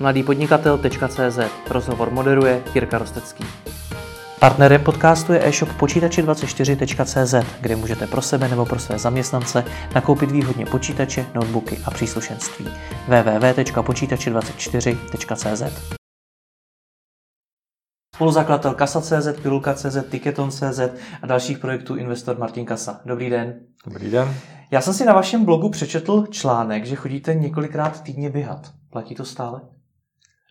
mladýpodnikatel.cz 0.00 1.38
Rozhovor 1.70 2.10
moderuje 2.10 2.62
Jirka 2.74 2.98
Rostecký. 2.98 3.44
Partnerem 4.40 4.84
podcastu 4.84 5.32
je 5.32 5.48
e-shop 5.48 5.68
počítači24.cz, 5.78 7.34
kde 7.60 7.76
můžete 7.76 8.06
pro 8.06 8.22
sebe 8.22 8.48
nebo 8.48 8.66
pro 8.66 8.78
své 8.78 8.98
zaměstnance 8.98 9.64
nakoupit 9.94 10.30
výhodně 10.30 10.66
počítače, 10.66 11.26
notebooky 11.34 11.78
a 11.84 11.90
příslušenství. 11.90 12.66
www.počítači24.cz 13.08 15.62
Spoluzakladatel 18.14 18.74
Kasa.cz, 18.74 19.40
Pilulka.cz, 19.42 19.96
Ticketon.cz 20.10 20.80
a 21.22 21.26
dalších 21.26 21.58
projektů 21.58 21.96
investor 21.96 22.38
Martin 22.38 22.66
Kasa. 22.66 23.00
Dobrý 23.04 23.30
den. 23.30 23.60
Dobrý 23.86 24.10
den. 24.10 24.34
Já 24.70 24.80
jsem 24.80 24.94
si 24.94 25.04
na 25.04 25.12
vašem 25.12 25.44
blogu 25.44 25.70
přečetl 25.70 26.26
článek, 26.30 26.86
že 26.86 26.96
chodíte 26.96 27.34
několikrát 27.34 28.02
týdně 28.02 28.30
běhat. 28.30 28.70
Platí 28.90 29.14
to 29.14 29.24
stále? 29.24 29.60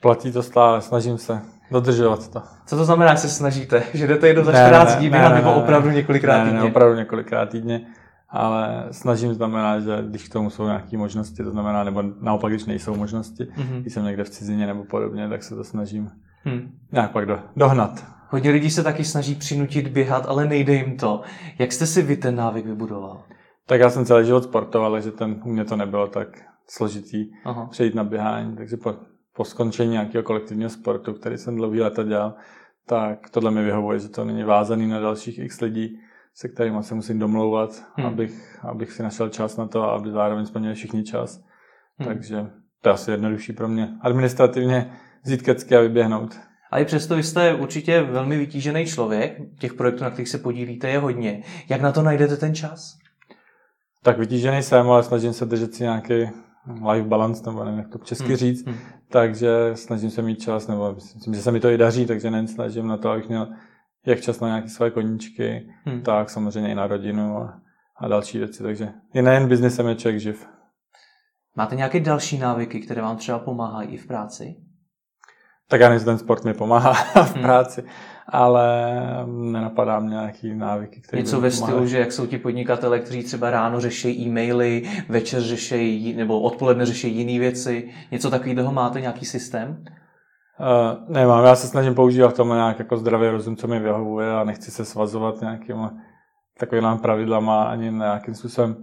Platí 0.06 0.32
to 0.32 0.44
stále, 0.44 0.82
snažím 0.82 1.18
se 1.18 1.42
dodržovat 1.72 2.30
to. 2.30 2.42
Co 2.66 2.78
to 2.78 2.86
znamená, 2.86 3.14
že 3.14 3.22
se 3.22 3.30
snažíte? 3.30 3.84
Že 3.94 4.08
jdete 4.08 4.28
jednou 4.28 4.44
za 4.44 4.52
14 4.52 4.96
dní 4.96 5.10
běhat 5.10 5.34
nebo 5.34 5.54
opravdu 5.54 5.90
několikrát 5.90 6.38
ne, 6.38 6.44
týdně? 6.44 6.60
Ne, 6.60 6.66
opravdu 6.66 6.96
několikrát 6.96 7.50
týdně, 7.50 7.82
ale 8.30 8.88
snažím 8.92 9.34
znamená, 9.34 9.80
že 9.80 10.04
když 10.10 10.30
k 10.30 10.34
tomu 10.34 10.50
jsou 10.50 10.66
nějaké 10.66 10.98
možnosti, 10.98 11.44
to 11.44 11.52
znamená, 11.52 11.84
nebo 11.84 12.04
naopak, 12.22 12.52
když 12.52 12.66
nejsou 12.66 12.96
možnosti, 12.96 13.44
mm-hmm. 13.44 13.82
když 13.82 13.94
jsem 13.94 14.06
někde 14.06 14.24
v 14.24 14.30
cizině 14.30 14.68
nebo 14.68 14.84
podobně, 14.84 15.30
tak 15.30 15.44
se 15.44 15.56
to 15.56 15.64
snažím 15.64 16.10
hmm. 16.44 16.72
nějak 16.92 17.12
pak 17.12 17.26
do, 17.26 17.40
dohnat. 17.56 18.06
Hodně 18.30 18.52
lidí 18.52 18.70
se 18.70 18.84
taky 18.84 19.04
snaží 19.04 19.36
přinutit 19.36 19.88
běhat, 19.88 20.26
ale 20.28 20.46
nejde 20.46 20.74
jim 20.74 20.98
to. 20.98 21.22
Jak 21.60 21.72
jste 21.72 21.86
si 21.86 22.02
vy 22.02 22.18
ten 22.18 22.36
návyk 22.36 22.66
vybudoval? 22.66 23.24
Tak 23.68 23.80
já 23.80 23.90
jsem 23.90 24.06
celý 24.06 24.26
život 24.26 24.44
sportoval, 24.44 24.92
takže 24.92 25.12
ten, 25.12 25.42
u 25.46 25.50
mě 25.50 25.66
to 25.66 25.76
nebylo 25.76 26.08
tak 26.08 26.28
složitý 26.68 27.26
Aha. 27.46 27.68
přejít 27.72 27.96
na 27.96 28.04
běhání, 28.04 28.56
takže 28.56 28.78
po, 28.78 28.94
po 29.36 29.46
skončení 29.46 29.92
nějakého 29.92 30.24
kolektivního 30.24 30.70
sportu, 30.70 31.14
který 31.14 31.38
jsem 31.38 31.56
dlouhý 31.56 31.82
leta 31.82 32.04
dělal, 32.04 32.34
tak 32.86 33.30
tohle 33.30 33.52
mi 33.52 33.64
vyhovuje, 33.64 34.00
že 34.00 34.10
to 34.10 34.26
není 34.26 34.44
vázaný 34.44 34.88
na 34.88 35.00
dalších 35.00 35.40
x 35.40 35.62
lidí, 35.62 36.00
se 36.34 36.48
kterými 36.48 36.84
se 36.84 36.96
musím 36.96 37.20
domlouvat, 37.20 37.84
hmm. 37.96 38.08
abych, 38.08 38.60
abych 38.62 38.92
si 38.92 39.04
našel 39.04 39.30
čas 39.30 39.58
na 39.58 39.68
to 39.68 39.84
a 39.84 39.96
aby 39.96 40.12
zároveň 40.12 40.46
splnili 40.46 40.76
všichni 40.76 41.04
čas. 41.04 41.44
Hmm. 41.98 42.08
Takže 42.08 42.46
to 42.82 42.90
je 42.90 42.94
asi 42.94 43.12
jednodušší 43.12 43.54
pro 43.54 43.68
mě. 43.68 43.90
Administrativně 44.02 44.92
vzít 45.24 45.42
kecky 45.42 45.76
a 45.76 45.82
vyběhnout. 45.82 46.40
A 46.72 46.80
i 46.80 46.86
přesto 46.86 47.16
vy 47.16 47.24
jste 47.24 47.54
určitě 47.54 48.02
velmi 48.02 48.38
vytížený 48.38 48.86
člověk, 48.86 49.38
těch 49.60 49.74
projektů, 49.74 50.04
na 50.04 50.10
kterých 50.10 50.30
se 50.30 50.38
podílíte, 50.38 50.90
je 50.90 51.00
hodně. 51.00 51.44
Jak 51.70 51.82
na 51.82 51.92
to 51.92 52.02
najdete 52.02 52.38
ten 52.38 52.56
čas? 52.56 52.98
Tak 54.04 54.18
vytížený 54.18 54.64
jsem, 54.64 54.90
ale 54.90 55.04
snažím 55.04 55.34
se 55.34 55.46
držet 55.46 55.74
si 55.74 55.84
nějaký 55.84 56.30
life 56.68 57.08
balance, 57.08 57.44
nebo 57.46 57.64
nevím, 57.64 57.80
jak 57.80 57.90
to 57.90 57.98
česky 57.98 58.28
hmm. 58.28 58.36
říct. 58.36 58.66
Hmm. 58.66 58.78
Takže 59.10 59.72
snažím 59.74 60.10
se 60.10 60.22
mít 60.22 60.42
čas, 60.42 60.68
nebo 60.68 60.94
myslím, 60.94 61.34
že 61.34 61.42
se 61.42 61.52
mi 61.52 61.60
to 61.60 61.70
i 61.70 61.78
daří, 61.78 62.06
takže 62.06 62.32
nejen 62.32 62.48
snažím 62.48 62.88
na 62.88 62.98
to, 62.98 63.10
abych 63.10 63.30
měl 63.30 63.48
jak 64.06 64.22
čas 64.22 64.40
na 64.40 64.48
nějaké 64.48 64.70
své 64.70 64.92
koníčky, 64.92 65.70
hmm. 65.86 66.02
tak 66.02 66.30
samozřejmě 66.30 66.72
i 66.72 66.76
na 66.76 66.88
rodinu 66.88 67.38
a, 67.38 67.62
a 67.98 68.08
další 68.08 68.38
věci. 68.38 68.64
Takže 68.64 68.90
i 69.14 69.22
nejen 69.22 69.48
biznesem 69.48 69.88
je 69.88 69.96
člověk 69.96 70.22
živ. 70.22 70.48
Máte 71.56 71.76
nějaké 71.76 72.00
další 72.00 72.38
návyky, 72.38 72.80
které 72.80 73.02
vám 73.02 73.18
třeba 73.18 73.40
pomáhají 73.40 73.90
i 73.90 73.98
v 73.98 74.08
práci? 74.08 74.56
Tak 75.68 75.82
já 75.82 76.00
ten 76.00 76.18
sport 76.18 76.46
mi 76.46 76.54
pomáhá 76.54 76.94
v 77.24 77.34
hmm. 77.34 77.44
práci, 77.44 77.82
hmm. 77.82 77.90
Ale 78.30 78.92
nenapadá 79.28 80.00
mě 80.00 80.10
nějaký 80.10 80.56
návyky, 80.56 81.02
které 81.02 81.22
Něco 81.22 81.42
ve 81.42 81.52
stylu, 81.52 81.88
že 81.88 82.00
jak 82.00 82.12
jsou 82.12 82.26
ti 82.26 82.38
podnikatele, 82.38 83.00
kteří 83.00 83.24
třeba 83.24 83.50
ráno 83.50 83.80
řeší 83.80 84.26
e-maily, 84.26 84.84
večer 85.10 85.42
řeší, 85.42 86.14
nebo 86.14 86.42
odpoledne 86.42 86.86
řeší 86.86 87.18
jiné 87.18 87.40
věci. 87.40 87.90
Něco 88.12 88.30
takového 88.30 88.72
máte, 88.72 89.02
nějaký 89.02 89.26
systém? 89.26 89.84
Uh, 90.60 91.14
nemám, 91.16 91.46
já 91.46 91.56
se 91.56 91.68
snažím 91.68 91.96
používat 91.96 92.30
v 92.30 92.38
tom 92.38 92.50
nějak 92.50 92.80
jako 92.80 92.98
zdravý 92.98 93.28
rozum, 93.28 93.56
co 93.56 93.68
mi 93.68 93.80
vyhovuje 93.80 94.34
a 94.34 94.44
nechci 94.44 94.72
se 94.72 94.86
svazovat 94.86 95.42
nějakýma 95.42 95.94
takovými 96.60 96.98
pravidlama 97.02 97.64
ani 97.64 97.92
nějakým 97.92 98.36
způsobem 98.36 98.76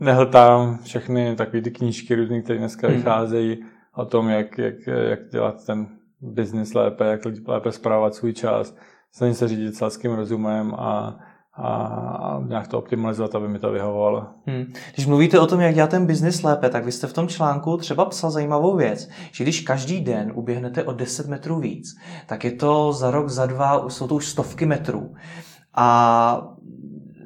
nehltám 0.00 0.78
všechny 0.78 1.36
takové 1.36 1.62
ty 1.62 1.70
knížky 1.70 2.14
různé, 2.14 2.42
které 2.42 2.58
dneska 2.58 2.86
hmm. 2.86 2.96
vycházejí 2.96 3.64
o 3.94 4.04
tom, 4.04 4.28
jak, 4.28 4.58
jak, 4.58 4.74
jak 4.86 5.20
dělat 5.32 5.66
ten 5.66 5.86
biznis 6.20 6.74
lépe, 6.74 7.04
jak 7.04 7.20
lépe 7.46 7.72
zpravovat 7.72 8.14
svůj 8.14 8.32
čas, 8.32 8.74
snažím 9.12 9.34
se 9.34 9.48
řídit 9.48 9.76
selským 9.76 10.12
rozumem 10.12 10.74
a, 10.74 11.18
a, 11.54 11.76
a 11.76 12.40
nějak 12.46 12.68
to 12.68 12.78
optimalizovat, 12.78 13.34
aby 13.34 13.48
mi 13.48 13.58
to 13.58 13.72
vyhovovalo. 13.72 14.26
Hmm. 14.46 14.64
Když 14.94 15.06
mluvíte 15.06 15.40
o 15.40 15.46
tom, 15.46 15.60
jak 15.60 15.74
dělat 15.74 15.90
ten 15.90 16.06
biznis 16.06 16.42
lépe, 16.42 16.68
tak 16.68 16.84
vy 16.84 16.92
jste 16.92 17.06
v 17.06 17.12
tom 17.12 17.28
článku 17.28 17.76
třeba 17.76 18.04
psal 18.04 18.30
zajímavou 18.30 18.76
věc, 18.76 19.08
že 19.32 19.44
když 19.44 19.60
každý 19.60 20.00
den 20.00 20.32
uběhnete 20.34 20.84
o 20.84 20.92
10 20.92 21.28
metrů 21.28 21.60
víc, 21.60 21.96
tak 22.26 22.44
je 22.44 22.52
to 22.52 22.92
za 22.92 23.10
rok, 23.10 23.28
za 23.28 23.46
dva, 23.46 23.88
jsou 23.88 24.08
to 24.08 24.14
už 24.14 24.26
stovky 24.26 24.66
metrů. 24.66 25.14
A 25.74 26.56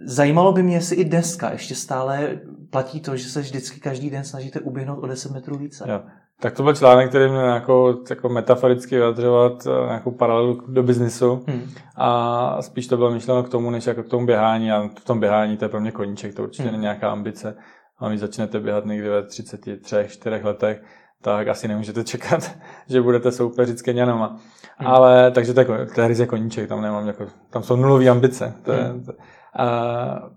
zajímalo 0.05 0.53
by 0.53 0.63
mě, 0.63 0.77
jestli 0.77 0.97
i 0.97 1.05
dneska 1.05 1.53
ještě 1.53 1.75
stále 1.75 2.41
platí 2.71 3.01
to, 3.01 3.17
že 3.17 3.29
se 3.29 3.41
vždycky 3.41 3.81
každý 3.81 4.11
den 4.11 4.25
snažíte 4.25 4.61
uběhnout 4.61 5.05
o 5.05 5.07
10 5.07 5.33
metrů 5.33 5.59
více. 5.59 5.85
Jo. 5.89 6.01
Tak 6.45 6.55
to 6.55 6.63
byl 6.63 6.75
článek, 6.75 7.09
který 7.09 7.31
měl 7.31 7.43
nějakou 7.43 8.05
jako 8.11 8.29
metaforicky 8.29 8.97
vyjadřovat 8.97 9.67
eh, 9.67 9.87
nějakou 9.87 10.11
paralelu 10.11 10.63
do 10.69 10.83
biznisu 10.83 11.45
hmm. 11.49 11.71
a 11.97 12.63
spíš 12.63 12.87
to 12.87 12.97
bylo 12.97 13.11
myšleno 13.11 13.43
k 13.43 13.49
tomu, 13.49 13.71
než 13.71 13.87
jako 13.87 14.03
k 14.03 14.09
tomu 14.09 14.27
běhání 14.27 14.73
a 14.73 14.89
v 15.01 15.05
tom 15.05 15.21
běhání 15.21 15.57
to 15.57 15.65
je 15.65 15.69
pro 15.69 15.81
mě 15.81 15.93
koníček, 15.93 16.35
to 16.35 16.43
určitě 16.43 16.63
hmm. 16.63 16.73
není 16.73 16.83
nějaká 16.83 17.11
ambice. 17.11 17.57
A 17.99 18.09
když 18.09 18.21
začnete 18.21 18.61
běhat 18.61 18.87
někdy 18.87 19.09
ve 19.09 19.23
33, 19.23 20.07
4 20.09 20.41
letech, 20.43 20.83
tak 21.23 21.49
asi 21.49 21.69
nemůžete 21.69 22.05
čekat, 22.05 22.51
že 22.89 23.03
budete 23.03 23.33
soupeřit 23.33 23.79
s 23.79 23.83
Kenianama. 23.83 24.37
Hmm. 24.77 24.89
Ale 24.89 25.31
takže 25.31 25.55
to 25.55 25.61
je, 25.61 25.67
to 25.95 26.01
je 26.01 26.09
ryze 26.09 26.27
koníček, 26.27 26.69
tam 26.69 26.83
nemám 26.83 27.07
jako, 27.07 27.27
tam 27.51 27.63
jsou 27.63 27.77
nulové 27.77 28.09
ambice. 28.09 28.55
To 28.63 28.73
je, 28.73 28.83
hmm. 28.83 29.05
to, 29.05 29.13
a, 29.57 30.31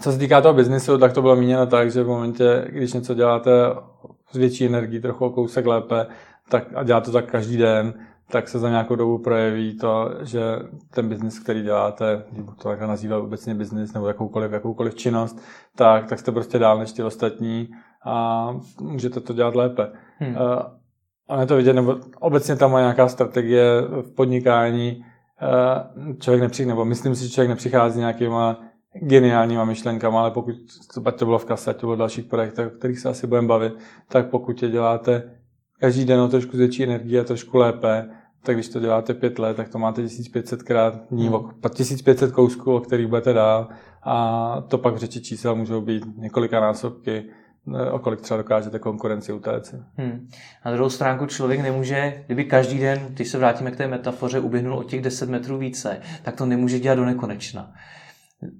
co 0.00 0.12
se 0.12 0.18
týká 0.18 0.40
toho 0.40 0.54
biznisu, 0.54 0.98
tak 0.98 1.12
to 1.12 1.22
bylo 1.22 1.36
míněno 1.36 1.66
tak, 1.66 1.90
že 1.90 2.02
v 2.02 2.08
momentě, 2.08 2.64
když 2.68 2.92
něco 2.92 3.14
děláte 3.14 3.50
s 4.34 4.36
větší 4.36 4.66
energií, 4.66 5.00
trochu 5.00 5.24
o 5.24 5.30
kousek 5.30 5.66
lépe, 5.66 6.06
tak, 6.48 6.64
a 6.74 6.82
děláte 6.82 7.06
to 7.06 7.12
tak 7.12 7.30
každý 7.30 7.56
den, 7.56 7.94
tak 8.30 8.48
se 8.48 8.58
za 8.58 8.68
nějakou 8.68 8.96
dobu 8.96 9.18
projeví 9.18 9.78
to, 9.78 10.10
že 10.22 10.40
ten 10.90 11.08
biznis, 11.08 11.38
který 11.38 11.62
děláte, 11.62 12.24
když 12.30 12.46
to 12.62 12.68
takhle 12.68 12.86
nazývat 12.86 13.18
obecně 13.18 13.54
biznis 13.54 13.92
nebo 13.92 14.08
jakoukoliv, 14.08 14.52
jakoukoliv 14.52 14.94
činnost, 14.94 15.42
tak, 15.76 16.06
tak 16.06 16.18
jste 16.18 16.32
prostě 16.32 16.58
dál 16.58 16.78
než 16.78 16.92
ty 16.92 17.02
ostatní 17.02 17.68
a 18.06 18.48
můžete 18.80 19.20
to 19.20 19.32
dělat 19.32 19.54
lépe. 19.54 19.90
Hmm. 20.18 20.36
Uh, 20.36 20.62
a 21.28 21.40
je 21.40 21.46
to 21.46 21.56
vidět, 21.56 21.72
nebo 21.72 21.96
obecně 22.20 22.56
tam 22.56 22.72
má 22.72 22.80
nějaká 22.80 23.08
strategie 23.08 23.80
v 23.80 24.14
podnikání, 24.14 25.04
uh, 25.96 26.16
člověk 26.18 26.42
nepřichází, 26.42 26.68
nebo 26.68 26.84
myslím 26.84 27.14
si, 27.14 27.24
že 27.24 27.30
člověk 27.30 27.48
nepřichází 27.48 27.98
nějakýma 27.98 28.60
geniálníma 28.94 29.64
myšlenkama, 29.64 30.20
ale 30.20 30.30
pokud 30.30 30.54
ať 31.04 31.16
to 31.16 31.24
bylo 31.24 31.38
v 31.38 31.44
kase, 31.44 31.70
ať 31.70 31.76
to 31.76 31.86
bylo 31.86 31.96
v 31.96 31.98
dalších 31.98 32.24
projektech, 32.24 32.66
o 32.66 32.70
kterých 32.70 32.98
se 32.98 33.08
asi 33.08 33.26
budeme 33.26 33.48
bavit, 33.48 33.72
tak 34.08 34.30
pokud 34.30 34.62
je 34.62 34.70
děláte 34.70 35.22
každý 35.80 36.04
den 36.04 36.20
o 36.20 36.28
trošku 36.28 36.56
větší 36.56 36.84
energie 36.84 37.20
a 37.20 37.24
trošku 37.24 37.58
lépe, 37.58 38.08
tak 38.42 38.56
když 38.56 38.68
to 38.68 38.80
děláte 38.80 39.14
pět 39.14 39.38
let, 39.38 39.56
tak 39.56 39.68
to 39.68 39.78
máte 39.78 40.02
1500 40.02 40.62
krát 40.62 40.94
dní, 41.10 41.28
hmm. 41.28 41.40
1500 41.76 42.32
kousků, 42.32 42.74
o 42.74 42.80
kterých 42.80 43.06
budete 43.06 43.32
dál 43.32 43.68
a 44.02 44.64
to 44.68 44.78
pak 44.78 44.94
v 44.94 44.98
řeči 44.98 45.20
čísel 45.20 45.54
můžou 45.54 45.80
být 45.80 46.04
několika 46.16 46.60
násobky, 46.60 47.24
o 47.92 47.98
kolik 47.98 48.20
třeba 48.20 48.38
dokážete 48.38 48.78
konkurenci 48.78 49.32
utéct. 49.32 49.74
Hmm. 49.96 50.28
Na 50.64 50.72
druhou 50.72 50.90
stránku 50.90 51.26
člověk 51.26 51.60
nemůže, 51.60 52.22
kdyby 52.26 52.44
každý 52.44 52.78
den, 52.78 53.06
když 53.08 53.28
se 53.28 53.38
vrátíme 53.38 53.70
k 53.70 53.76
té 53.76 53.86
metafoře, 53.86 54.40
uběhnul 54.40 54.78
o 54.78 54.82
těch 54.82 55.02
10 55.02 55.28
metrů 55.28 55.58
více, 55.58 56.00
tak 56.22 56.36
to 56.36 56.46
nemůže 56.46 56.78
dělat 56.80 56.94
do 56.94 57.04
nekonečna. 57.04 57.72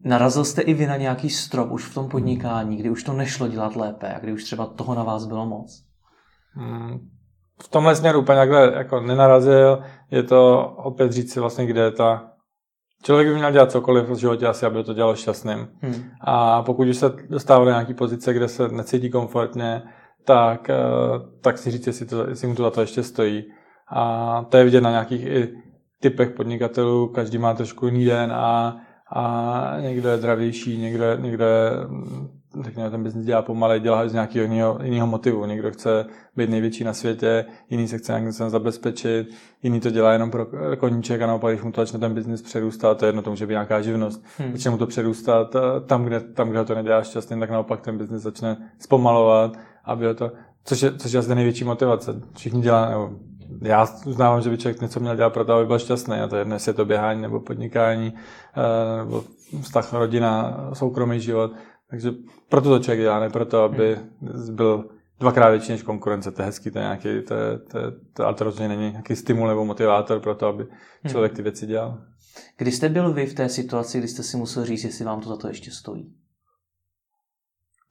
Narazil 0.05 0.45
jste 0.45 0.63
i 0.63 0.75
vy 0.75 0.87
na 0.87 0.97
nějaký 0.97 1.31
strop 1.31 1.71
už 1.71 1.85
v 1.85 1.95
tom 1.95 2.09
podnikání, 2.09 2.77
kdy 2.77 2.91
už 2.91 3.03
to 3.03 3.13
nešlo 3.13 3.49
dělat 3.49 3.77
lépe 3.77 4.15
a 4.15 4.19
kdy 4.19 4.33
už 4.33 4.45
třeba 4.45 4.67
toho 4.67 4.95
na 4.95 5.03
vás 5.03 5.27
bylo 5.27 5.47
moc? 5.47 5.85
Hmm. 6.55 6.99
V 7.63 7.69
tomhle 7.69 7.97
směru 7.97 8.21
úplně 8.21 8.37
takhle 8.37 8.73
jako 8.77 9.01
nenarazil. 9.01 9.83
Je 10.11 10.23
to 10.23 10.69
opět 10.77 11.13
říct 11.13 11.33
si 11.33 11.41
vlastně, 11.41 11.67
kde 11.67 11.81
je 11.81 11.91
ta... 11.91 12.31
Člověk 13.03 13.29
by 13.29 13.35
měl 13.35 13.53
dělat 13.53 13.71
cokoliv 13.71 14.09
v 14.09 14.17
životě 14.17 14.47
asi, 14.47 14.67
aby 14.67 14.85
to 14.85 14.95
dělal 14.95 15.17
šťastným. 15.17 15.69
Hmm. 15.81 16.11
A 16.21 16.63
pokud 16.63 16.89
už 16.89 16.97
se 16.97 17.13
dostává 17.29 17.65
do 17.65 17.71
nějaké 17.71 17.95
pozice, 17.95 18.35
kde 18.35 18.49
se 18.49 18.69
necítí 18.69 19.11
komfortně, 19.11 19.83
tak, 20.25 20.71
eh, 20.71 20.77
tak 21.41 21.59
si 21.59 21.71
říct, 21.71 21.87
jestli, 21.87 22.07
to, 22.07 22.29
jestli 22.29 22.49
mu 22.49 22.55
to 22.55 22.63
za 22.63 22.71
to 22.71 22.81
ještě 22.81 23.03
stojí. 23.03 23.45
A 23.95 24.45
to 24.49 24.57
je 24.57 24.65
vidět 24.65 24.81
na 24.81 24.91
nějakých 24.91 25.27
i 25.27 25.49
typech 26.01 26.31
podnikatelů, 26.31 27.09
každý 27.09 27.39
má 27.39 27.55
trošku 27.55 27.87
jiný 27.87 28.05
den 28.05 28.33
a 28.33 28.77
a 29.17 29.77
někdo 29.81 30.09
je 30.09 30.19
zdravější, 30.19 30.79
někdo, 30.79 31.05
někdo 31.17 31.45
je, 31.45 31.71
řekněme, 32.65 32.91
ten 32.91 33.03
biznis 33.03 33.27
dělá 33.27 33.43
pomalej, 33.43 33.81
dělá 33.81 34.09
z 34.09 34.13
nějakého 34.13 34.43
jiného, 34.43 34.79
jiného 34.83 35.07
motivu. 35.07 35.45
Někdo 35.45 35.71
chce 35.71 36.07
být 36.37 36.51
největší 36.51 36.85
na 36.85 36.93
světě, 36.93 37.45
jiný 37.71 37.89
se 37.89 37.99
chce 37.99 38.13
nějakým 38.13 38.33
zabezpečit, 38.33 39.29
jiný 39.63 39.81
to 39.81 39.91
dělá 39.91 40.13
jenom 40.13 40.31
pro 40.31 40.47
koníček 40.79 41.23
a 41.23 41.27
naopak, 41.27 41.55
když 41.55 41.65
mu 41.65 41.73
to 41.73 41.81
začne 41.81 41.99
ten 41.99 42.15
biznis 42.15 42.43
přerůstat, 42.43 42.99
to 42.99 43.05
je 43.05 43.09
jedno, 43.09 43.23
to 43.23 43.31
může 43.31 43.47
být 43.47 43.53
nějaká 43.53 43.83
živnost, 43.83 44.25
hmm. 44.39 44.53
začne 44.53 44.71
mu 44.71 44.79
to 44.79 44.87
přerůstat 44.87 45.57
tam, 45.87 46.05
kde, 46.05 46.21
tam, 46.21 46.51
kde 46.51 46.65
to 46.65 46.75
nedělá 46.75 47.03
šťastný, 47.03 47.41
tak 47.41 47.51
naopak 47.51 47.81
ten 47.81 47.99
biznis 47.99 48.23
začne 48.23 48.57
zpomalovat, 48.79 49.57
aby 49.85 50.15
to 50.15 50.33
což 50.65 50.83
je, 50.83 50.93
což 50.99 51.13
je 51.13 51.19
asi 51.19 51.35
největší 51.35 51.65
motivace. 51.65 52.21
Všichni 52.37 52.63
dělá, 52.63 52.91
nebo 52.91 53.11
já 53.63 53.87
uznávám, 54.07 54.41
že 54.41 54.51
by 54.51 54.59
člověk 54.59 54.81
něco 54.81 55.01
měl 55.01 55.17
dělat 55.17 55.31
pro 55.31 55.45
to, 55.45 55.53
aby 55.53 55.67
byl 55.67 55.79
šťastný. 55.79 56.17
A 56.17 56.29
to 56.29 56.37
je 56.37 56.41
jedno, 56.41 56.57
jestli 56.57 56.71
je 56.71 56.75
to 56.75 56.85
běhání 56.85 57.23
nebo 57.23 57.41
podnikání, 57.41 58.15
eh, 58.57 58.99
nebo 58.99 59.25
vztah 59.63 59.93
rodina, 59.93 60.59
soukromý 60.73 61.21
život. 61.21 61.53
Takže 61.91 62.13
proto 62.49 62.69
to 62.69 62.79
člověk 62.79 63.01
dělá, 63.01 63.21
ne 63.21 63.31
proto, 63.31 63.63
aby 63.63 63.99
byl 64.51 64.85
dvakrát 65.21 65.51
větší 65.51 65.73
než 65.73 65.83
konkurence. 65.83 66.31
To 66.31 66.43
je 66.43 66.47
hezký, 66.47 66.71
to 66.71 66.79
je 66.79 66.83
nějaký, 66.83 67.03
to, 67.03 67.35
je, 67.35 67.59
to, 67.59 67.79
je, 67.79 67.85
to, 68.13 68.27
ale 68.27 68.35
to 68.35 68.45
rozhodně 68.45 68.69
není 68.69 68.91
nějaký 68.91 69.17
stimul 69.17 69.49
nebo 69.49 69.65
motivátor 69.65 70.21
pro 70.21 70.35
to, 70.35 70.47
aby 70.47 70.67
člověk 71.09 71.33
ty 71.33 71.43
věci 71.43 71.67
dělal. 71.67 71.99
Kdy 72.57 72.73
jste 72.73 72.89
byl 72.89 73.13
vy 73.13 73.27
v 73.27 73.35
té 73.35 73.49
situaci, 73.49 73.99
kdy 73.99 74.09
jste 74.09 74.23
si 74.23 74.37
musel 74.37 74.65
říct, 74.65 74.85
jestli 74.85 75.05
vám 75.05 75.21
to 75.21 75.29
za 75.29 75.37
to 75.37 75.49
ještě 75.49 75.71
stojí? 75.71 76.15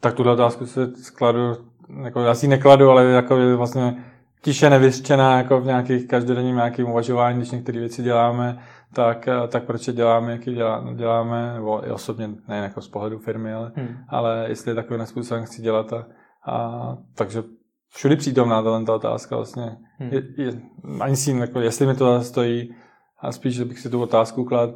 Tak 0.01 0.13
tuhle 0.13 0.33
otázku 0.33 0.65
si 0.65 0.79
skladu, 0.95 1.39
jako 2.03 2.19
já 2.19 2.35
si 2.35 2.47
nekladu, 2.47 2.89
ale 2.89 3.05
jako 3.05 3.57
vlastně 3.57 4.03
tiše 4.43 4.69
nevyřčená 4.69 5.37
jako 5.37 5.61
v 5.61 5.65
nějakých 5.65 6.07
každodenním 6.07 6.55
nějakým 6.55 6.89
uvažování, 6.89 7.37
když 7.37 7.51
některé 7.51 7.79
věci 7.79 8.03
děláme, 8.03 8.59
tak, 8.93 9.29
tak 9.47 9.63
proč 9.63 9.87
je 9.87 9.93
děláme, 9.93 10.31
jaký 10.31 10.53
dělá, 10.53 10.93
děláme, 10.95 11.53
nebo 11.53 11.87
i 11.87 11.91
osobně, 11.91 12.29
ne 12.47 12.57
jako 12.57 12.81
z 12.81 12.87
pohledu 12.87 13.19
firmy, 13.19 13.53
ale, 13.53 13.71
hmm. 13.75 13.87
ale 14.09 14.45
jestli 14.49 14.75
takovým 14.75 15.05
způsobem 15.05 15.45
chci 15.45 15.61
dělat. 15.61 15.93
A, 15.93 16.05
a, 16.47 16.97
takže 17.15 17.43
všudy 17.89 18.15
přítomná 18.15 18.61
ta 18.85 18.95
otázka 18.95 19.35
vlastně. 19.35 19.77
Hmm. 19.99 20.09
Je, 20.13 20.23
je, 20.37 20.61
ani 20.99 21.15
si 21.15 21.31
jako, 21.31 21.59
jestli 21.59 21.85
mi 21.85 21.95
to 21.95 22.21
stojí, 22.21 22.75
a 23.19 23.31
spíš, 23.31 23.55
že 23.55 23.65
bych 23.65 23.79
si 23.79 23.89
tu 23.89 24.01
otázku 24.01 24.45
klad, 24.45 24.69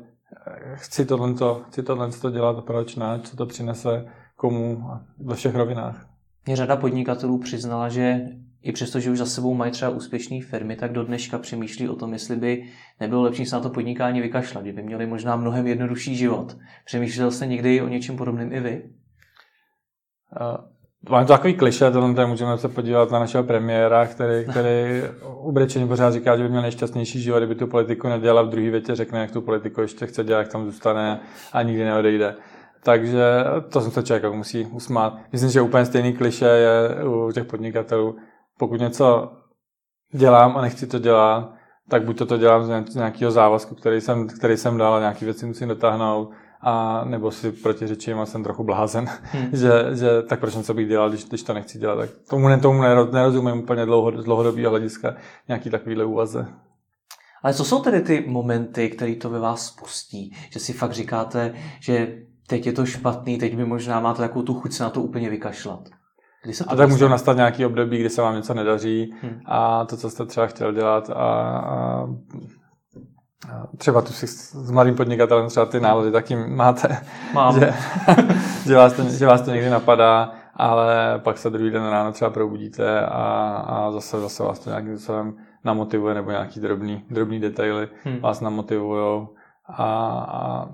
chci 0.73 1.05
tohle, 1.05 1.33
chci 1.67 1.83
tohle 1.83 2.09
dělat, 2.31 2.65
proč 2.65 2.95
ne, 2.95 3.19
co 3.23 3.37
to 3.37 3.45
přinese, 3.45 4.05
komu 4.35 4.83
ve 5.25 5.35
všech 5.35 5.55
rovinách. 5.55 6.05
Mě 6.45 6.55
řada 6.55 6.75
podnikatelů 6.75 7.39
přiznala, 7.39 7.89
že 7.89 8.19
i 8.62 8.71
přesto, 8.71 9.00
že 9.00 9.12
už 9.12 9.18
za 9.18 9.25
sebou 9.25 9.54
mají 9.54 9.71
třeba 9.71 9.92
úspěšné 9.92 10.42
firmy, 10.42 10.75
tak 10.75 10.92
do 10.92 11.04
dneška 11.04 11.38
přemýšlí 11.38 11.89
o 11.89 11.95
tom, 11.95 12.13
jestli 12.13 12.36
by 12.36 12.63
nebylo 13.00 13.21
lepší 13.21 13.45
se 13.45 13.56
na 13.56 13.62
to 13.62 13.69
podnikání 13.69 14.21
vykašlat, 14.21 14.63
kdyby 14.63 14.83
měli 14.83 15.06
možná 15.06 15.36
mnohem 15.36 15.68
jednodušší 15.68 16.15
život. 16.15 16.57
Přemýšlel 16.86 17.31
jste 17.31 17.45
někdy 17.45 17.81
o 17.81 17.88
něčem 17.88 18.18
podobném 18.18 18.54
i 18.54 18.59
vy? 18.59 18.83
Uh, 20.42 20.57
Máme 21.09 21.25
to 21.25 21.33
takový 21.33 21.54
kliše, 21.54 21.92
to 21.92 22.13
tady 22.13 22.27
můžeme 22.27 22.57
se 22.57 22.69
podívat 22.69 23.12
na 23.12 23.19
našeho 23.19 23.44
premiéra, 23.44 24.06
který, 24.06 24.45
který 24.50 25.01
ubrečeně 25.42 25.88
pořád 25.88 26.13
říká, 26.13 26.38
že 26.38 26.44
by 26.44 26.50
měl 26.50 26.62
nejšťastnější 26.62 27.21
život, 27.21 27.38
kdyby 27.38 27.56
tu 27.56 27.68
politiku 27.68 28.07
nedělal, 28.07 28.48
v 28.48 28.50
druhé 28.50 28.69
větě 28.69 28.95
řekne, 28.95 29.19
jak 29.19 29.31
tu 29.31 29.42
politiku 29.42 29.81
ještě 29.81 30.06
chce 30.07 30.24
dělat, 30.24 30.39
jak 30.39 30.48
tam 30.48 30.65
zůstane 30.65 31.19
a 31.53 31.62
nikdy 31.62 31.83
neodejde. 31.83 32.36
Takže 32.83 33.24
to 33.69 33.81
jsem 33.81 33.92
se 33.92 34.03
člověk 34.03 34.33
musí 34.33 34.65
usmát. 34.65 35.18
Myslím, 35.31 35.50
že 35.50 35.62
úplně 35.62 35.86
stejný 35.86 36.13
kliše 36.13 36.45
je 36.45 37.03
u 37.06 37.31
těch 37.31 37.45
podnikatelů 37.45 38.15
pokud 38.57 38.80
něco 38.80 39.31
dělám 40.12 40.57
a 40.57 40.62
nechci 40.62 40.88
to 40.88 41.00
dělat, 41.00 41.54
tak 41.89 42.06
buď 42.06 42.18
to, 42.18 42.25
to 42.25 42.38
dělám 42.38 42.86
z 42.88 42.95
nějakého 42.95 43.31
závazku, 43.31 43.75
který 43.75 44.01
jsem, 44.01 44.27
který 44.27 44.57
jsem 44.57 44.77
dal 44.77 44.94
a 44.94 45.00
nějaké 45.00 45.25
věci 45.25 45.45
musím 45.45 45.68
dotáhnout, 45.68 46.31
a 46.62 47.04
nebo 47.06 47.31
si 47.31 47.51
protiřečím 47.51 48.19
a 48.19 48.25
jsem 48.25 48.44
trochu 48.44 48.63
blázen, 48.63 49.09
hmm. 49.21 49.50
že, 49.54 49.71
že 49.94 50.21
tak 50.30 50.39
proč 50.39 50.56
něco 50.56 50.74
bych 50.74 50.88
dělal, 50.88 51.09
když, 51.09 51.25
když 51.25 51.44
to 51.44 51.54
nechci 51.54 51.80
dělat. 51.80 51.95
Tak 51.95 52.09
tomu, 52.30 52.48
ne, 52.48 52.57
tomu 52.57 52.81
nerozumím 53.12 53.59
úplně 53.59 53.86
dlouho, 53.86 54.21
z 54.21 54.25
dlouhodobého 54.25 54.69
hlediska 54.69 55.15
nějaký 55.48 55.69
takovýhle 55.69 56.06
úvaze. 56.06 56.48
Ale 57.44 57.53
co 57.53 57.65
jsou 57.65 57.81
tedy 57.81 58.01
ty 58.01 58.25
momenty, 58.27 58.89
které 58.89 59.15
to 59.15 59.30
ve 59.30 59.39
vás 59.39 59.65
spustí? 59.65 60.36
Že 60.51 60.60
si 60.60 60.74
fakt 60.74 60.92
říkáte, 60.92 61.53
že 61.80 62.18
teď 62.48 62.65
je 62.65 62.74
to 62.74 62.86
špatný, 62.86 63.38
teď 63.38 63.56
by 63.56 63.65
možná 63.65 64.00
máte 64.00 64.21
takovou 64.21 64.45
tu 64.45 64.53
chuť 64.53 64.74
se 64.74 64.83
na 64.83 64.89
to 64.89 65.01
úplně 65.01 65.30
vykašlat? 65.30 65.89
Kdy 66.47 66.53
se 66.53 66.63
to 66.63 66.71
a 66.71 66.75
tak 66.75 66.89
můžou 66.89 67.07
nastat 67.07 67.35
nějaký 67.35 67.65
období, 67.65 67.97
kdy 67.97 68.09
se 68.09 68.21
vám 68.21 68.35
něco 68.35 68.53
nedaří 68.53 69.13
hmm. 69.21 69.41
a 69.45 69.85
to, 69.85 69.97
co 69.97 70.09
jste 70.09 70.25
třeba 70.25 70.47
chtěl 70.47 70.73
dělat 70.73 71.09
a, 71.09 71.13
a 71.15 72.07
třeba 73.77 74.01
tu 74.01 74.13
si 74.13 74.27
s 74.27 74.71
mladým 74.71 74.95
podnikatelem 74.95 75.47
třeba 75.47 75.65
ty 75.65 75.79
návody 75.79 76.11
taky 76.11 76.35
máte, 76.35 77.01
Mám. 77.33 77.59
že, 77.59 77.73
že, 78.65 78.75
vás 78.75 78.94
to, 78.94 79.03
že 79.03 79.25
vás 79.25 79.41
to 79.41 79.51
někdy 79.51 79.69
napadá, 79.69 80.31
ale 80.55 81.19
pak 81.23 81.38
se 81.38 81.49
druhý 81.49 81.71
den 81.71 81.89
ráno 81.89 82.11
třeba 82.11 82.31
probudíte 82.31 83.01
a, 83.01 83.13
a 83.67 83.91
zase, 83.91 84.19
zase 84.19 84.43
vás 84.43 84.59
to 84.59 84.69
nějakým 84.69 84.97
způsobem 84.97 85.35
namotivuje 85.63 86.15
nebo 86.15 86.31
nějaký 86.31 86.59
drobný, 86.59 87.05
drobný 87.09 87.39
detaily 87.39 87.88
hmm. 88.03 88.19
vás 88.19 88.41
namotivují 88.41 89.27
a, 89.65 89.83
a, 90.19 90.69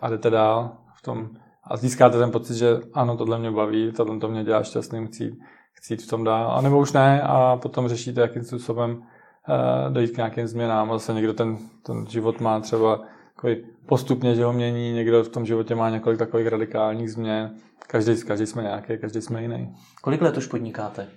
a 0.00 0.08
jdete 0.08 0.30
dál 0.30 0.70
v 0.94 1.02
tom 1.02 1.28
a 1.64 1.76
získáte 1.76 2.18
ten 2.18 2.30
pocit, 2.30 2.54
že 2.54 2.80
ano, 2.94 3.16
tohle 3.16 3.38
mě 3.38 3.50
baví, 3.50 3.92
tohle 3.92 4.18
to 4.18 4.28
mě 4.28 4.44
dělá 4.44 4.62
šťastným, 4.62 5.06
chci, 5.06 5.36
chci 5.72 5.96
v 5.96 6.06
tom 6.06 6.24
dál, 6.24 6.52
a 6.52 6.60
nebo 6.60 6.78
už 6.78 6.92
ne 6.92 7.22
a 7.22 7.56
potom 7.56 7.88
řešíte, 7.88 8.20
jakým 8.20 8.42
způsobem 8.42 8.90
uh, 8.96 9.92
dojít 9.92 10.10
k 10.10 10.16
nějakým 10.16 10.46
změnám. 10.46 10.90
A 10.90 10.98
zase 10.98 11.14
někdo 11.14 11.34
ten, 11.34 11.58
ten 11.86 12.06
život 12.06 12.40
má 12.40 12.60
třeba 12.60 13.00
takový 13.34 13.56
postupně, 13.86 14.34
že 14.34 14.44
ho 14.44 14.52
mění, 14.52 14.92
někdo 14.92 15.24
v 15.24 15.28
tom 15.28 15.46
životě 15.46 15.74
má 15.74 15.90
několik 15.90 16.18
takových 16.18 16.46
radikálních 16.46 17.12
změn. 17.12 17.54
Každý, 17.86 18.22
každý 18.22 18.46
jsme 18.46 18.62
nějaký, 18.62 18.98
každý 18.98 19.20
jsme 19.20 19.42
jiný. 19.42 19.74
Kolik 20.02 20.22
let 20.22 20.36
už 20.36 20.46
podnikáte? 20.46 21.08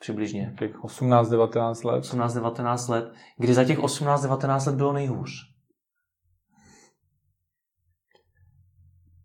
Přibližně. 0.00 0.54
18-19 0.82 1.88
let. 1.88 2.04
18-19 2.04 2.90
let. 2.90 3.12
Kdy 3.38 3.54
za 3.54 3.64
těch 3.64 3.78
18-19 3.78 4.66
let 4.66 4.76
bylo 4.76 4.92
nejhůř? 4.92 5.49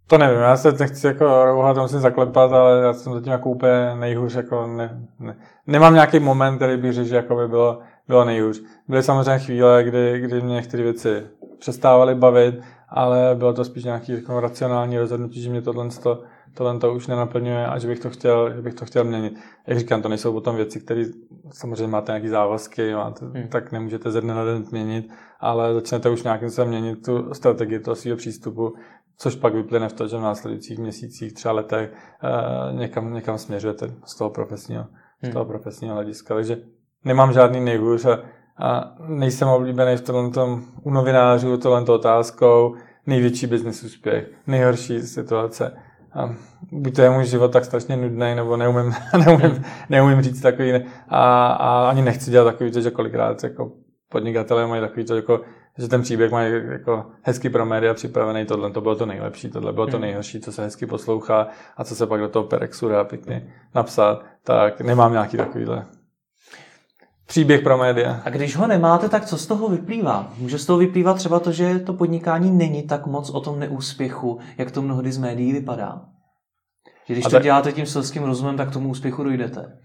To 0.08 0.18
nevím, 0.18 0.40
já 0.40 0.58
se 0.58 0.72
nechci 0.72 1.08
jako 1.08 1.46
rouhat, 1.46 1.78
musím 1.78 2.00
zaklepat, 2.00 2.52
ale 2.52 2.82
já 2.82 2.94
jsem 2.94 3.14
zatím 3.14 3.32
jako 3.32 3.50
úplně 3.50 3.96
nejhůř, 3.96 4.36
jako 4.36 4.68
ne, 4.68 5.08
ne. 5.20 5.38
nemám 5.68 5.94
nějaký 5.94 6.20
moment, 6.20 6.56
který 6.56 6.78
bych 6.78 6.94
řekl, 6.94 7.08
že 7.08 7.16
jako 7.16 7.36
by 7.36 7.48
bylo, 7.48 7.80
bylo 8.08 8.26
nejhůř. 8.26 8.62
Byly 8.88 9.04
samozřejmě 9.04 9.40
chvíle, 9.40 9.84
kdy, 9.84 10.20
kdy 10.20 10.42
mě 10.42 10.56
některé 10.56 10.84
věci 10.84 11.24
přestávaly 11.60 12.16
bavit, 12.16 12.62
ale 12.90 13.36
bylo 13.36 13.54
to 13.54 13.64
spíš 13.66 13.84
nějaký 13.84 14.12
jako 14.12 14.40
racionální 14.40 14.98
rozhodnutí, 14.98 15.42
že 15.42 15.50
mě 15.50 15.62
tohle, 15.62 15.90
to, 16.04 16.24
tohle 16.54 16.80
to 16.80 16.94
už 16.94 17.08
nenaplňuje 17.08 17.68
a 17.68 17.80
že 17.80 17.88
bych 17.88 18.00
to 18.00 18.10
chtěl, 18.10 18.54
že 18.56 18.62
bych 18.62 18.74
to 18.74 18.86
chtěl 18.86 19.04
měnit. 19.04 19.40
Jak 19.68 19.80
říkám, 19.80 20.02
to 20.02 20.10
nejsou 20.10 20.34
potom 20.34 20.56
věci, 20.56 20.80
které 20.80 21.04
samozřejmě 21.52 21.88
máte 21.88 22.12
nějaké 22.12 22.30
závazky, 22.30 22.94
máte, 22.94 23.26
hmm. 23.26 23.48
tak 23.48 23.72
nemůžete 23.72 24.12
ze 24.12 24.22
dne 24.22 24.34
na 24.34 24.46
den 24.46 24.64
změnit, 24.64 25.10
ale 25.40 25.74
začnete 25.74 26.10
už 26.10 26.24
nějakým 26.24 26.50
způsobem 26.50 26.70
měnit 26.70 27.06
tu 27.06 27.34
strategii 27.34 27.80
toho 27.80 27.96
svého 27.96 28.18
přístupu, 28.18 28.74
což 29.18 29.36
pak 29.36 29.54
vyplyne 29.54 29.90
v 29.90 29.94
to, 29.94 30.08
že 30.08 30.18
v 30.18 30.22
následujících 30.22 30.80
měsících, 30.80 31.34
třeba 31.34 31.54
letech 31.54 31.94
uh, 32.24 32.80
někam, 32.80 33.14
někam 33.14 33.38
směřujete 33.38 33.92
z 34.06 34.16
toho 34.16 34.30
profesního, 34.30 34.86
hmm. 35.22 35.32
z 35.32 35.34
toho 35.34 35.46
profesního 35.46 35.96
hlediska. 35.96 36.36
Takže 36.36 36.58
nemám 37.06 37.34
žádný 37.34 37.60
nejhůř 37.60 38.06
a, 38.06 38.20
a 38.58 38.96
nejsem 39.08 39.48
oblíbený 39.48 39.98
v 39.98 40.02
tomhle 40.02 40.32
tom, 40.32 40.64
u 40.84 40.92
novinářů 40.92 41.58
tohle 41.58 41.82
otázkou 41.82 42.76
největší 43.06 43.48
business 43.48 43.84
úspěch, 43.84 44.32
nejhorší 44.48 45.02
situace. 45.02 45.78
A 46.14 46.36
buď 46.72 46.96
to 46.96 47.02
je 47.02 47.10
můj 47.10 47.26
život 47.26 47.52
tak 47.52 47.66
strašně 47.66 47.98
nudný, 47.98 48.36
nebo 48.36 48.58
neumím, 48.58 48.94
neumím, 49.26 49.52
hmm. 49.52 49.64
neumím 49.90 50.22
říct 50.22 50.42
takový, 50.42 50.74
a, 51.10 51.48
a 51.48 51.90
ani 51.90 52.02
nechci 52.02 52.32
dělat 52.32 52.52
takový, 52.52 52.82
že 52.82 52.92
kolikrát 52.92 53.44
jako 53.44 53.72
podnikatelé 54.10 54.68
mají 54.68 54.82
takový 54.82 55.06
to 55.06 55.16
jako 55.16 55.42
že 55.80 55.88
ten 55.88 56.02
příběh 56.02 56.32
má 56.32 56.42
jako 56.42 57.06
hezky 57.22 57.50
pro 57.50 57.66
média 57.66 57.94
připravený, 57.94 58.46
tohle 58.46 58.72
to 58.72 58.82
bylo 58.82 58.96
to 58.96 59.06
nejlepší, 59.06 59.50
tohle 59.50 59.74
bylo 59.74 59.88
to 59.88 59.98
hmm. 59.98 60.02
nejhorší, 60.02 60.40
co 60.40 60.52
se 60.52 60.64
hezky 60.64 60.86
poslouchá 60.86 61.48
a 61.78 61.84
co 61.84 61.96
se 61.96 62.08
pak 62.08 62.22
do 62.22 62.30
toho 62.30 62.46
Perexu 62.46 62.90
dá 62.90 63.04
pěkně 63.04 63.54
napsat, 63.76 64.24
tak 64.44 64.82
nemám 64.82 65.12
nějaký 65.12 65.38
takovýhle 65.38 65.86
příběh 67.28 67.62
pro 67.62 67.78
média. 67.78 68.22
A 68.26 68.30
když 68.30 68.56
ho 68.56 68.68
nemáte, 68.68 69.10
tak 69.10 69.26
co 69.26 69.38
z 69.38 69.48
toho 69.48 69.70
vyplývá? 69.70 70.34
Může 70.38 70.60
z 70.60 70.66
toho 70.66 70.80
vyplývat 70.80 71.18
třeba 71.18 71.40
to, 71.40 71.52
že 71.52 71.80
to 71.80 71.94
podnikání 71.94 72.52
není 72.52 72.84
tak 72.84 73.06
moc 73.06 73.30
o 73.30 73.40
tom 73.40 73.60
neúspěchu, 73.60 74.40
jak 74.58 74.72
to 74.72 74.82
mnohdy 74.82 75.12
z 75.12 75.18
médií 75.18 75.54
vypadá? 75.54 76.02
Že 77.08 77.14
když 77.14 77.26
a 77.26 77.30
to 77.30 77.36
tak... 77.36 77.44
děláte 77.44 77.72
tím 77.72 77.86
selským 77.86 78.24
rozumem, 78.24 78.58
tak 78.58 78.70
k 78.70 78.74
tomu 78.74 78.90
úspěchu 78.90 79.24
dojdete. 79.24 79.78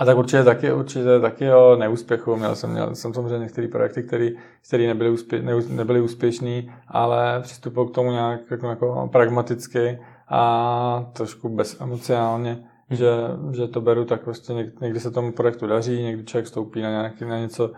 A 0.00 0.04
tak 0.04 0.18
určitě 0.18 0.44
taky, 0.44 0.72
určitě 0.72 1.20
taky 1.20 1.52
o 1.52 1.76
neúspěchu. 1.76 2.36
Měl 2.36 2.54
jsem, 2.54 2.70
měl 2.70 2.94
jsem 2.94 3.14
samozřejmě 3.14 3.38
některé 3.38 3.68
projekty, 3.68 4.02
které 4.02 4.86
nebyly, 4.86 5.10
úspě, 5.10 5.42
ne, 5.42 5.52
nebyly 5.68 6.00
úspěšný, 6.00 6.72
ale 6.88 7.40
přistupoval 7.40 7.88
k 7.90 7.94
tomu 7.94 8.10
nějak 8.10 8.40
jako, 8.50 8.68
jako 8.68 9.08
pragmaticky 9.12 9.98
a 10.28 11.10
trošku 11.12 11.48
bezemocionálně, 11.48 12.52
hmm. 12.52 12.96
že, 12.96 13.10
že 13.52 13.68
to 13.68 13.80
beru 13.80 14.04
tak 14.04 14.24
prostě 14.24 14.52
někdy, 14.52 14.72
někdy 14.80 15.00
se 15.00 15.10
tomu 15.10 15.32
projektu 15.32 15.66
daří, 15.66 16.02
někdy 16.02 16.24
člověk 16.24 16.46
stoupí 16.46 16.82
na, 16.82 16.90
nějaký, 16.90 17.24
na 17.24 17.38
něco, 17.38 17.70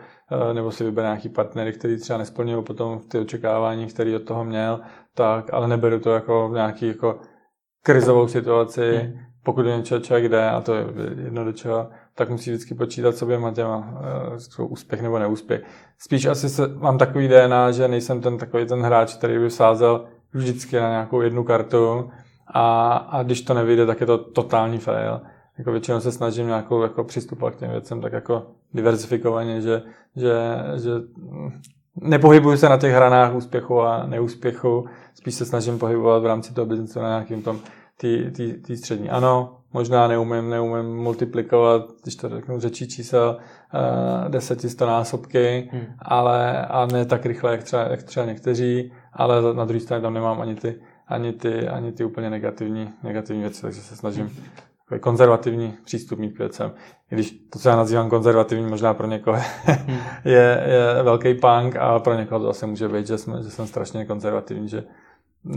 eh, 0.51 0.55
nebo 0.55 0.71
si 0.71 0.85
vybere 0.85 1.09
nějaký 1.09 1.29
partnery, 1.29 1.73
který 1.73 1.97
třeba 1.97 2.19
nesplnil 2.19 2.63
potom 2.63 3.01
ty 3.09 3.19
očekávání, 3.19 3.87
který 3.87 4.17
od 4.17 4.23
toho 4.23 4.45
měl, 4.45 4.81
tak, 5.15 5.55
ale 5.55 5.69
neberu 5.69 6.01
to 6.01 6.11
jako 6.11 6.51
nějaký 6.55 6.87
jako 6.87 7.21
krizovou 7.85 8.29
situaci, 8.29 8.97
hmm. 8.97 9.13
pokud 9.45 9.63
do 9.63 9.77
něčeho 9.77 10.01
člověk 10.01 10.31
jde, 10.31 10.51
a 10.51 10.61
to 10.61 10.75
je 10.75 10.87
jedno 11.25 11.45
do 11.45 11.53
čeho, 11.53 11.89
tak 12.15 12.31
musí 12.31 12.51
vždycky 12.51 12.75
počítat 12.75 13.17
sobě 13.17 13.39
těma, 13.55 14.01
uh, 14.59 14.73
úspěch 14.73 15.03
nebo 15.03 15.19
neúspěch. 15.19 15.65
Spíš 15.99 16.27
asi 16.27 16.49
se, 16.49 16.69
mám 16.69 16.99
takový 16.99 17.29
DNA, 17.29 17.71
že 17.71 17.89
nejsem 17.89 18.21
ten 18.21 18.39
takový 18.39 18.67
ten 18.67 18.83
hráč, 18.83 19.15
který 19.15 19.39
by 19.39 19.51
sázel 19.51 20.05
vždycky 20.33 20.77
na 20.77 20.89
nějakou 20.89 21.21
jednu 21.21 21.45
kartu 21.45 22.11
a, 22.47 22.97
a 22.97 23.23
když 23.23 23.43
to 23.43 23.55
nevyjde, 23.55 23.87
tak 23.87 24.01
je 24.01 24.07
to 24.07 24.19
totální 24.19 24.79
fail. 24.79 25.21
jako 25.59 25.73
většinou 25.73 26.01
se 26.01 26.13
snažím 26.13 26.47
nějakou 26.47 26.83
jako 26.83 27.05
přistupovat 27.05 27.55
k 27.55 27.59
těm 27.59 27.71
věcem 27.71 28.01
tak 28.01 28.13
jako 28.13 28.47
diversifikovaně, 28.75 29.61
že, 29.61 29.83
že, 30.17 30.35
že 30.83 30.91
nepohybuju 32.01 32.57
se 32.57 32.69
na 32.69 32.77
těch 32.77 32.93
hranách 32.93 33.35
úspěchu 33.35 33.81
a 33.81 34.07
neúspěchu, 34.07 34.87
spíš 35.15 35.35
se 35.35 35.45
snažím 35.45 35.79
pohybovat 35.79 36.23
v 36.23 36.27
rámci 36.27 36.55
toho 36.55 36.67
biznesu 36.67 37.01
na 37.01 37.09
nějakým 37.09 37.43
tom 37.43 37.59
té 38.67 38.77
střední. 38.77 39.11
Ano, 39.11 39.62
možná 39.73 40.09
neumím, 40.09 40.51
neumím 40.51 40.97
multiplikovat, 40.97 41.83
když 42.03 42.17
to 42.17 42.29
řeknu 42.29 42.61
řečí 42.61 42.89
čísel, 42.89 43.37
uh, 43.75 44.31
desetistonásobky, 44.31 45.69
hmm. 45.73 45.83
ale 45.99 46.67
a 46.67 46.87
ne 46.87 47.05
tak 47.05 47.27
rychle, 47.27 47.53
jak 47.53 47.63
třeba, 47.63 47.83
jak 47.83 48.03
třeba 48.03 48.27
někteří, 48.27 48.93
ale 49.13 49.55
na 49.55 49.65
druhé 49.65 49.81
straně 49.81 50.03
tam 50.03 50.15
nemám 50.15 50.41
ani 50.41 50.55
ty, 50.55 50.75
ani 51.09 51.33
ty, 51.33 51.69
ani 51.69 51.93
ty 51.93 52.05
úplně 52.05 52.31
negativní, 52.31 52.91
negativní 53.03 53.43
věci, 53.43 53.63
takže 53.63 53.81
se 53.81 53.97
snažím 53.97 54.31
hmm. 54.91 55.01
konzervativní 55.01 55.75
přístup 55.85 56.19
mít 56.19 56.33
k 56.33 56.39
věcem. 56.39 56.73
I 57.11 57.15
když 57.15 57.31
to, 57.31 57.59
co 57.59 57.69
já 57.69 57.77
nazývám 57.77 58.11
konzervativní, 58.11 58.67
možná 58.67 58.95
pro 58.95 59.07
někoho 59.07 59.39
hmm. 59.65 59.99
je, 60.25 60.65
je 60.67 61.03
velký 61.03 61.35
punk 61.35 61.77
a 61.77 61.99
pro 61.99 62.15
někoho 62.15 62.41
to 62.41 62.47
zase 62.47 62.67
může 62.67 62.89
být, 62.89 63.07
že, 63.07 63.19
jsme, 63.19 63.43
že 63.43 63.51
jsem 63.51 63.67
strašně 63.67 64.05
konzervativní, 64.05 64.69
že 64.69 64.85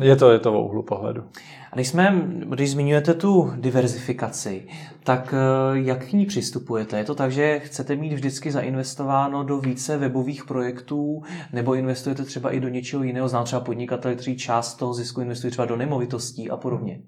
je 0.01 0.15
to, 0.15 0.31
je 0.31 0.39
to 0.39 0.53
o 0.53 0.65
úhlu 0.65 0.83
pohledu. 0.83 1.23
A 1.71 1.75
když, 1.75 1.87
jsme, 1.87 2.21
když 2.49 2.71
zmiňujete 2.71 3.13
tu 3.13 3.53
diverzifikaci, 3.55 4.67
tak 5.03 5.33
eh, 5.33 5.79
jak 5.79 6.05
k 6.05 6.13
ní 6.13 6.25
přistupujete? 6.25 6.97
Je 6.97 7.03
to 7.03 7.15
tak, 7.15 7.31
že 7.31 7.59
chcete 7.59 7.95
mít 7.95 8.13
vždycky 8.13 8.51
zainvestováno 8.51 9.43
do 9.43 9.57
více 9.57 9.97
webových 9.97 10.45
projektů, 10.45 11.23
nebo 11.53 11.75
investujete 11.75 12.23
třeba 12.23 12.51
i 12.51 12.59
do 12.59 12.67
něčeho 12.67 13.03
jiného? 13.03 13.27
Znám 13.27 13.45
třeba 13.45 13.59
podnikatele, 13.59 14.13
kteří 14.15 14.37
část 14.37 14.75
toho 14.75 14.93
zisku 14.93 15.21
investují 15.21 15.51
třeba 15.51 15.65
do 15.65 15.75
nemovitostí 15.75 16.49
a 16.49 16.57
podobně. 16.57 17.01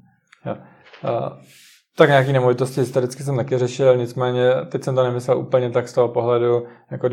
Ja. 0.46 0.54
Uh, 0.54 1.38
tak 1.98 2.10
nějaký 2.10 2.34
nemovitosti 2.34 2.82
historicky 2.82 3.24
jsem 3.24 3.36
taky 3.36 3.58
řešil, 3.58 3.98
nicméně 3.98 4.52
teď 4.70 4.84
jsem 4.84 4.96
to 4.96 5.04
nemyslel 5.04 5.38
úplně 5.38 5.70
tak 5.70 5.88
z 5.88 5.94
toho 5.94 6.08
pohledu 6.08 6.64
jako 6.92 7.08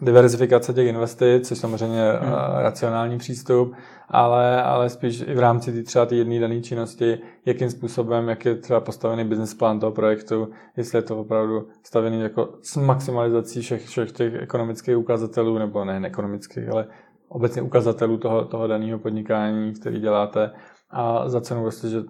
diverzifikace 0.00 0.72
těch 0.72 0.86
investic, 0.86 1.48
což 1.48 1.58
samozřejmě 1.58 2.12
hmm. 2.12 2.32
racionální 2.58 3.18
přístup, 3.18 3.74
ale, 4.08 4.62
ale 4.62 4.88
spíš 4.88 5.24
i 5.26 5.34
v 5.34 5.38
rámci 5.38 5.72
tý, 5.72 5.82
třeba 5.82 6.06
té 6.06 6.14
jedné 6.14 6.40
dané 6.40 6.60
činnosti, 6.60 7.18
jakým 7.46 7.70
způsobem, 7.70 8.28
jak 8.28 8.44
je 8.44 8.54
třeba 8.54 8.80
postavený 8.80 9.24
business 9.24 9.54
plán 9.54 9.80
toho 9.80 9.92
projektu, 9.92 10.48
jestli 10.76 10.98
je 10.98 11.02
to 11.02 11.18
opravdu 11.18 11.68
stavený 11.82 12.20
jako 12.20 12.48
s 12.62 12.76
maximalizací 12.76 13.60
všech, 13.60 13.86
všech 13.86 14.12
těch 14.12 14.34
ekonomických 14.34 14.98
ukazatelů, 14.98 15.58
nebo 15.58 15.84
ne 15.84 16.00
ekonomických, 16.04 16.68
ale 16.68 16.86
obecně 17.28 17.62
ukazatelů 17.62 18.16
toho, 18.16 18.44
toho 18.44 18.66
daného 18.66 18.98
podnikání, 18.98 19.72
který 19.72 20.00
děláte 20.00 20.50
a 20.90 21.28
za 21.28 21.40
cenu 21.40 21.62
vlastně, 21.62 21.90
že 21.90 22.02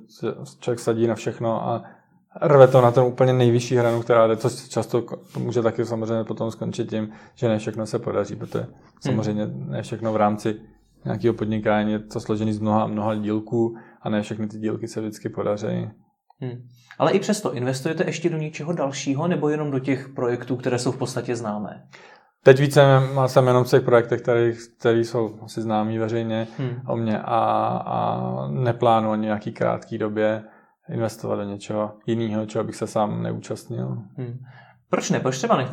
člověk 0.61 0.81
sadí 0.81 1.07
na 1.07 1.15
všechno 1.15 1.69
a 1.69 1.83
rve 2.41 2.69
to 2.69 2.81
na 2.81 2.91
ten 2.91 3.05
úplně 3.05 3.33
nejvyšší 3.33 3.77
hranu, 3.77 4.03
která 4.03 4.27
jde, 4.27 4.37
což 4.37 4.69
často 4.69 5.05
může 5.39 5.63
taky 5.63 5.85
samozřejmě 5.85 6.25
potom 6.25 6.51
skončit 6.51 6.91
tím, 6.91 7.09
že 7.35 7.49
ne 7.49 7.59
všechno 7.59 7.87
se 7.87 7.99
podaří, 7.99 8.37
protože 8.37 8.67
samozřejmě 9.01 9.47
ne 9.47 9.83
všechno 9.83 10.13
v 10.13 10.17
rámci 10.17 10.61
nějakého 11.05 11.35
podnikání 11.35 11.93
je 11.93 11.99
to 11.99 12.21
složený 12.21 12.53
z 12.53 12.59
mnoha 12.59 12.87
mnoha 12.87 13.15
dílků 13.15 13.77
a 14.03 14.11
ne 14.11 14.23
všechny 14.23 14.49
ty 14.49 14.59
dílky 14.59 14.89
se 14.89 15.01
vždycky 15.01 15.29
podaří. 15.29 15.91
Hmm. 16.41 16.63
Ale 16.99 17.13
i 17.13 17.19
přesto 17.19 17.55
investujete 17.55 18.05
ještě 18.05 18.31
do 18.31 18.37
něčeho 18.37 18.73
dalšího 18.73 19.29
nebo 19.29 19.49
jenom 19.49 19.71
do 19.71 19.79
těch 19.79 20.09
projektů, 20.09 20.57
které 20.57 20.79
jsou 20.79 20.93
v 20.93 20.99
podstatě 20.99 21.37
známé? 21.37 21.83
Teď 22.45 22.61
více 22.61 22.83
jsem 23.27 23.47
jenom 23.47 23.65
v 23.65 23.71
těch 23.71 23.83
projektech, 23.83 24.21
které 24.79 25.01
jsou 25.01 25.39
asi 25.43 25.63
známí 25.63 25.99
veřejně 25.99 26.47
hmm. 26.59 26.81
o 26.87 26.97
mě 26.97 27.19
a, 27.19 27.39
a 27.87 28.49
neplánuji 28.51 29.13
ani 29.13 29.23
nějaký 29.23 29.53
krátký 29.53 29.99
době 29.99 30.43
investovat 30.89 31.37
do 31.37 31.43
něčeho 31.43 31.99
jiného, 32.07 32.47
čeho 32.47 32.65
bych 32.65 32.77
se 32.77 32.87
sám 32.87 33.23
neúčastnil. 33.23 33.89
Hmm. 34.17 34.39
Proč 34.91 35.11
ne? 35.11 35.21
Proč 35.21 35.39
třeba 35.39 35.69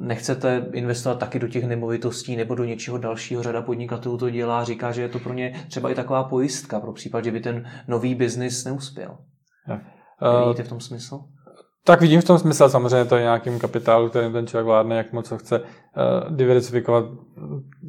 nechcete 0.00 0.66
investovat 0.72 1.18
taky 1.18 1.38
do 1.38 1.48
těch 1.48 1.64
nemovitostí 1.64 2.36
nebo 2.36 2.54
do 2.54 2.64
něčeho 2.64 2.98
dalšího? 2.98 3.42
Řada 3.42 3.62
podnikatelů 3.62 4.18
to 4.18 4.30
dělá, 4.30 4.64
říká, 4.64 4.92
že 4.92 5.02
je 5.02 5.08
to 5.08 5.18
pro 5.18 5.32
ně 5.32 5.64
třeba 5.68 5.90
i 5.90 5.94
taková 5.94 6.24
pojistka 6.24 6.80
pro 6.80 6.92
případ, 6.92 7.24
že 7.24 7.30
by 7.30 7.40
ten 7.40 7.64
nový 7.88 8.14
biznis 8.14 8.64
neuspěl. 8.64 9.18
Ja. 9.68 9.80
Vidíte 10.46 10.62
v 10.62 10.68
tom 10.68 10.80
smysl? 10.80 11.20
Tak 11.86 12.00
vidím 12.00 12.20
v 12.20 12.24
tom 12.24 12.38
smysl, 12.38 12.68
samozřejmě 12.68 13.04
to 13.04 13.16
je 13.16 13.22
nějakým 13.22 13.58
kapitálu, 13.58 14.08
kterým 14.08 14.32
ten 14.32 14.46
člověk 14.46 14.66
vládne, 14.66 14.96
jak 14.96 15.12
moc 15.12 15.30
ho 15.30 15.38
chce 15.38 15.60
uh, 15.60 16.36
diversifikovat. 16.36 17.04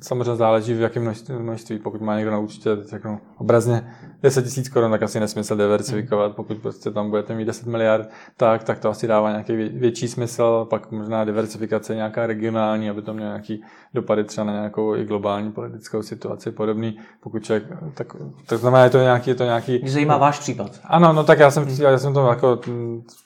Samozřejmě 0.03 0.35
záleží 0.35 0.73
v 0.73 0.81
jakém 0.81 1.03
množství, 1.03 1.35
množství. 1.35 1.79
Pokud 1.79 2.01
má 2.01 2.15
někdo 2.15 2.31
na 2.31 2.37
účtě, 2.37 2.75
tak 2.75 2.87
řeknu 2.87 3.19
obrazně 3.37 3.87
10 4.23 4.41
tisíc 4.43 4.69
korun, 4.69 4.91
tak 4.91 5.03
asi 5.03 5.19
nesmysl 5.19 5.55
diversifikovat. 5.55 6.25
Hmm. 6.25 6.35
Pokud 6.35 6.57
prostě 6.57 6.91
tam 6.91 7.09
budete 7.09 7.35
mít 7.35 7.45
10 7.45 7.67
miliard, 7.67 8.09
tak, 8.37 8.63
tak 8.63 8.79
to 8.79 8.89
asi 8.89 9.07
dává 9.07 9.29
nějaký 9.29 9.55
větší 9.55 10.07
smysl. 10.07 10.67
Pak 10.69 10.91
možná 10.91 11.25
diversifikace 11.25 11.95
nějaká 11.95 12.27
regionální, 12.27 12.89
aby 12.89 13.01
to 13.01 13.13
mělo 13.13 13.29
nějaký 13.29 13.63
dopady 13.93 14.23
třeba 14.23 14.45
na 14.45 14.53
nějakou 14.53 14.95
i 14.95 15.05
globální 15.05 15.51
politickou 15.51 16.01
situaci 16.01 16.51
podobný. 16.51 16.97
Pokud 17.19 17.43
člověk, 17.43 17.63
tak, 17.93 18.15
tak 18.45 18.59
znamená, 18.59 18.83
je 18.83 18.89
to 18.89 18.97
nějaký, 18.97 19.29
je 19.29 19.35
to 19.35 19.43
nějaký... 19.43 19.79
Mě 19.81 19.91
zajímá 19.91 20.17
váš 20.17 20.39
případ. 20.39 20.71
Ano, 20.83 21.13
no 21.13 21.23
tak 21.23 21.39
já 21.39 21.51
jsem, 21.51 21.63
hmm. 21.63 21.77
já 21.79 21.97
jsem 21.97 22.13
to 22.13 22.27
jako, 22.27 22.59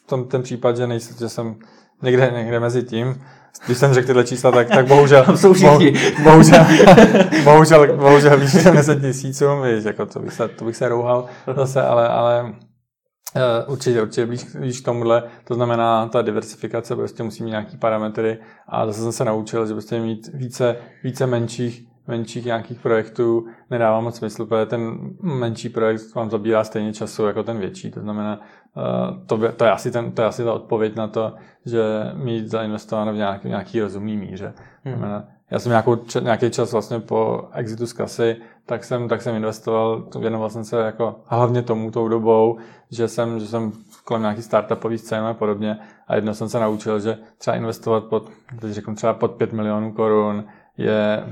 tom, 0.10 0.28
ten 0.28 0.42
případ, 0.44 0.78
že, 0.78 0.88
nejsem, 0.88 1.18
že 1.20 1.30
jsem 1.30 1.56
někde, 2.04 2.32
někde 2.36 2.60
mezi 2.60 2.84
tím. 2.84 3.22
Když 3.66 3.78
jsem 3.78 3.94
řekl 3.94 4.08
tyhle 4.08 4.24
čísla, 4.24 4.51
tak, 4.51 4.68
tak 4.68 4.88
bohužel, 4.88 5.25
jsou 5.38 5.54
bohužel, 5.54 5.92
bohužel, 6.24 6.66
bohužel, 7.44 7.98
bohužel 7.98 8.38
víš, 8.39 8.51
že 8.51 8.72
10 8.72 9.01
tisíců, 9.01 9.46
víš, 9.62 9.84
jako 9.84 10.06
to 10.06 10.20
bych 10.20 10.34
se, 10.34 10.48
to 10.48 10.66
bych 10.66 10.75
se 10.75 10.89
rouhal 10.89 11.25
zase, 11.56 11.82
ale, 11.82 12.08
ale 12.08 12.44
uh, 12.44 13.74
určitě, 13.74 14.01
určitě 14.01 14.25
blíž, 14.25 14.44
blíž 14.60 14.82
k 14.82 14.86
tomuhle, 14.86 15.24
to 15.44 15.56
znamená 15.56 16.08
ta 16.08 16.22
diversifikace, 16.22 16.96
prostě 16.96 17.24
musí 17.24 17.44
mít 17.44 17.50
nějaký 17.50 17.78
parametry 17.78 18.38
a 18.68 18.86
zase 18.86 19.00
jsem 19.00 19.12
se 19.12 19.25
naučil, 19.25 19.68
že 19.68 19.74
prostě 19.74 20.00
mít 20.00 20.30
více, 20.34 20.75
více 21.04 21.28
menších 21.28 21.84
menších 22.10 22.46
nějakých 22.46 22.80
projektů 22.80 23.46
nedává 23.70 24.00
moc 24.01 24.18
smysl, 24.18 24.46
protože 24.46 24.66
ten 24.66 25.00
menší 25.22 25.70
projekt 25.70 26.16
vám 26.16 26.30
zabírá 26.30 26.63
stejně 26.63 26.94
času 26.94 27.25
jako 27.25 27.44
ten 27.44 27.60
větší. 27.60 27.92
To 27.92 28.01
znamená, 28.01 28.42
eh, 28.78 29.25
to, 29.25 29.38
by, 29.38 29.48
to, 29.51 29.66
je, 29.66 29.72
asi 29.72 29.92
ten, 29.92 30.12
to 30.12 30.22
je 30.22 30.28
asi 30.28 30.44
ta 30.44 30.54
odpověď 30.54 30.96
na 30.96 31.08
to, 31.08 31.34
že 31.66 31.82
mít 32.13 32.48
zainvestováno 32.48 33.13
v 33.13 33.16
nějaký, 33.16 33.48
nějaký 33.48 33.82
rozumný 33.82 34.18
míře. 34.18 34.54
Hmm. 34.84 34.96
Znamená, 34.96 35.28
já 35.51 35.60
jsem 35.60 35.70
nějakou, 35.70 35.98
nějaký 36.22 36.50
čas 36.50 36.72
vlastně 36.72 37.00
po 37.00 37.50
exitu 37.54 37.88
z 37.88 37.94
kasy, 37.94 38.36
tak 38.66 38.84
jsem, 38.84 39.08
tak 39.08 39.22
jsem 39.22 39.36
investoval, 39.36 40.08
věnoval 40.20 40.50
jsem 40.50 40.63
se 40.63 40.82
jako 40.82 41.16
hlavně 41.25 41.62
tomu 41.62 41.92
tou 41.92 42.08
dobou, 42.08 42.58
že 42.92 43.08
jsem, 43.08 43.39
že 43.39 43.48
jsem 43.48 43.72
kolem 44.04 44.22
nějaký 44.22 44.42
startupový 44.42 44.98
scény 44.98 45.28
a 45.28 45.34
podobně 45.34 45.78
a 46.08 46.16
jedno 46.16 46.34
jsem 46.34 46.50
se 46.50 46.60
naučil, 46.60 47.00
že 47.00 47.18
třeba 47.38 47.58
investovat 47.58 48.04
pod, 48.04 48.30
teď 48.60 48.72
řeknu 48.72 48.96
třeba 48.96 49.13
pod 49.13 49.32
5 49.32 49.54
milionů 49.54 49.92
korun 49.92 50.44
je, 50.79 51.24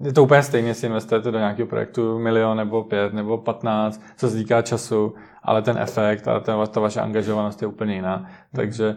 je 0.00 0.12
to 0.12 0.22
úplně 0.22 0.42
stejně, 0.42 0.68
jestli 0.68 0.86
investujete 0.86 1.30
do 1.30 1.38
nějakého 1.38 1.68
projektu 1.68 2.18
milion 2.18 2.56
nebo 2.56 2.84
pět 2.84 3.12
nebo 3.12 3.38
patnáct, 3.38 4.00
co 4.16 4.30
se 4.30 4.36
týká 4.36 4.62
času, 4.62 5.14
ale 5.42 5.62
ten 5.62 5.78
efekt 5.78 6.28
a 6.28 6.40
ta, 6.40 6.66
ta 6.66 6.80
vaše 6.80 7.00
angažovanost 7.00 7.62
je 7.62 7.68
úplně 7.68 7.94
jiná. 7.94 8.26
Takže 8.54 8.96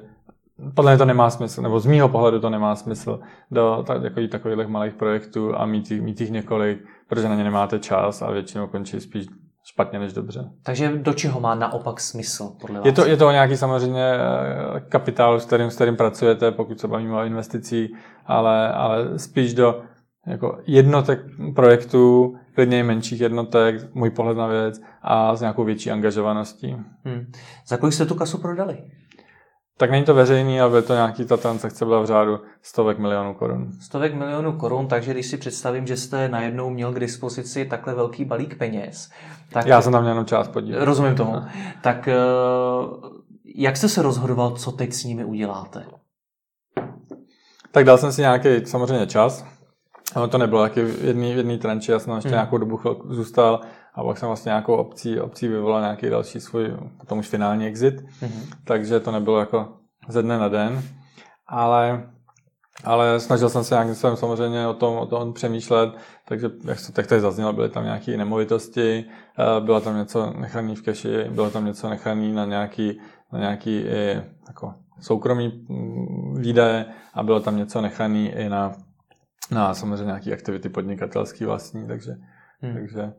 podle 0.73 0.91
mě 0.91 0.97
to 0.97 1.05
nemá 1.05 1.29
smysl, 1.29 1.61
nebo 1.61 1.79
z 1.79 1.85
mýho 1.85 2.09
pohledu 2.09 2.39
to 2.39 2.49
nemá 2.49 2.75
smysl 2.75 3.19
do 3.51 3.85
takových, 3.87 4.29
takových 4.29 4.67
malých 4.67 4.93
projektů 4.93 5.55
a 5.55 5.65
mít, 5.65 5.91
mít 5.91 6.21
jich 6.21 6.31
několik, 6.31 6.79
protože 7.07 7.29
na 7.29 7.35
ně 7.35 7.43
nemáte 7.43 7.79
čas 7.79 8.21
a 8.21 8.31
většinou 8.31 8.67
končí 8.67 8.99
spíš 8.99 9.27
špatně 9.71 9.99
než 9.99 10.13
dobře. 10.13 10.49
Takže 10.63 10.91
do 10.97 11.13
čeho 11.13 11.39
má 11.39 11.55
naopak 11.55 11.99
smysl 11.99 12.51
podle 12.61 12.79
vás? 12.79 12.85
Je 12.85 12.91
to, 12.91 13.05
je 13.05 13.17
to 13.17 13.31
nějaký 13.31 13.57
samozřejmě 13.57 14.03
eh, 14.03 14.79
kapitál, 14.79 15.39
s 15.39 15.45
kterým, 15.45 15.71
s 15.71 15.75
kterým 15.75 15.95
pracujete, 15.95 16.51
pokud 16.51 16.79
se 16.79 16.87
bavíme 16.87 17.15
o 17.15 17.23
investicích, 17.23 17.91
ale, 18.25 18.73
ale 18.73 19.19
spíš 19.19 19.53
do 19.53 19.81
jako 20.27 20.59
jednotek 20.67 21.19
projektů, 21.55 22.35
klidně 22.55 22.79
i 22.79 22.83
menších 22.83 23.21
jednotek, 23.21 23.95
můj 23.95 24.09
pohled 24.09 24.37
na 24.37 24.47
věc 24.47 24.81
a 25.01 25.35
s 25.35 25.41
nějakou 25.41 25.63
větší 25.63 25.91
angažovaností. 25.91 26.75
Hmm. 27.03 27.31
Za 27.67 27.77
kolik 27.77 27.93
jste 27.93 28.05
tu 28.05 28.15
kasu 28.15 28.37
prodali? 28.37 28.77
Tak 29.77 29.91
není 29.91 30.05
to 30.05 30.13
veřejný, 30.13 30.61
ale 30.61 30.81
to 30.81 30.93
nějaký, 30.93 31.25
ta 31.25 31.37
transakce 31.37 31.85
byla 31.85 32.01
v 32.01 32.05
řádu 32.05 32.39
stovek 32.61 32.99
milionů 32.99 33.33
korun. 33.33 33.71
Stovek 33.81 34.13
milionů 34.13 34.53
korun, 34.53 34.87
takže 34.87 35.11
když 35.13 35.27
si 35.27 35.37
představím, 35.37 35.87
že 35.87 35.97
jste 35.97 36.29
najednou 36.29 36.69
měl 36.69 36.93
k 36.93 36.99
dispozici 36.99 37.65
takhle 37.65 37.93
velký 37.93 38.25
balík 38.25 38.57
peněz. 38.57 39.09
Tak... 39.53 39.65
Já 39.65 39.81
jsem 39.81 39.91
tam 39.91 40.01
měl 40.01 40.11
jenom 40.11 40.25
část 40.25 40.47
podíl. 40.47 40.85
Rozumím 40.85 41.15
tomu. 41.15 41.35
Tak 41.81 42.07
eh, 42.07 42.15
jak 43.55 43.77
jste 43.77 43.89
se 43.89 44.01
rozhodoval, 44.01 44.51
co 44.51 44.71
teď 44.71 44.93
s 44.93 45.03
nimi 45.03 45.25
uděláte? 45.25 45.85
Tak 47.71 47.85
dal 47.85 47.97
jsem 47.97 48.11
si 48.11 48.21
nějaký 48.21 48.65
samozřejmě 48.65 49.07
čas. 49.07 49.45
Ale 50.15 50.27
to 50.27 50.37
nebylo 50.37 50.61
taky 50.61 50.83
v 50.83 51.19
jedné 51.21 51.57
tranči, 51.57 51.91
já 51.91 51.99
jsem 51.99 52.13
ještě 52.13 52.29
hmm. 52.29 52.35
nějakou 52.35 52.57
dobu 52.57 52.79
zůstal 53.09 53.61
a 53.97 54.03
pak 54.03 54.17
jsem 54.17 54.27
vlastně 54.27 54.49
nějakou 54.49 54.75
obcí, 54.75 55.19
obcí 55.19 55.47
vyvolal 55.47 55.81
nějaký 55.81 56.09
další 56.09 56.39
svůj, 56.39 56.77
potom 56.97 57.19
už 57.19 57.27
finální 57.27 57.67
exit, 57.67 57.95
mm-hmm. 57.95 58.55
takže 58.63 58.99
to 58.99 59.11
nebylo 59.11 59.39
jako 59.39 59.67
ze 60.09 60.21
dne 60.21 60.37
na 60.37 60.47
den, 60.47 60.81
ale 61.47 62.03
ale 62.83 63.19
snažil 63.19 63.49
jsem 63.49 63.63
se 63.63 63.75
nějakým 63.75 63.95
způsobem 63.95 64.17
samozřejmě 64.17 64.67
o 64.67 64.73
tom, 64.73 64.97
o 64.97 65.05
tom 65.05 65.33
přemýšlet, 65.33 65.89
takže 66.25 66.49
jak 66.65 66.85
to 66.85 66.91
tak 66.91 67.07
tady 67.07 67.21
zaznělo, 67.21 67.53
byly 67.53 67.69
tam 67.69 67.83
nějaké 67.83 68.17
nemovitosti, 68.17 69.05
eh, 69.39 69.61
bylo 69.61 69.81
tam 69.81 69.97
něco 69.97 70.33
nechané 70.39 70.75
v 70.75 70.81
keši, 70.81 71.23
bylo 71.29 71.49
tam 71.49 71.65
něco 71.65 71.89
nechané 71.89 72.33
na 72.33 72.45
nějaký, 72.45 72.99
na 73.33 73.39
nějaký 73.39 73.79
i 73.79 74.21
jako 74.47 74.73
soukromý 74.99 75.65
mm, 75.69 76.41
výdaje 76.41 76.85
a 77.13 77.23
bylo 77.23 77.39
tam 77.39 77.57
něco 77.57 77.81
nechané 77.81 78.29
i 78.29 78.49
na, 78.49 78.71
na 79.51 79.73
samozřejmě 79.73 80.05
nějaké 80.05 80.33
aktivity 80.33 80.69
podnikatelské 80.69 81.45
vlastní, 81.45 81.87
takže, 81.87 82.11
hmm. 82.61 82.73
takže 82.73 83.13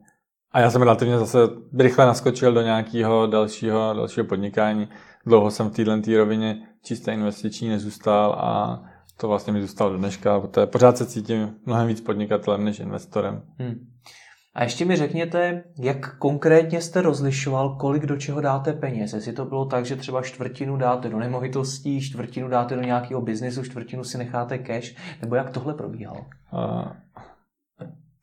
a 0.52 0.60
já 0.60 0.70
jsem 0.70 0.82
relativně 0.82 1.18
zase 1.18 1.38
rychle 1.78 2.06
naskočil 2.06 2.52
do 2.52 2.62
nějakého 2.62 3.26
dalšího, 3.26 3.94
dalšího 3.94 4.26
podnikání. 4.26 4.88
Dlouho 5.26 5.50
jsem 5.50 5.70
v 5.70 5.72
této 5.72 6.18
rovině 6.18 6.58
čisté 6.82 7.12
investiční 7.12 7.68
nezůstal 7.68 8.32
a 8.32 8.82
to 9.20 9.28
vlastně 9.28 9.52
mi 9.52 9.60
zůstalo 9.60 9.90
do 9.90 9.98
dneška, 9.98 10.40
protože 10.40 10.66
pořád 10.66 10.96
se 10.98 11.06
cítím 11.06 11.54
mnohem 11.66 11.86
víc 11.86 12.00
podnikatelem 12.00 12.64
než 12.64 12.80
investorem. 12.80 13.42
Hmm. 13.58 13.74
A 14.54 14.62
ještě 14.62 14.84
mi 14.84 14.96
řekněte, 14.96 15.64
jak 15.78 16.18
konkrétně 16.18 16.80
jste 16.80 17.02
rozlišoval, 17.02 17.76
kolik 17.76 18.06
do 18.06 18.16
čeho 18.16 18.40
dáte 18.40 18.72
peněz. 18.72 19.12
Jestli 19.12 19.32
to 19.32 19.44
bylo 19.44 19.64
tak, 19.64 19.84
že 19.84 19.96
třeba 19.96 20.22
čtvrtinu 20.22 20.76
dáte 20.76 21.08
do 21.08 21.18
nemovitostí, 21.18 22.00
čtvrtinu 22.00 22.48
dáte 22.48 22.74
do 22.74 22.82
nějakého 22.82 23.20
biznesu, 23.20 23.62
čtvrtinu 23.62 24.04
si 24.04 24.18
necháte 24.18 24.58
cash, 24.58 24.94
nebo 25.22 25.34
jak 25.34 25.50
tohle 25.50 25.74
probíhalo? 25.74 26.20
Uh, 26.52 26.92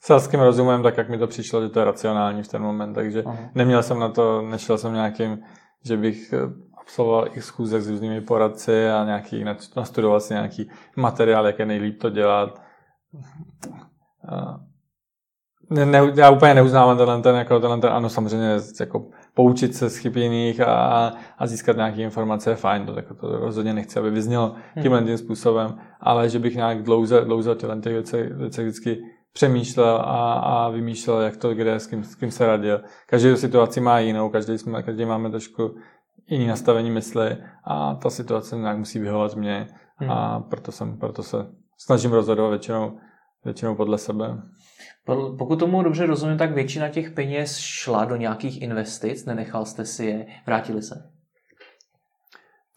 selským 0.06 0.40
rozumem, 0.40 0.84
tak 0.84 0.98
jak 0.98 1.10
mi 1.10 1.18
to 1.18 1.28
přišlo, 1.28 1.62
že 1.62 1.70
to 1.70 1.80
je 1.80 1.86
racionální 1.86 2.44
v 2.44 2.48
ten 2.48 2.62
moment, 2.62 2.94
takže 2.94 3.22
uh-huh. 3.22 3.50
neměl 3.56 3.84
jsem 3.84 4.00
na 4.00 4.10
to, 4.10 4.42
nešel 4.42 4.78
jsem 4.78 4.94
nějakým, 4.94 5.40
že 5.86 5.98
bych 5.98 6.34
absolvoval 6.82 7.28
i 7.34 7.42
schůzek 7.42 7.82
s 7.82 7.90
různými 7.90 8.22
poradci 8.22 8.90
a 8.90 9.06
nějaký, 9.06 9.46
nastudoval 9.76 10.20
si 10.20 10.34
nějaký 10.34 10.70
materiál, 10.96 11.48
jak 11.48 11.60
je 11.60 11.66
nejlíp 11.66 12.02
to 12.02 12.10
dělat. 12.10 12.62
Ne, 15.70 15.86
ne, 15.86 16.02
já 16.16 16.30
úplně 16.30 16.54
neuznávám 16.54 16.98
tenhle 16.98 17.22
ten, 17.22 17.36
jako 17.36 17.60
tenhle 17.60 17.80
ten, 17.80 17.90
ano, 17.90 18.10
samozřejmě 18.10 18.58
jako 18.80 19.06
poučit 19.34 19.76
se 19.76 19.90
z 19.90 19.98
chyb 19.98 20.16
jiných 20.16 20.62
a, 20.62 21.14
a 21.38 21.48
získat 21.48 21.76
nějaké 21.76 22.02
informace 22.02 22.50
je 22.50 22.56
fajn, 22.56 22.86
to, 22.86 22.94
jako 22.96 23.14
to 23.14 23.40
rozhodně 23.40 23.74
nechci, 23.74 24.00
aby 24.00 24.10
vyznělo 24.12 24.56
tímhle 24.82 25.04
tím 25.04 25.18
způsobem, 25.18 25.78
ale 26.00 26.30
že 26.30 26.40
bych 26.40 26.56
nějak 26.56 26.84
dlouze, 26.84 27.22
dlouze 27.22 27.52
o 27.52 27.76
věcech, 27.76 28.34
věcech 28.34 28.66
vždycky 28.66 29.15
přemýšlel 29.36 29.96
a, 29.96 30.34
a 30.34 30.70
vymýšlel, 30.70 31.22
jak 31.22 31.38
to 31.38 31.54
kde, 31.54 31.76
s 31.76 31.88
kým, 31.88 32.04
s 32.04 32.16
kým 32.16 32.32
se 32.32 32.48
radil. 32.48 32.82
Každý 33.08 33.38
situaci 33.38 33.82
má 33.82 34.00
jinou, 34.00 34.30
každý, 34.30 34.58
jsme, 34.58 34.84
každý 34.84 35.06
máme 35.06 35.30
trošku 35.30 35.76
jiný 36.28 36.48
nastavení 36.48 36.92
mysli 36.92 37.38
a 37.64 37.96
ta 37.96 38.10
situace 38.10 38.56
nějak 38.56 38.78
musí 38.78 39.00
vyhovovat 39.00 39.36
mě 39.36 39.68
hmm. 39.96 40.12
a 40.12 40.40
proto, 40.40 40.72
jsem, 40.72 40.98
proto 40.98 41.24
se 41.24 41.38
snažím 41.78 42.12
rozhodovat 42.12 42.50
většinou, 42.50 42.98
většinou 43.46 43.76
podle 43.76 43.98
sebe. 43.98 44.38
Pokud 45.38 45.60
tomu 45.60 45.84
dobře 45.84 46.06
rozumím, 46.06 46.38
tak 46.38 46.52
většina 46.52 46.90
těch 46.90 47.12
peněz 47.12 47.58
šla 47.58 48.06
do 48.06 48.16
nějakých 48.16 48.62
investic, 48.62 49.26
nenechal 49.26 49.66
jste 49.66 49.86
si 49.86 50.06
je, 50.06 50.26
vrátili 50.46 50.82
se? 50.82 50.96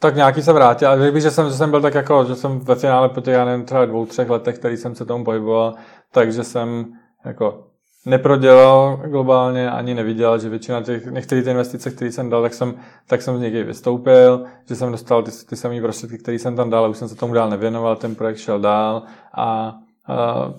Tak 0.00 0.16
nějaký 0.16 0.42
se 0.42 0.52
vrátil, 0.52 0.88
ale 0.88 1.00
řekl 1.00 1.12
bych, 1.12 1.22
že 1.22 1.30
jsem, 1.30 1.46
že 1.46 1.54
jsem 1.54 1.70
byl 1.70 1.80
tak 1.80 1.94
jako, 1.94 2.24
že 2.24 2.34
jsem 2.34 2.58
ve 2.58 2.74
finále 2.74 3.08
po 3.08 3.20
těch, 3.20 3.34
já 3.34 3.44
nevím, 3.44 3.66
třeba 3.66 3.86
dvou, 3.86 4.06
třech 4.06 4.30
letech, 4.30 4.58
který 4.58 4.76
jsem 4.76 4.94
se 4.94 5.04
tomu 5.04 5.24
pohyboval, 5.24 5.74
takže 6.12 6.44
jsem 6.44 6.92
jako 7.24 7.64
neprodělal 8.06 9.02
globálně, 9.06 9.70
ani 9.70 9.94
neviděl, 9.94 10.38
že 10.38 10.48
většina 10.48 10.82
těch, 10.82 11.06
některých 11.06 11.44
ty 11.44 11.50
investice, 11.50 11.90
které 11.90 12.12
jsem 12.12 12.30
dal, 12.30 12.42
tak 12.42 12.54
jsem, 12.54 12.74
tak 13.06 13.22
jsem 13.22 13.38
z 13.38 13.40
někdy 13.40 13.64
vystoupil, 13.64 14.44
že 14.68 14.76
jsem 14.76 14.90
dostal 14.90 15.22
ty, 15.22 15.30
ty 15.48 15.56
samé 15.56 15.80
prostředky, 15.80 16.18
které 16.18 16.38
jsem 16.38 16.56
tam 16.56 16.70
dal, 16.70 16.84
a 16.84 16.88
už 16.88 16.96
jsem 16.96 17.08
se 17.08 17.14
tomu 17.14 17.34
dál 17.34 17.50
nevěnoval, 17.50 17.96
ten 17.96 18.14
projekt 18.14 18.38
šel 18.38 18.60
dál 18.60 19.02
a 19.34 19.78
a 20.08 20.52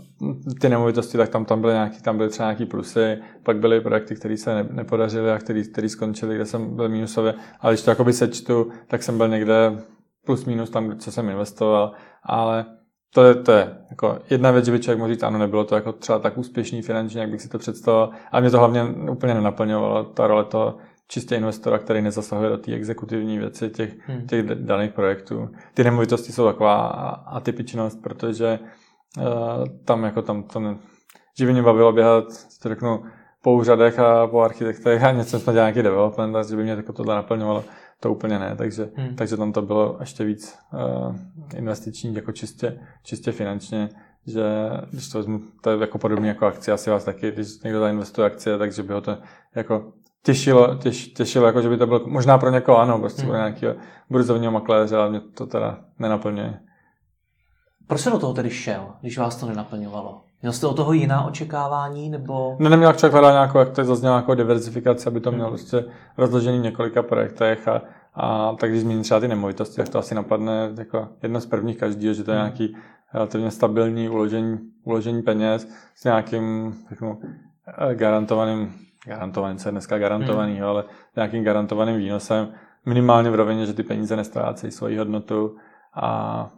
ty 0.61 0.69
nemovitosti, 0.69 1.17
tak 1.17 1.29
tam, 1.29 1.45
tam 1.45 1.61
byly 1.61 1.73
nějaký, 1.73 2.01
tam 2.01 2.17
byly 2.17 2.29
třeba 2.29 2.47
nějaký 2.47 2.65
plusy, 2.65 3.17
pak 3.43 3.57
byly 3.57 3.81
projekty, 3.81 4.15
které 4.15 4.37
se 4.37 4.55
ne, 4.55 4.67
nepodařily 4.71 5.31
a 5.31 5.39
které 5.39 5.89
skončily, 5.89 6.35
kde 6.35 6.45
jsem 6.45 6.75
byl 6.75 6.89
minusově, 6.89 7.33
ale 7.59 7.73
když 7.73 7.83
to 7.83 7.91
jakoby 7.91 8.13
sečtu, 8.13 8.71
tak 8.87 9.03
jsem 9.03 9.17
byl 9.17 9.27
někde 9.27 9.83
plus 10.25 10.45
minus 10.45 10.69
tam, 10.69 10.97
co 10.99 11.11
jsem 11.11 11.29
investoval, 11.29 11.91
ale 12.23 12.65
to 13.13 13.23
je, 13.23 13.35
to 13.35 13.51
je 13.51 13.77
jako 13.89 14.19
jedna 14.29 14.51
věc, 14.51 14.65
že 14.65 14.71
by 14.71 14.79
člověk 14.79 14.99
mohl 14.99 15.13
říct, 15.13 15.23
ano, 15.23 15.39
nebylo 15.39 15.63
to 15.63 15.75
jako 15.75 15.91
třeba 15.91 16.19
tak 16.19 16.37
úspěšný 16.37 16.81
finančně, 16.81 17.21
jak 17.21 17.29
bych 17.29 17.41
si 17.41 17.49
to 17.49 17.57
představoval, 17.57 18.09
ale 18.31 18.41
mě 18.41 18.51
to 18.51 18.59
hlavně 18.59 18.83
úplně 19.11 19.33
nenaplňovalo, 19.33 20.03
ta 20.03 20.27
role 20.27 20.45
toho 20.45 20.77
čistě 21.07 21.35
investora, 21.35 21.77
který 21.77 22.01
nezasahuje 22.01 22.49
do 22.49 22.57
té 22.57 22.73
exekutivní 22.73 23.37
věci 23.37 23.69
těch, 23.69 24.07
hmm. 24.07 24.27
těch 24.27 24.45
daných 24.45 24.93
projektů. 24.93 25.49
Ty 25.73 25.83
nemovitosti 25.83 26.31
jsou 26.31 26.45
taková 26.45 26.87
atypičnost, 27.27 28.01
protože 28.01 28.59
uh, 29.17 29.23
tam 29.85 30.03
jako 30.03 30.21
tam 30.21 30.43
to 30.43 30.59
ne, 30.59 30.77
že 31.39 31.45
by 31.45 31.51
mě 31.51 31.61
bavilo 31.61 31.91
běhat, 31.91 32.25
to 32.63 32.69
řeknu, 32.69 33.03
po 33.41 33.53
úřadech 33.53 33.99
a 33.99 34.27
po 34.27 34.41
architektech 34.41 35.03
a 35.03 35.11
něco 35.11 35.39
jsme 35.39 35.53
dělali 35.53 35.71
nějaký 35.71 35.83
development 35.83 36.35
a 36.35 36.43
že 36.43 36.55
by 36.55 36.63
mě 36.63 36.71
jako 36.71 36.93
tohle 36.93 37.15
naplňovalo 37.15 37.63
to 37.99 38.11
úplně 38.11 38.39
ne, 38.39 38.55
takže, 38.55 38.89
hmm. 38.95 39.15
takže 39.15 39.37
tam 39.37 39.53
to 39.53 39.61
bylo 39.61 39.97
ještě 39.99 40.23
víc 40.23 40.59
uh, 40.73 41.15
investiční, 41.55 42.15
jako 42.15 42.31
čistě, 42.31 42.79
čistě 43.03 43.31
finančně, 43.31 43.89
že 44.27 44.43
když 44.91 45.09
to 45.09 45.17
vezmu, 45.17 45.39
to 45.61 45.69
je 45.69 45.77
jako 45.77 45.97
podobně 45.97 46.29
jako 46.29 46.45
akcie, 46.45 46.73
asi 46.73 46.89
vás 46.89 47.03
taky, 47.03 47.31
když 47.31 47.61
někdo 47.63 47.79
zainvestuje 47.79 48.27
akcie, 48.27 48.57
takže 48.57 48.83
by 48.83 48.93
ho 48.93 49.01
to 49.01 49.17
jako 49.55 49.93
těšilo, 50.23 50.75
těš, 50.75 51.07
těšilo, 51.07 51.45
jako 51.45 51.61
že 51.61 51.69
by 51.69 51.77
to 51.77 51.87
bylo 51.87 52.07
možná 52.07 52.37
pro 52.37 52.51
někoho 52.51 52.77
ano, 52.77 52.99
prostě 52.99 53.21
hmm. 53.21 53.29
pro 53.31 53.37
nějakého 53.37 53.75
burzovního 54.09 54.51
makléře, 54.51 54.97
ale 54.97 55.09
mě 55.09 55.19
to 55.19 55.45
teda 55.45 55.79
nenaplňuje. 55.99 56.59
Proč 57.87 58.01
se 58.01 58.09
do 58.09 58.19
toho 58.19 58.33
tedy 58.33 58.49
šel, 58.49 58.93
když 59.01 59.17
vás 59.17 59.35
to 59.35 59.45
nenaplňovalo? 59.45 60.21
Měl 60.41 60.53
jste 60.53 60.67
o 60.67 60.73
toho 60.73 60.93
jiná 60.93 61.25
očekávání, 61.25 62.09
nebo... 62.09 62.55
Ne, 62.59 62.69
neměl 62.69 62.93
člověk 62.93 63.13
hledat 63.13 63.31
nějakou, 63.31 63.59
jak 63.59 63.69
to 63.69 63.83
zaznělo, 63.83 64.15
nějakou 64.15 64.33
diverzifikaci, 64.33 65.07
aby 65.07 65.19
to 65.19 65.31
mělo 65.31 65.47
hmm. 65.47 65.57
prostě 65.57 65.85
rozložený 66.17 66.59
v 66.59 66.63
několika 66.63 67.03
projektech 67.03 67.67
a, 67.67 67.81
a 68.13 68.55
tak 68.55 68.69
když 68.69 68.81
zmíním 68.81 69.03
třeba 69.03 69.19
ty 69.19 69.27
nemovitosti, 69.27 69.75
tak 69.75 69.89
to 69.89 69.99
asi 69.99 70.15
napadne 70.15 70.71
jako 70.77 71.07
jedno 71.23 71.41
z 71.41 71.45
prvních 71.45 71.77
každého, 71.77 72.13
že 72.13 72.23
to 72.23 72.31
je 72.31 72.37
hmm. 72.37 72.45
nějaký 72.45 72.75
relativně 73.13 73.51
stabilní 73.51 74.09
uložení, 74.09 74.59
uložení 74.83 75.21
peněz 75.21 75.67
s 75.95 76.03
nějakým 76.03 76.75
řeknu, 76.89 77.19
garantovaným, 77.93 78.73
garantovaným, 79.05 79.57
co 79.57 79.67
je 79.67 79.71
dneska 79.71 79.97
garantovaný, 79.97 80.55
hmm. 80.55 80.63
ale 80.63 80.83
nějakým 81.15 81.43
garantovaným 81.43 81.97
výnosem, 81.97 82.47
minimálně 82.85 83.29
v 83.29 83.35
rovině, 83.35 83.65
že 83.65 83.73
ty 83.73 83.83
peníze 83.83 84.15
nestrácejí 84.15 84.71
svoji 84.71 84.97
hodnotu 84.97 85.55
a 85.95 86.49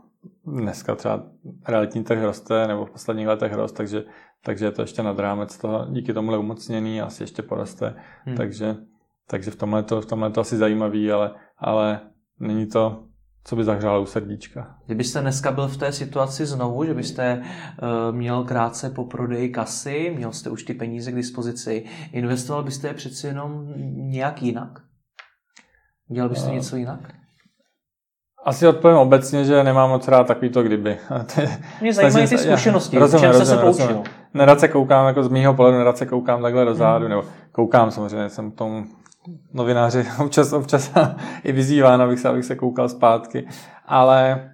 dneska 0.46 0.96
třeba 0.96 1.24
realitní 1.68 2.04
trh 2.04 2.24
roste, 2.24 2.68
nebo 2.68 2.86
v 2.86 2.92
posledních 2.92 3.28
letech 3.28 3.54
rost, 3.54 3.72
takže, 3.72 4.04
takže 4.44 4.66
je 4.66 4.72
to 4.72 4.82
ještě 4.82 5.04
nad 5.04 5.20
rámec 5.20 5.58
toho, 5.58 5.86
díky 5.90 6.14
tomuhle 6.14 6.38
umocněný, 6.38 7.02
asi 7.02 7.24
ještě 7.24 7.42
poroste, 7.42 7.96
hmm. 8.26 8.38
takže, 8.38 8.76
takže 9.28 9.52
v 9.52 9.56
tomhle, 9.56 9.84
to, 9.84 10.02
v 10.02 10.06
tomhle 10.06 10.32
to 10.32 10.42
asi 10.42 10.58
zajímavý, 10.58 11.12
ale, 11.12 11.36
ale 11.58 12.00
není 12.40 12.68
to, 12.68 13.04
co 13.44 13.56
by 13.56 13.64
zahřálo 13.64 14.02
u 14.02 14.06
srdíčka. 14.06 14.78
Kdybyste 14.86 15.22
dneska 15.22 15.52
byl 15.52 15.68
v 15.68 15.78
té 15.78 15.92
situaci 15.92 16.46
znovu, 16.46 16.86
že 16.86 16.94
byste 16.94 17.42
uh, 17.42 18.16
měl 18.16 18.44
krátce 18.44 18.90
po 18.90 19.06
prodeji 19.06 19.50
kasy, 19.50 20.14
měl 20.16 20.32
jste 20.32 20.50
už 20.50 20.64
ty 20.64 20.74
peníze 20.74 21.12
k 21.12 21.16
dispozici, 21.16 21.86
investoval 22.12 22.64
byste 22.64 22.88
je 22.88 22.94
přeci 22.94 23.28
jenom 23.28 23.74
nějak 24.10 24.42
jinak? 24.42 24.82
Dělal 26.08 26.30
byste 26.30 26.48
uh, 26.48 26.54
něco 26.54 26.76
jinak? 26.76 27.21
Asi 28.43 28.67
odpovím 28.67 28.97
obecně, 28.97 29.45
že 29.45 29.63
nemám 29.63 29.89
moc 29.89 30.08
rád 30.08 30.27
takovýto 30.27 30.63
kdyby. 30.63 30.97
Mě 31.82 31.93
zajímají 31.93 32.27
ty 32.27 32.38
zkušenosti, 32.38 32.95
já, 32.95 32.99
rozumím, 32.99 33.32
čem 33.32 33.45
se 33.45 33.58
poučil. 33.58 34.04
Nerad 34.34 34.60
se 34.60 34.67
koukám, 34.67 35.08
jako 35.08 35.23
z 35.23 35.27
mýho 35.27 35.54
pohledu, 35.54 35.77
nerad 35.77 35.97
se 35.97 36.06
koukám 36.06 36.41
takhle 36.41 36.65
dozadu, 36.65 37.06
hmm. 37.06 37.10
nebo 37.10 37.23
koukám 37.51 37.91
samozřejmě, 37.91 38.30
jsem 38.30 38.51
tomu 38.51 38.86
novináři 39.54 40.06
občas, 40.19 40.54
občas 40.54 40.91
i 41.43 41.51
vyzýván, 41.51 42.01
abych 42.01 42.19
se, 42.19 42.30
abych 42.30 42.45
se 42.45 42.56
koukal 42.56 42.89
zpátky, 42.89 43.47
ale 43.86 44.51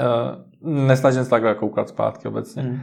uh, 0.00 0.72
nesnažím 0.86 1.24
se 1.24 1.30
takhle 1.30 1.54
koukat 1.54 1.88
zpátky 1.88 2.28
obecně. 2.28 2.62
Hmm. 2.62 2.72
Uh, 2.72 2.78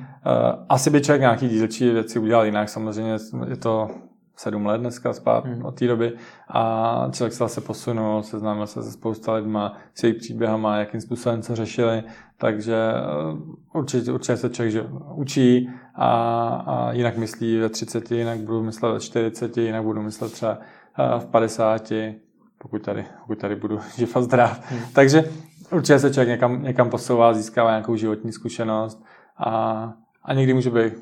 asi 0.69 0.89
by 0.89 1.01
člověk 1.01 1.21
nějaký 1.21 1.49
dílčí 1.49 1.89
věci 1.89 2.19
udělal 2.19 2.45
jinak, 2.45 2.69
samozřejmě 2.69 3.17
je 3.49 3.57
to 3.57 3.87
sedm 4.35 4.65
let 4.65 4.77
dneska 4.77 5.13
spát 5.13 5.45
hmm. 5.45 5.65
od 5.65 5.79
té 5.79 5.87
doby 5.87 6.13
a 6.47 7.09
člověk 7.11 7.33
se 7.33 7.37
zase 7.37 7.61
posunul, 7.61 8.23
seznámil 8.23 8.67
se 8.67 8.83
se 8.83 8.91
spousta 8.91 9.33
lidma, 9.33 9.77
s 9.93 10.03
jejich 10.03 10.17
příběhama, 10.17 10.77
jakým 10.77 11.01
způsobem 11.01 11.41
co 11.41 11.55
řešili, 11.55 12.03
takže 12.37 12.75
eh, 12.75 13.37
určitě, 13.73 14.11
určitě 14.11 14.37
se 14.37 14.49
člověk 14.49 14.71
že 14.73 14.83
učí 15.15 15.69
a, 15.95 16.09
a 16.67 16.91
jinak 16.91 17.17
myslí 17.17 17.57
ve 17.57 17.69
30, 17.69 18.11
jinak 18.11 18.39
budu 18.39 18.63
myslet 18.63 18.93
ve 18.93 18.99
40, 18.99 19.57
jinak 19.57 19.83
budu 19.83 20.01
myslet 20.01 20.31
třeba 20.31 20.57
eh, 20.99 21.19
v 21.19 21.25
50, 21.25 21.93
pokud 22.57 22.81
tady, 22.81 23.05
pokud 23.21 23.39
tady 23.39 23.55
budu 23.55 23.79
živ 23.97 24.17
a 24.17 24.21
zdrav. 24.21 24.71
Hmm. 24.71 24.81
Takže 24.93 25.23
určitě 25.71 25.99
se 25.99 26.13
člověk 26.13 26.29
někam, 26.29 26.63
někam 26.63 26.89
posouvá, 26.89 27.33
získává 27.33 27.69
nějakou 27.69 27.95
životní 27.95 28.31
zkušenost 28.31 29.03
a, 29.37 29.93
a 30.23 30.33
někdy 30.33 30.53
může 30.53 30.69
být 30.69 30.93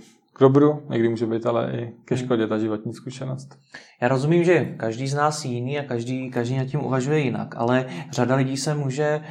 dobru, 0.42 0.84
někdy 0.90 1.10
může 1.10 1.26
být 1.26 1.46
ale 1.46 1.72
i 1.72 1.92
ke 2.06 2.16
hmm. 2.16 2.26
škodě 2.26 2.48
ta 2.48 2.58
životní 2.58 2.94
zkušenost. 2.94 3.58
Já 4.02 4.08
rozumím, 4.08 4.44
že 4.44 4.66
každý 4.78 5.08
z 5.08 5.14
nás 5.14 5.46
jiný 5.46 5.80
a 5.80 5.84
každý, 5.84 6.32
každý 6.32 6.58
nad 6.58 6.66
tím 6.66 6.86
uvažuje 6.86 7.20
jinak, 7.20 7.56
ale 7.58 7.86
řada 8.12 8.36
lidí 8.36 8.58
se 8.58 8.76
může 8.76 9.22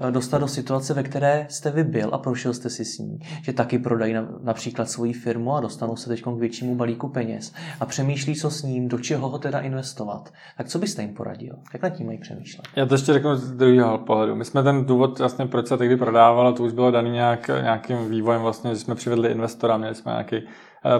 eh, 0.00 0.10
dostat 0.10 0.38
do 0.38 0.48
situace, 0.48 0.94
ve 0.94 1.02
které 1.02 1.46
jste 1.48 1.70
vy 1.70 1.84
byl 1.84 2.10
a 2.12 2.18
prošel 2.18 2.54
jste 2.54 2.70
si 2.70 2.84
s 2.84 2.98
ní, 2.98 3.18
že 3.42 3.52
taky 3.52 3.78
prodají 3.78 4.14
například 4.42 4.90
svoji 4.90 5.12
firmu 5.12 5.54
a 5.54 5.60
dostanou 5.60 5.96
se 5.96 6.08
teď 6.08 6.22
k 6.22 6.26
většímu 6.26 6.74
balíku 6.74 7.08
peněz 7.08 7.52
a 7.80 7.86
přemýšlí, 7.86 8.34
co 8.34 8.50
s 8.50 8.62
ním, 8.62 8.88
do 8.88 8.98
čeho 8.98 9.28
ho 9.28 9.38
teda 9.38 9.60
investovat. 9.60 10.32
Tak 10.56 10.68
co 10.68 10.78
byste 10.78 11.02
jim 11.02 11.14
poradil? 11.14 11.56
Jak 11.72 11.82
nad 11.82 11.90
tím 11.90 12.06
mají 12.06 12.18
přemýšlet? 12.18 12.68
Já 12.76 12.86
to 12.86 12.94
ještě 12.94 13.12
řeknu 13.12 13.36
z 13.36 13.52
druhého 13.52 13.98
pohledu. 13.98 14.34
My 14.34 14.44
jsme 14.44 14.62
ten 14.62 14.84
důvod, 14.84 15.18
vlastně, 15.18 15.46
proč 15.46 15.66
se 15.66 15.76
tehdy 15.76 15.96
prodával, 15.96 16.52
to 16.52 16.62
už 16.62 16.72
bylo 16.72 16.90
daný 16.90 17.10
nějak, 17.10 17.48
nějakým 17.48 18.10
vývojem, 18.10 18.42
vlastně, 18.42 18.74
že 18.74 18.80
jsme 18.80 18.94
přivedli 18.94 19.30
investora, 19.30 19.76
měli 19.76 19.94
jsme 19.94 20.12
nějaký 20.12 20.42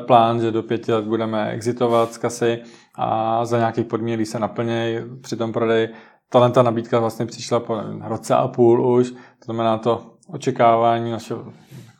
plán, 0.07 0.41
že 0.41 0.51
do 0.51 0.63
pěti 0.63 0.93
let 0.93 1.05
budeme 1.05 1.51
exitovat 1.51 2.13
z 2.13 2.19
kasy 2.19 2.63
a 2.95 3.45
za 3.45 3.59
nějakých 3.59 3.87
podmínek, 3.87 4.27
se 4.27 4.39
naplnějí 4.39 4.99
při 5.21 5.37
tom 5.37 5.53
prodeji, 5.53 5.89
tahle 6.29 6.51
ta 6.51 6.63
nabídka 6.63 6.99
vlastně 6.99 7.27
přišla 7.27 7.61
po 7.61 7.81
roce 8.05 8.35
a 8.35 8.49
půl 8.49 8.87
už, 8.87 9.11
to 9.11 9.45
znamená 9.45 9.79
to 9.79 10.15
očekávání 10.29 11.11
našeho 11.11 11.53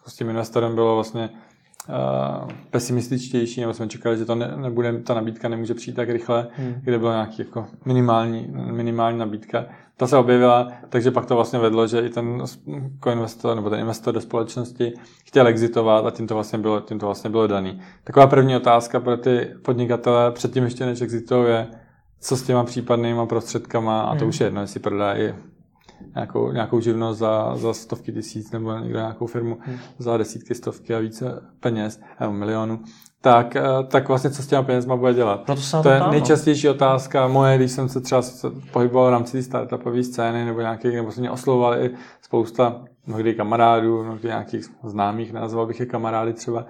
s 0.07 0.17
tím 0.17 0.29
investorem 0.29 0.75
bylo 0.75 0.95
vlastně 0.95 1.31
pesimističtější, 2.71 3.61
nebo 3.61 3.75
jsme 3.75 3.89
čekali, 3.89 4.19
že 4.19 4.25
to 4.25 4.35
ne, 4.35 4.53
nebude, 4.57 4.99
ta 4.99 5.15
nabídka 5.15 5.49
nemůže 5.49 5.75
přijít 5.75 5.95
tak 5.95 6.09
rychle, 6.09 6.47
hmm. 6.57 6.75
kde 6.83 6.99
byla 6.99 7.13
nějaký 7.13 7.43
jako 7.43 7.67
minimální, 7.85 8.47
minimální 8.51 9.19
nabídka. 9.19 9.65
Ta 9.97 10.07
se 10.07 10.17
objevila, 10.17 10.69
takže 10.89 11.11
pak 11.11 11.27
to 11.27 11.35
vlastně 11.35 11.59
vedlo, 11.59 11.87
že 11.87 12.01
i 12.01 12.09
ten 12.09 12.43
investor 13.13 13.57
nebo 13.57 13.71
ten 13.71 13.81
investor 13.81 14.15
do 14.15 14.21
společnosti 14.21 14.93
chtěl 15.25 15.47
exitovat 15.47 16.07
a 16.07 16.11
tím 16.11 16.27
to 16.27 16.35
vlastně 16.35 16.59
bylo, 16.59 16.81
tím 16.81 16.99
to 16.99 17.07
vlastně 17.07 17.31
bylo 17.31 17.47
daný. 17.47 17.81
Taková 18.05 18.27
první 18.27 18.57
otázka 18.57 19.01
pro 19.01 19.17
ty 19.17 19.51
podnikatele 19.63 20.33
předtím 20.33 20.65
ještě 20.65 20.87
než 20.87 21.01
exitují 21.01 21.49
je, 21.49 21.67
co 22.21 22.37
s 22.37 22.43
těma 22.43 22.65
případnýma 22.65 23.27
prostředkama, 23.27 24.01
a 24.01 24.15
to 24.15 24.21
hmm. 24.21 24.29
už 24.29 24.41
je 24.41 24.47
jedno, 24.47 24.61
jestli 24.61 24.81
prodají 24.81 25.33
nějakou, 26.15 26.53
nějakou 26.53 26.81
živnost 26.81 27.19
za, 27.19 27.57
za 27.57 27.75
stovky 27.75 28.13
tisíc 28.13 28.51
nebo 28.51 28.79
někdo 28.79 28.99
nějakou 28.99 29.27
firmu 29.27 29.59
hmm. 29.61 29.79
za 29.99 30.17
desítky, 30.17 30.55
stovky 30.55 30.95
a 30.95 30.99
více 30.99 31.43
peněz, 31.61 32.01
nebo 32.21 32.33
milionů, 32.33 32.81
tak, 33.21 33.57
eh, 33.57 33.63
tak 33.87 34.09
vlastně 34.09 34.31
co 34.31 34.43
s 34.43 34.47
těma 34.47 34.63
penězma 34.63 34.97
bude 34.97 35.15
dělat? 35.15 35.49
No 35.49 35.57
to, 35.57 35.83
to 35.83 35.89
je 35.89 36.01
no. 36.01 36.11
nejčastější 36.11 36.69
otázka 36.69 37.29
moje, 37.29 37.57
když 37.57 37.71
jsem 37.71 37.89
se 37.89 38.01
třeba 38.01 38.23
pohyboval 38.73 39.09
v 39.09 39.11
rámci 39.11 39.33
té 39.33 39.43
startupové 39.43 40.05
scény 40.05 40.45
nebo 40.45 40.61
nějakých, 40.61 40.95
nebo 40.95 41.13
se 41.13 41.21
mě 41.21 41.31
oslovovali 41.31 41.87
i 41.87 41.91
spousta 42.23 42.83
mnohdy 43.07 43.35
kamarádů, 43.35 44.05
mnohdy 44.05 44.29
nějakých 44.29 44.65
známých, 44.85 45.33
nazval 45.33 45.67
bych 45.67 45.81
je 45.81 45.87
kamarády 45.87 46.33
třeba, 46.33 46.59
uh, 46.61 46.65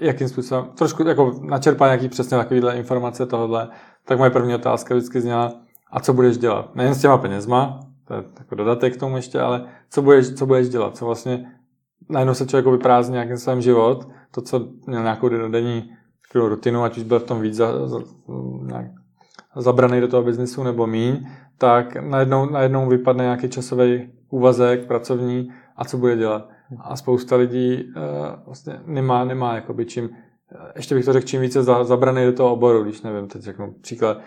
jakým 0.00 0.28
způsobem, 0.28 0.64
trošku 0.74 1.08
jako 1.08 1.34
načerpat 1.42 1.88
nějaký 1.88 2.08
přesně 2.08 2.36
takovýhle 2.36 2.76
informace 2.76 3.26
tohle, 3.26 3.68
tak 4.04 4.18
moje 4.18 4.30
první 4.30 4.54
otázka 4.54 4.94
vždycky 4.94 5.20
zněla, 5.20 5.52
a 5.92 6.00
co 6.00 6.12
budeš 6.12 6.38
dělat? 6.38 6.74
Nejen 6.74 6.94
s 6.94 7.00
těma 7.00 7.18
penězma, 7.18 7.80
to 8.04 8.14
je 8.14 8.24
jako 8.38 8.54
dodatek 8.54 8.96
k 8.96 9.00
tomu 9.00 9.16
ještě, 9.16 9.40
ale 9.40 9.66
co 9.90 10.02
budeš, 10.02 10.30
co 10.30 10.46
budeš 10.46 10.68
dělat? 10.68 10.96
Co 10.96 11.06
vlastně 11.06 11.52
najednou 12.10 12.34
se 12.34 12.46
člověk 12.46 12.66
vyprázdní 12.66 13.12
nějakým 13.12 13.36
svém 13.36 13.60
život, 13.60 14.08
to, 14.30 14.40
co 14.40 14.68
měl 14.86 15.02
nějakou 15.02 15.28
denní 15.28 15.90
rutinu, 16.34 16.82
ať 16.82 16.98
už 16.98 17.02
byl 17.02 17.18
v 17.20 17.24
tom 17.24 17.40
víc 17.40 17.54
za, 17.54 17.88
za, 17.88 17.98
nějak 18.62 18.86
zabraný 19.56 20.00
do 20.00 20.08
toho 20.08 20.22
biznesu 20.22 20.62
nebo 20.62 20.86
míň, 20.86 21.26
tak 21.58 21.96
najednou, 21.96 22.50
najednou 22.50 22.88
vypadne 22.88 23.24
nějaký 23.24 23.48
časový 23.48 24.12
úvazek 24.30 24.86
pracovní 24.86 25.48
a 25.76 25.84
co 25.84 25.98
bude 25.98 26.16
dělat. 26.16 26.48
A 26.80 26.96
spousta 26.96 27.36
lidí 27.36 27.84
uh, 27.84 28.02
vlastně 28.46 28.80
nemá, 28.86 29.24
nemá 29.24 29.54
jakoby 29.54 29.86
čím, 29.86 30.10
ještě 30.76 30.94
bych 30.94 31.04
to 31.04 31.12
řekl, 31.12 31.26
čím 31.26 31.40
více 31.40 31.62
za, 31.62 31.84
zabraný 31.84 32.24
do 32.24 32.32
toho 32.32 32.52
oboru, 32.52 32.82
když 32.82 33.02
nevím, 33.02 33.28
teď 33.28 33.42
řeknu 33.42 33.74
příklad, 33.80 34.18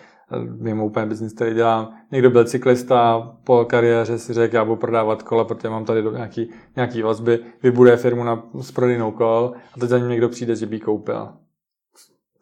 mimo 0.60 0.86
úplně 0.86 1.06
biznis, 1.06 1.34
který 1.34 1.54
dělám. 1.54 1.94
Někdo 2.12 2.30
byl 2.30 2.46
cyklista, 2.46 3.20
po 3.44 3.66
kariéře 3.66 4.20
si 4.20 4.34
řekl, 4.34 4.56
já 4.56 4.66
budu 4.66 4.76
prodávat 4.76 5.24
kola, 5.24 5.44
protože 5.44 5.70
mám 5.70 5.86
tady 5.86 6.04
nějaký, 6.04 6.50
nějaký 6.76 7.02
vazby, 7.02 7.40
vybuduje 7.64 7.98
firmu 7.98 8.24
na, 8.24 8.44
s 8.62 8.72
prodejnou 8.72 9.12
kol 9.12 9.54
a 9.74 9.80
teď 9.80 9.90
za 9.90 9.98
ním 9.98 10.10
někdo 10.10 10.30
přijde, 10.30 10.56
že 10.56 10.66
by 10.66 10.80
koupil. 10.80 11.30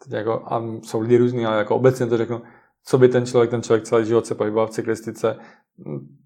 Teď 0.03 0.13
jako, 0.13 0.43
a 0.45 0.63
jsou 0.83 1.01
lidi 1.01 1.17
různí, 1.17 1.45
ale 1.45 1.57
jako 1.57 1.75
obecně 1.75 2.05
to 2.05 2.17
řeknu, 2.17 2.41
co 2.85 2.97
by 2.97 3.07
ten 3.07 3.25
člověk, 3.25 3.49
ten 3.49 3.61
člověk 3.61 3.83
celý 3.83 4.05
život 4.05 4.25
se 4.25 4.35
pohyboval 4.35 4.67
v 4.67 4.69
cyklistice, 4.69 5.37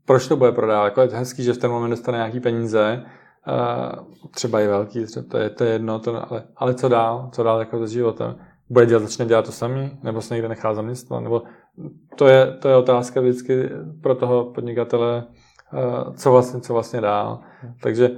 proč 0.05 0.27
to 0.27 0.35
bude 0.35 0.51
prodávat? 0.51 0.85
Jako 0.85 1.01
je 1.01 1.07
to 1.07 1.15
hezký, 1.15 1.43
že 1.43 1.53
v 1.53 1.57
ten 1.57 1.71
moment 1.71 1.89
dostane 1.89 2.17
nějaký 2.17 2.39
peníze, 2.39 3.05
třeba 4.31 4.61
i 4.61 4.67
velký, 4.67 5.05
třeba 5.05 5.25
to 5.31 5.37
je, 5.37 5.49
to 5.49 5.63
je 5.63 5.71
jedno, 5.71 5.99
to, 5.99 6.31
ale, 6.31 6.43
ale 6.55 6.73
co 6.73 6.89
dál, 6.89 7.29
co 7.33 7.43
dál 7.43 7.59
jako 7.59 7.87
se 7.87 7.93
životem 7.93 8.35
bude 8.69 8.85
dělat, 8.85 9.03
začne 9.03 9.25
dělat 9.25 9.45
to 9.45 9.51
samý, 9.51 9.91
nebo 10.03 10.21
se 10.21 10.33
někde 10.33 10.49
nechá 10.49 10.73
zaměstnat, 10.73 11.19
nebo 11.19 11.41
to 12.15 12.27
je, 12.27 12.57
to 12.61 12.69
je 12.69 12.75
otázka 12.75 13.21
vždycky 13.21 13.69
pro 14.01 14.15
toho 14.15 14.45
podnikatele, 14.45 15.23
eh, 15.73 16.13
co 16.13 16.31
vlastně, 16.31 16.61
co 16.61 16.73
vlastně 16.73 17.01
dál. 17.01 17.39
Takže 17.83 18.11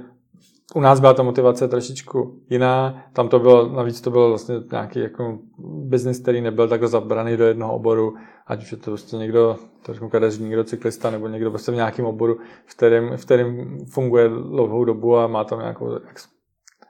u 0.74 0.80
nás 0.80 1.00
byla 1.00 1.14
ta 1.14 1.22
motivace 1.22 1.68
trošičku 1.68 2.42
jiná, 2.50 3.04
tam 3.12 3.28
to 3.28 3.38
bylo, 3.38 3.68
navíc 3.68 4.00
to 4.00 4.10
byl 4.10 4.28
vlastně 4.28 4.54
nějaký 4.72 4.98
jako 4.98 5.38
biznis, 5.64 6.18
který 6.18 6.40
nebyl 6.40 6.68
takhle 6.68 6.88
zabraný 6.88 7.36
do 7.36 7.44
jednoho 7.44 7.74
oboru, 7.74 8.14
ať 8.46 8.62
už 8.62 8.72
je 8.72 8.78
to 8.78 8.90
prostě 8.90 9.16
někdo, 9.16 9.56
to 9.86 9.92
řeknu 9.92 10.08
kadeřník, 10.08 10.48
někdo 10.48 10.64
cyklista, 10.64 11.10
nebo 11.10 11.28
někdo 11.28 11.50
prostě 11.50 11.72
v 11.72 11.74
nějakém 11.74 12.04
oboru, 12.04 12.38
v 12.66 12.76
kterém, 12.76 13.16
v 13.16 13.24
kterém 13.24 13.78
funguje 13.86 14.28
dlouhou 14.28 14.84
dobu 14.84 15.16
a 15.16 15.26
má 15.26 15.44
tam 15.44 15.58
nějakou 15.58 15.98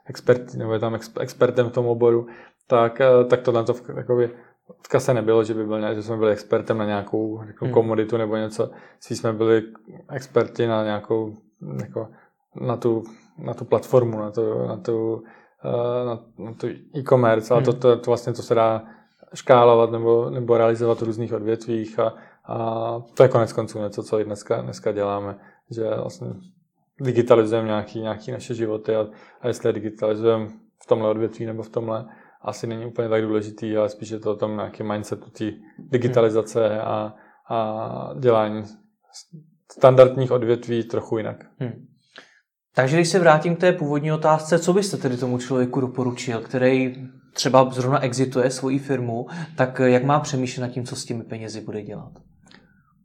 expert, 0.05 0.53
nebo 0.53 0.73
je 0.73 0.79
tam 0.79 0.99
expertem 1.19 1.69
v 1.69 1.71
tom 1.71 1.87
oboru, 1.87 2.27
tak, 2.67 3.01
eh, 3.01 3.23
tak 3.29 3.41
tohle 3.41 3.63
to 3.63 3.73
v, 3.73 3.89
jakoby, 3.97 4.29
v 4.85 4.87
kase 4.87 5.13
nebylo, 5.13 5.43
že 5.43 5.53
by 5.53 5.65
byl 5.65 5.79
nějak, 5.79 5.95
že 5.95 6.03
jsme 6.03 6.17
byli 6.17 6.31
expertem 6.31 6.77
na 6.77 6.85
nějakou 6.85 7.43
jako 7.47 7.65
hmm. 7.65 7.73
komoditu 7.73 8.17
nebo 8.17 8.35
něco. 8.35 8.69
Spíš 8.99 9.17
jsme 9.17 9.33
byli 9.33 9.63
experti 10.09 10.67
na 10.67 10.83
nějakou, 10.83 11.33
jako, 11.81 12.07
na 12.61 12.77
tu, 12.77 13.03
na 13.37 13.53
tu 13.53 13.65
platformu, 13.65 14.19
na 14.19 14.31
tu, 14.31 14.67
na 14.67 14.77
tu, 14.77 15.23
eh, 15.65 16.05
na, 16.05 16.19
na 16.45 16.53
tu 16.53 16.67
e-commerce, 16.97 17.53
ale 17.53 17.63
hmm. 17.63 17.65
to, 17.65 17.73
to, 17.73 17.97
to, 17.97 18.11
vlastně 18.11 18.33
to 18.33 18.41
se 18.41 18.55
dá 18.55 18.83
škálovat 19.33 19.91
nebo, 19.91 20.29
nebo 20.29 20.57
realizovat 20.57 21.01
v 21.01 21.03
různých 21.03 21.33
odvětvích 21.33 21.99
a, 21.99 22.13
a 22.45 22.99
to 23.13 23.23
je 23.23 23.29
konec 23.29 23.53
konců 23.53 23.79
něco, 23.79 24.03
co 24.03 24.19
i 24.19 24.23
dneska, 24.23 24.61
dneska 24.61 24.91
děláme, 24.91 25.39
že 25.71 25.89
vlastně 25.95 26.27
digitalizujeme 27.01 27.67
nějaký, 27.67 27.99
nějaký 27.99 28.31
naše 28.31 28.53
životy 28.53 28.95
a, 28.95 29.07
a 29.41 29.47
jestli 29.47 29.69
je 29.69 29.73
digitalizujeme 29.73 30.47
v 30.83 30.87
tomhle 30.87 31.09
odvětví 31.09 31.45
nebo 31.45 31.63
v 31.63 31.69
tomhle, 31.69 32.05
asi 32.43 32.67
není 32.67 32.85
úplně 32.85 33.09
tak 33.09 33.21
důležitý, 33.21 33.77
ale 33.77 33.89
spíš 33.89 34.09
je 34.09 34.19
to 34.19 34.31
o 34.31 34.35
tom 34.35 34.55
nějaký 34.55 34.83
mindsetu 34.83 35.29
té 35.29 35.45
digitalizace 35.77 36.69
hmm. 36.69 36.79
a, 36.79 37.15
a 37.49 38.09
dělání 38.19 38.63
standardních 39.71 40.31
odvětví 40.31 40.83
trochu 40.83 41.17
jinak. 41.17 41.45
Hmm. 41.59 41.85
Takže 42.75 42.95
když 42.95 43.09
se 43.09 43.19
vrátím 43.19 43.55
k 43.55 43.59
té 43.59 43.71
původní 43.71 44.11
otázce, 44.11 44.59
co 44.59 44.73
byste 44.73 44.97
tedy 44.97 45.17
tomu 45.17 45.37
člověku 45.37 45.81
doporučil, 45.81 46.39
který 46.39 46.95
třeba 47.33 47.69
zrovna 47.71 48.03
exituje 48.03 48.51
svoji 48.51 48.79
firmu, 48.79 49.27
tak 49.57 49.79
jak 49.79 50.03
má 50.03 50.19
přemýšlet 50.19 50.61
nad 50.61 50.73
tím, 50.73 50.85
co 50.85 50.95
s 50.95 51.05
těmi 51.05 51.23
penězi 51.23 51.61
bude 51.61 51.81
dělat? 51.81 52.11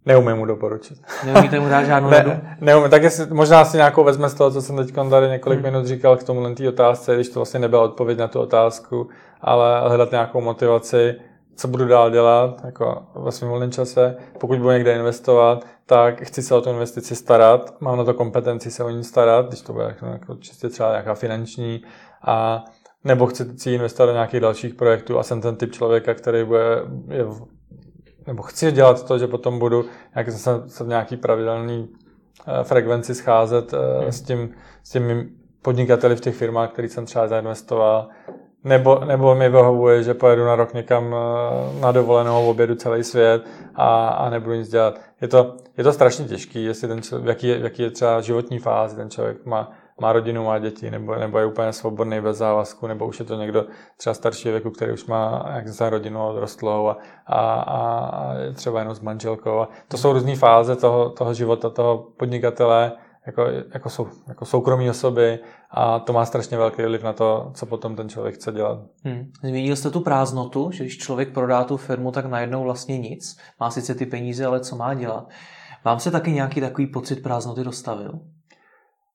Neumím 0.06 0.36
mu 0.36 0.46
doporučit. 0.46 0.98
Neumíte 1.24 1.60
mu 1.60 1.68
dát 1.68 1.84
žádnou 1.84 2.10
ne, 2.10 2.56
Neumím, 2.60 2.90
tak 2.90 3.02
jestli, 3.02 3.26
možná 3.26 3.64
si 3.64 3.76
nějakou 3.76 4.04
vezme 4.04 4.28
z 4.28 4.34
toho, 4.34 4.50
co 4.50 4.62
jsem 4.62 4.76
teď 4.76 4.94
tady 5.10 5.28
několik 5.28 5.60
hmm. 5.60 5.72
minut 5.72 5.86
říkal 5.86 6.16
k 6.16 6.24
tomu 6.24 6.54
té 6.54 6.68
otázce, 6.68 7.14
když 7.14 7.28
to 7.28 7.38
vlastně 7.38 7.60
nebyla 7.60 7.82
odpověď 7.82 8.18
na 8.18 8.28
tu 8.28 8.40
otázku, 8.40 9.08
ale 9.40 9.88
hledat 9.88 10.10
nějakou 10.10 10.40
motivaci, 10.40 11.14
co 11.56 11.68
budu 11.68 11.86
dál 11.88 12.10
dělat 12.10 12.64
jako 12.64 13.02
ve 13.14 13.32
svém 13.32 13.50
volném 13.50 13.70
čase. 13.70 14.16
Pokud 14.40 14.58
budu 14.58 14.70
někde 14.70 14.94
investovat, 14.94 15.64
tak 15.86 16.22
chci 16.22 16.42
se 16.42 16.54
o 16.54 16.60
tu 16.60 16.70
investici 16.70 17.16
starat, 17.16 17.80
mám 17.80 17.98
na 17.98 18.04
to 18.04 18.14
kompetenci 18.14 18.70
se 18.70 18.84
o 18.84 18.90
ní 18.90 19.04
starat, 19.04 19.48
když 19.48 19.60
to 19.60 19.72
bude 19.72 19.96
jako, 20.02 20.34
čistě 20.34 20.68
třeba 20.68 20.90
nějaká 20.90 21.14
finanční, 21.14 21.82
a 22.22 22.64
nebo 23.04 23.26
chci 23.26 23.58
si 23.58 23.70
investovat 23.70 24.06
do 24.06 24.12
nějakých 24.12 24.40
dalších 24.40 24.74
projektů 24.74 25.18
a 25.18 25.22
jsem 25.22 25.40
ten 25.40 25.56
typ 25.56 25.72
člověka, 25.72 26.14
který 26.14 26.44
bude, 26.44 26.82
je 27.08 27.24
nebo 28.28 28.42
chci 28.42 28.72
dělat 28.72 29.06
to, 29.06 29.18
že 29.18 29.26
potom 29.26 29.58
budu 29.58 29.84
nějak 30.14 30.30
zase 30.30 30.68
se 30.68 30.84
v 30.84 30.88
nějaký 30.88 31.16
pravidelný 31.16 31.88
uh, 31.88 32.62
frekvenci 32.62 33.14
scházet 33.14 33.72
uh, 33.72 33.78
hmm. 34.00 34.12
s, 34.12 34.22
tím, 34.22 34.50
s 34.82 34.90
těmi 34.90 35.28
podnikateli 35.62 36.16
v 36.16 36.20
těch 36.20 36.34
firmách, 36.34 36.72
který 36.72 36.88
jsem 36.88 37.06
třeba 37.06 37.28
zainvestoval, 37.28 38.08
nebo, 38.64 38.98
nebo 39.04 39.34
mi 39.34 39.48
vyhovuje, 39.48 40.02
že 40.02 40.14
pojedu 40.14 40.44
na 40.44 40.56
rok 40.56 40.74
někam 40.74 41.04
uh, 41.06 41.80
na 41.80 41.92
dovolenou, 41.92 42.50
obědu 42.50 42.74
celý 42.74 43.04
svět 43.04 43.42
a, 43.74 44.08
a 44.08 44.30
nebudu 44.30 44.54
nic 44.54 44.68
dělat. 44.68 45.00
Je 45.20 45.28
to, 45.28 45.56
je 45.76 45.84
to 45.84 45.92
strašně 45.92 46.24
těžký, 46.24 46.64
jestli 46.64 46.88
ten 46.88 47.02
člověk, 47.02 47.28
jaký, 47.28 47.62
jaký 47.62 47.82
je 47.82 47.90
třeba 47.90 48.20
životní 48.20 48.58
fázi 48.58 48.96
ten 48.96 49.10
člověk 49.10 49.46
má, 49.46 49.72
má 50.00 50.12
rodinu, 50.12 50.44
má 50.44 50.58
děti, 50.58 50.90
nebo, 50.90 51.14
nebo 51.14 51.38
je 51.38 51.46
úplně 51.46 51.72
svobodný 51.72 52.20
bez 52.20 52.36
závazku, 52.36 52.86
nebo 52.86 53.06
už 53.06 53.18
je 53.18 53.24
to 53.24 53.34
někdo 53.34 53.64
třeba 53.96 54.14
starší 54.14 54.50
věku, 54.50 54.70
který 54.70 54.92
už 54.92 55.06
má 55.06 55.50
jak 55.54 55.68
se 55.68 55.90
rodinu 55.90 56.26
odrostlou 56.26 56.88
a, 56.88 56.96
a, 57.26 57.40
a, 57.40 58.34
třeba 58.54 58.78
jenom 58.78 58.94
s 58.94 59.00
manželkou. 59.00 59.58
A 59.58 59.68
to 59.88 59.96
jsou 59.96 60.12
různé 60.12 60.36
fáze 60.36 60.76
toho, 60.76 61.10
toho 61.10 61.34
života, 61.34 61.70
toho 61.70 62.06
podnikatele 62.16 62.92
jako, 63.26 63.44
jako, 63.74 63.90
sou, 63.90 64.08
jako 64.28 64.44
soukromí 64.44 64.90
osoby 64.90 65.38
a 65.70 65.98
to 65.98 66.12
má 66.12 66.24
strašně 66.24 66.56
velký 66.56 66.82
vliv 66.82 67.02
na 67.02 67.12
to, 67.12 67.50
co 67.54 67.66
potom 67.66 67.96
ten 67.96 68.08
člověk 68.08 68.34
chce 68.34 68.52
dělat. 68.52 68.78
Hmm. 69.04 69.30
Zmínil 69.42 69.76
jste 69.76 69.90
tu 69.90 70.00
prázdnotu, 70.00 70.70
že 70.70 70.84
když 70.84 70.98
člověk 70.98 71.32
prodá 71.32 71.64
tu 71.64 71.76
firmu, 71.76 72.12
tak 72.12 72.24
najednou 72.24 72.62
vlastně 72.62 72.98
nic. 72.98 73.36
Má 73.60 73.70
sice 73.70 73.94
ty 73.94 74.06
peníze, 74.06 74.46
ale 74.46 74.60
co 74.60 74.76
má 74.76 74.94
dělat? 74.94 75.28
Vám 75.84 76.00
se 76.00 76.10
taky 76.10 76.32
nějaký 76.32 76.60
takový 76.60 76.86
pocit 76.86 77.22
prázdnoty 77.22 77.64
dostavil? 77.64 78.20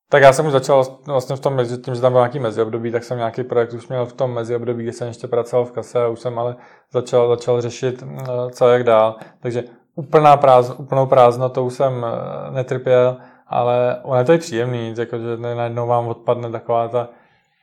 Tak 0.08 0.22
já 0.22 0.32
jsem 0.32 0.46
už 0.46 0.52
začal 0.52 0.98
vlastně 1.06 1.36
v 1.36 1.40
tom 1.40 1.54
mezi, 1.54 1.78
tím, 1.78 1.94
že 1.94 2.00
tam 2.00 2.12
byl 2.12 2.20
nějaký 2.20 2.38
meziobdobí, 2.38 2.92
tak 2.92 3.04
jsem 3.04 3.18
nějaký 3.18 3.44
projekt 3.44 3.72
už 3.72 3.88
měl 3.88 4.06
v 4.06 4.12
tom 4.12 4.34
meziobdobí, 4.34 4.82
kdy 4.82 4.92
jsem 4.92 5.08
ještě 5.08 5.26
pracoval 5.26 5.64
v 5.64 5.72
kase 5.72 6.04
a 6.04 6.08
už 6.08 6.20
jsem 6.20 6.38
ale 6.38 6.56
začal, 6.92 7.28
začal 7.28 7.60
řešit, 7.60 8.04
co 8.50 8.68
jak 8.68 8.84
dál. 8.84 9.16
Takže 9.40 9.64
úplná 9.94 10.36
prázdno, 10.36 10.74
úplnou 10.74 11.06
prázdnotou 11.06 11.70
jsem 11.70 12.06
eh, 12.06 12.50
netrpěl, 12.50 13.16
ale 13.54 14.00
ono 14.02 14.18
je 14.18 14.24
to 14.24 14.32
i 14.32 14.38
příjemný, 14.38 14.94
jako, 14.98 15.18
že 15.18 15.36
najednou 15.36 15.86
vám 15.86 16.08
odpadne 16.08 16.50
taková 16.50 16.88
ta, 16.88 17.08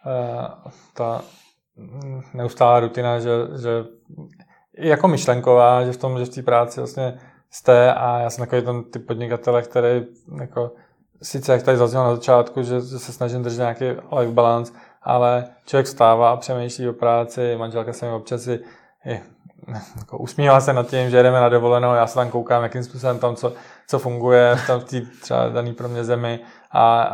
eh, 0.08 0.72
ta 0.94 1.22
neustálá 2.34 2.80
rutina, 2.80 3.20
že, 3.20 3.32
že 3.62 3.84
jako 4.78 5.08
myšlenková, 5.08 5.86
že 5.86 5.92
v 5.92 5.98
tom, 5.98 6.20
že 6.20 6.26
v 6.26 6.30
té 6.30 6.42
práci 6.42 6.80
vlastně 6.80 7.20
jste 7.50 7.94
a 7.94 8.20
já 8.20 8.30
jsem 8.30 8.46
takový 8.46 8.62
ten 8.62 8.84
typ 8.84 9.08
podnikatele, 9.08 9.62
který 9.62 10.06
jako, 10.42 10.72
sice 11.22 11.54
jak 11.54 11.64
tady 11.64 11.78
zaznělo 11.78 12.06
na 12.06 12.16
začátku, 12.16 12.64
že, 12.64 12.82
že 12.82 13.00
se 13.00 13.14
snažím 13.14 13.44
držet 13.44 13.62
nějaký 13.62 13.86
life 13.86 14.32
balance, 14.32 14.74
ale 15.02 15.48
člověk 15.66 15.86
vstává 15.86 16.32
a 16.32 16.38
přemýšlí 16.38 16.90
o 16.90 16.94
práci, 16.94 17.56
manželka 17.58 17.94
se 17.94 18.06
mi 18.06 18.12
občas 18.12 18.48
je, 18.48 18.60
jako 19.98 20.18
usmívá 20.18 20.60
se 20.60 20.74
nad 20.74 20.88
tím, 20.88 21.10
že 21.10 21.24
jdeme 21.24 21.40
na 21.40 21.50
dovolenou, 21.50 21.94
já 21.94 22.08
se 22.08 22.16
tam 22.16 22.30
koukám, 22.30 22.64
jakým 22.64 22.84
způsobem 22.84 23.20
tam 23.20 23.36
co, 23.36 23.54
co 23.92 24.00
funguje 24.00 24.56
v, 24.56 24.84
té 24.84 25.02
třeba 25.22 25.50
daný 25.50 25.74
pro 25.74 25.90
mě 25.90 26.04
zemi 26.04 26.40
a 26.74 27.12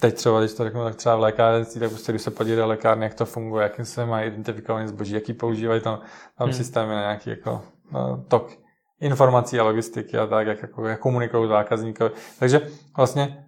teď 0.00 0.14
třeba, 0.14 0.40
když 0.40 0.54
to 0.54 0.64
řeknu, 0.64 0.84
tak 0.84 0.94
třeba 0.94 1.16
v 1.16 1.20
lékárnictví, 1.20 1.80
tak 1.80 1.90
prostě 1.90 2.12
když 2.12 2.22
se 2.22 2.30
podívá 2.30 2.56
do 2.56 2.66
lékárny, 2.66 3.04
jak 3.04 3.14
to 3.14 3.24
funguje, 3.24 3.62
jakým 3.62 3.84
se 3.84 4.06
mají 4.06 4.28
identifikovaný 4.28 4.88
zboží, 4.88 5.14
jaký 5.14 5.32
používají 5.32 5.80
tam, 5.80 6.00
tam 6.38 6.48
hmm. 6.48 6.52
systémy 6.52 6.94
na 6.94 7.00
nějaký 7.00 7.30
jako 7.30 7.62
no, 7.92 8.24
tok 8.28 8.50
informací 9.00 9.60
a 9.60 9.62
logistiky 9.62 10.18
a 10.18 10.26
tak, 10.26 10.46
jak, 10.46 10.62
jako, 10.62 10.86
jak 10.86 11.00
komunikují 11.00 11.48
zákazníkovi. 11.48 12.10
Takže 12.38 12.60
vlastně 12.96 13.44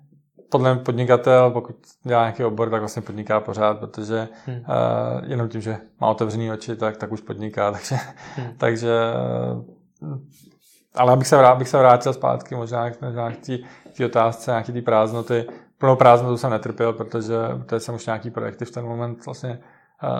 podle 0.50 0.74
mě 0.74 0.84
podnikatel, 0.84 1.50
pokud 1.50 1.76
dělá 2.04 2.22
nějaký 2.22 2.44
obor, 2.44 2.70
tak 2.70 2.80
vlastně 2.80 3.02
podniká 3.02 3.40
pořád, 3.40 3.78
protože 3.78 4.28
hmm. 4.46 4.56
uh, 4.56 5.30
jenom 5.30 5.48
tím, 5.48 5.60
že 5.60 5.78
má 6.00 6.08
otevřený 6.08 6.52
oči, 6.52 6.76
tak, 6.76 6.96
tak 6.96 7.12
už 7.12 7.20
podniká. 7.20 7.72
Takže, 7.72 7.96
hmm. 8.36 8.54
takže 8.58 8.90
ale 10.94 11.12
abych 11.12 11.26
se, 11.26 11.36
vrát, 11.36 11.50
abych 11.50 11.68
se 11.68 11.78
vrátil 11.78 12.12
zpátky 12.12 12.54
možná, 12.54 12.90
možná 13.00 13.32
k 13.32 13.36
té 13.96 14.06
otázce, 14.06 14.50
nějaký 14.50 14.72
té 14.72 14.82
prázdnoty. 14.82 15.46
Plnou 15.78 15.96
prázdnotu 15.96 16.36
jsem 16.36 16.50
netrpěl, 16.50 16.92
protože, 16.92 17.36
protože 17.58 17.80
jsem 17.80 17.94
už 17.94 18.06
nějaký 18.06 18.30
projekty 18.30 18.64
v 18.64 18.70
ten 18.70 18.84
moment 18.84 19.26
vlastně 19.26 19.60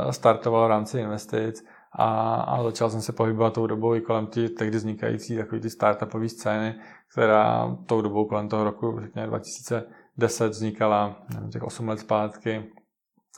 uh, 0.04 0.10
startoval 0.10 0.66
v 0.66 0.70
rámci 0.70 1.00
investic 1.00 1.64
a, 1.92 2.34
a 2.34 2.62
začal 2.62 2.90
jsem 2.90 3.00
se 3.00 3.12
pohybovat 3.12 3.52
tou 3.52 3.66
dobou 3.66 3.94
i 3.94 4.00
kolem 4.00 4.26
ty 4.26 4.48
tehdy 4.48 4.76
vznikající 4.76 5.36
takový 5.36 5.60
ty 5.60 5.70
startupové 5.70 6.28
scény, 6.28 6.74
která 7.12 7.76
tou 7.86 8.02
dobou 8.02 8.24
kolem 8.24 8.48
toho 8.48 8.64
roku, 8.64 8.98
řekněme 9.00 9.26
2000 9.26 9.84
10 10.18 10.48
vznikala, 10.48 11.22
nevím, 11.34 11.50
těch 11.50 11.62
8 11.62 11.88
let 11.88 12.00
zpátky, 12.00 12.64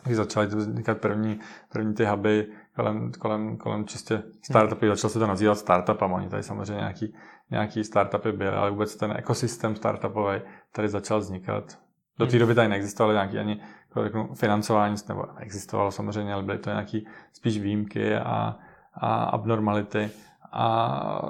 když 0.05 0.17
začaly 0.17 0.47
vznikat 0.47 0.99
první, 0.99 1.41
první 1.73 1.95
ty 1.95 2.05
huby 2.05 2.47
kolem, 2.81 3.13
kolem, 3.13 3.57
kolem 3.57 3.87
čistě 3.87 4.23
startupy, 4.43 4.87
hmm. 4.87 4.97
začal 4.97 5.11
se 5.11 5.19
to 5.19 5.27
nazývat 5.27 5.59
startupama, 5.59 6.17
oni 6.17 6.29
tady 6.29 6.43
samozřejmě 6.43 6.75
nějaký, 6.75 7.15
nějaký 7.51 7.85
startupy 7.85 8.33
byly, 8.33 8.51
ale 8.51 8.71
vůbec 8.71 8.97
ten 8.97 9.15
ekosystém 9.17 9.77
startupový 9.77 10.41
tady 10.73 10.89
začal 10.89 11.19
vznikat. 11.19 11.79
Do 12.19 12.27
té 12.27 12.31
hmm. 12.31 12.41
doby 12.41 12.55
tady 12.55 12.69
neexistovalo 12.69 13.13
nějaký 13.13 13.39
ani 13.39 13.61
jako 13.89 14.03
řeknu, 14.03 14.35
financování, 14.35 14.97
nebo 15.09 15.25
existovalo 15.39 15.91
samozřejmě, 15.91 16.35
ale 16.35 16.43
byly 16.43 16.59
to 16.59 16.71
nějaký 16.71 17.07
spíš 17.33 17.59
výjimky 17.61 18.17
a, 18.17 18.57
a 18.95 19.25
abnormality. 19.25 20.11
A 20.53 21.23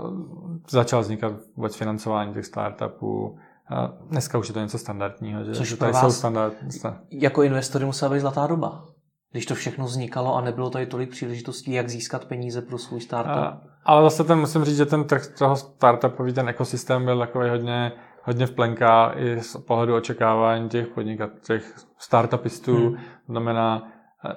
začal 0.68 1.00
vznikat 1.00 1.32
vůbec 1.56 1.76
financování 1.76 2.34
těch 2.34 2.46
startupů, 2.46 3.38
a 3.68 3.86
dneska 3.86 4.38
už 4.38 4.48
je 4.48 4.54
to 4.54 4.60
něco 4.60 4.78
standardního, 4.78 5.44
že 5.44 5.54
Což 5.54 5.74
tady 5.74 5.94
jsou 5.94 6.10
standard, 6.10 6.54
jako 7.10 7.42
investory 7.42 7.84
musela 7.84 8.14
být 8.14 8.20
zlatá 8.20 8.46
doba. 8.46 8.84
Když 9.32 9.46
to 9.46 9.54
všechno 9.54 9.84
vznikalo 9.84 10.34
a 10.34 10.40
nebylo 10.40 10.70
tady 10.70 10.86
tolik 10.86 11.10
příležitostí, 11.10 11.72
jak 11.72 11.88
získat 11.88 12.24
peníze 12.24 12.62
pro 12.62 12.78
svůj 12.78 13.00
startup. 13.00 13.36
A, 13.36 13.60
ale 13.84 14.02
zase 14.02 14.24
ten, 14.24 14.38
musím 14.38 14.64
říct, 14.64 14.76
že 14.76 14.86
ten 14.86 15.04
trh 15.04 15.26
toho 15.26 15.56
startupový, 15.56 16.32
ten 16.32 16.48
ekosystém 16.48 17.04
byl 17.04 17.18
takový 17.18 17.50
hodně, 17.50 17.92
hodně 18.22 18.46
v 18.46 18.50
plenka 18.50 19.12
i 19.16 19.40
z 19.40 19.56
pohledu 19.56 19.96
očekávání 19.96 20.68
těch 20.68 20.86
podnikat, 20.86 21.30
těch 21.46 21.74
startupistů. 21.98 22.76
Hmm. 22.76 22.96
znamená, 23.28 23.88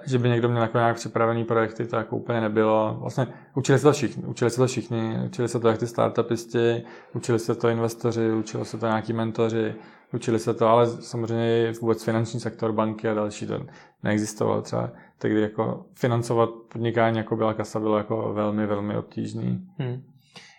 že 0.05 0.19
by 0.19 0.29
někdo 0.29 0.49
měl 0.49 0.61
jako 0.61 0.77
nějak 0.77 0.95
připravený 0.95 1.43
projekty, 1.43 1.85
to 1.85 1.95
jako 1.95 2.15
úplně 2.15 2.41
nebylo. 2.41 2.97
Vlastně 2.99 3.27
učili 3.55 3.79
se 3.79 3.83
to 3.83 3.91
všichni, 3.91 4.23
učili 4.23 4.51
se 4.51 4.57
to 4.57 4.67
všichni, 4.67 5.17
učili 5.25 5.47
se 5.47 5.59
to 5.59 5.67
jak 5.67 5.77
ty 5.77 5.87
startupisti, 5.87 6.83
učili 7.13 7.39
se 7.39 7.55
to 7.55 7.69
investoři, 7.69 8.31
učili 8.31 8.65
se 8.65 8.77
to 8.77 8.85
nějaký 8.85 9.13
mentoři, 9.13 9.75
učili 10.13 10.39
se 10.39 10.53
to, 10.53 10.67
ale 10.67 10.87
samozřejmě 10.87 11.69
i 11.69 11.73
vůbec 11.81 12.03
finanční 12.03 12.39
sektor, 12.39 12.71
banky 12.71 13.09
a 13.09 13.13
další 13.13 13.47
to 13.47 13.59
neexistovalo 14.03 14.61
třeba. 14.61 14.89
Tehdy 15.17 15.41
jako 15.41 15.85
financovat 15.93 16.49
podnikání 16.73 17.17
jako 17.17 17.35
byla 17.35 17.53
kasa 17.53 17.79
bylo 17.79 17.97
jako 17.97 18.33
velmi, 18.33 18.67
velmi 18.67 18.97
obtížný. 18.97 19.67
Hmm. 19.77 20.03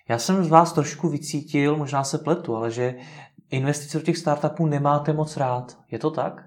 Já 0.09 0.18
jsem 0.18 0.44
z 0.44 0.48
vás 0.48 0.72
trošku 0.72 1.09
vycítil, 1.09 1.76
možná 1.76 2.04
se 2.04 2.18
pletu, 2.18 2.57
ale 2.57 2.70
že 2.70 2.94
investice 3.50 3.98
do 3.98 4.04
těch 4.04 4.18
startupů 4.18 4.66
nemáte 4.66 5.12
moc 5.12 5.37
rád. 5.37 5.78
Je 5.90 5.98
to 5.98 6.11
tak? 6.11 6.44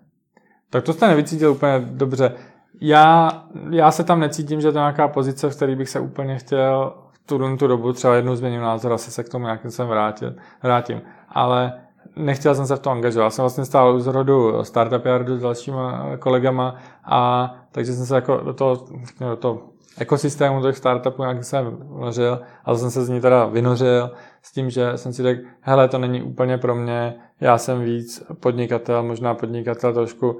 Tak 0.69 0.83
to 0.83 0.93
jste 0.93 1.07
nevycítil 1.07 1.51
úplně 1.51 1.79
dobře 1.79 2.35
já, 2.81 3.31
já 3.69 3.91
se 3.91 4.03
tam 4.03 4.19
necítím, 4.19 4.61
že 4.61 4.71
to 4.71 4.77
je 4.77 4.81
nějaká 4.81 5.07
pozice, 5.07 5.49
v 5.49 5.55
které 5.55 5.75
bych 5.75 5.89
se 5.89 5.99
úplně 5.99 6.37
chtěl 6.37 6.93
v 7.11 7.19
tu, 7.25 7.57
tu 7.57 7.67
dobu, 7.67 7.93
třeba 7.93 8.15
jednou 8.15 8.35
změním 8.35 8.61
názor, 8.61 8.93
asi 8.93 9.11
se 9.11 9.23
k 9.23 9.29
tomu 9.29 9.45
nějakým 9.45 9.71
jsem 9.71 9.87
vrátil, 9.87 10.35
vrátím. 10.63 11.01
Ale 11.29 11.73
nechtěl 12.17 12.55
jsem 12.55 12.67
se 12.67 12.75
v 12.75 12.79
tom 12.79 12.93
angažovat. 12.93 13.23
Já 13.23 13.29
jsem 13.29 13.43
vlastně 13.43 13.65
stál 13.65 13.95
u 13.95 13.99
zrodu 13.99 14.63
Startup 14.63 15.05
Yardu 15.05 15.37
s 15.37 15.41
dalšíma 15.41 16.17
kolegama 16.19 16.75
a 17.05 17.53
takže 17.71 17.93
jsem 17.93 18.05
se 18.05 18.15
jako 18.15 18.37
do 18.37 18.53
toho, 18.53 18.85
do 19.19 19.35
toho 19.35 19.61
ekosystému 19.97 20.61
těch 20.61 20.77
startupů 20.77 21.21
nějak 21.21 21.43
jsem 21.43 21.65
vnořil, 21.65 22.39
ale 22.65 22.77
jsem 22.77 22.91
se 22.91 23.05
z 23.05 23.09
ní 23.09 23.21
teda 23.21 23.45
vynořil 23.45 24.11
s 24.41 24.51
tím, 24.51 24.69
že 24.69 24.91
jsem 24.95 25.13
si 25.13 25.23
řekl, 25.23 25.41
hele, 25.61 25.87
to 25.87 25.97
není 25.97 26.23
úplně 26.23 26.57
pro 26.57 26.75
mě, 26.75 27.15
já 27.39 27.57
jsem 27.57 27.81
víc 27.81 28.23
podnikatel, 28.39 29.03
možná 29.03 29.33
podnikatel 29.33 29.93
trošku 29.93 30.37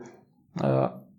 eh, 0.64 0.68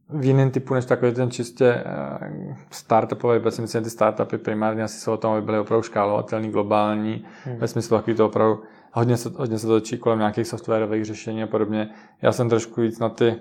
v 0.09 0.25
jiném 0.25 0.51
typu 0.51 0.75
než 0.75 0.85
takový 0.85 1.13
ten 1.13 1.31
čistě 1.31 1.85
eh, 1.87 2.57
startupový, 2.71 3.41
protože 3.41 3.57
si 3.57 3.63
myslím, 3.63 3.81
že 3.81 3.85
ty 3.85 3.91
startupy 3.91 4.39
primárně 4.39 4.83
asi 4.83 5.01
jsou 5.01 5.13
o 5.13 5.17
tom, 5.17 5.33
aby 5.33 5.43
byly 5.43 5.59
opravdu 5.59 5.83
škálovatelný, 5.83 6.51
globální, 6.51 7.25
hmm. 7.45 7.57
ve 7.57 7.69
smyslu 7.69 7.97
takový 7.97 8.17
to 8.17 8.27
opravdu 8.27 8.63
hodně 8.93 9.17
se, 9.17 9.31
hodně 9.37 9.59
se 9.59 9.67
točí 9.67 9.99
kolem 9.99 10.19
nějakých 10.19 10.47
softwarových 10.47 11.05
řešení 11.05 11.43
a 11.43 11.47
podobně. 11.47 11.91
Já 12.23 12.33
jsem 12.33 12.49
trošku 12.49 12.81
víc 12.81 12.99
na 12.99 13.09
ty 13.09 13.35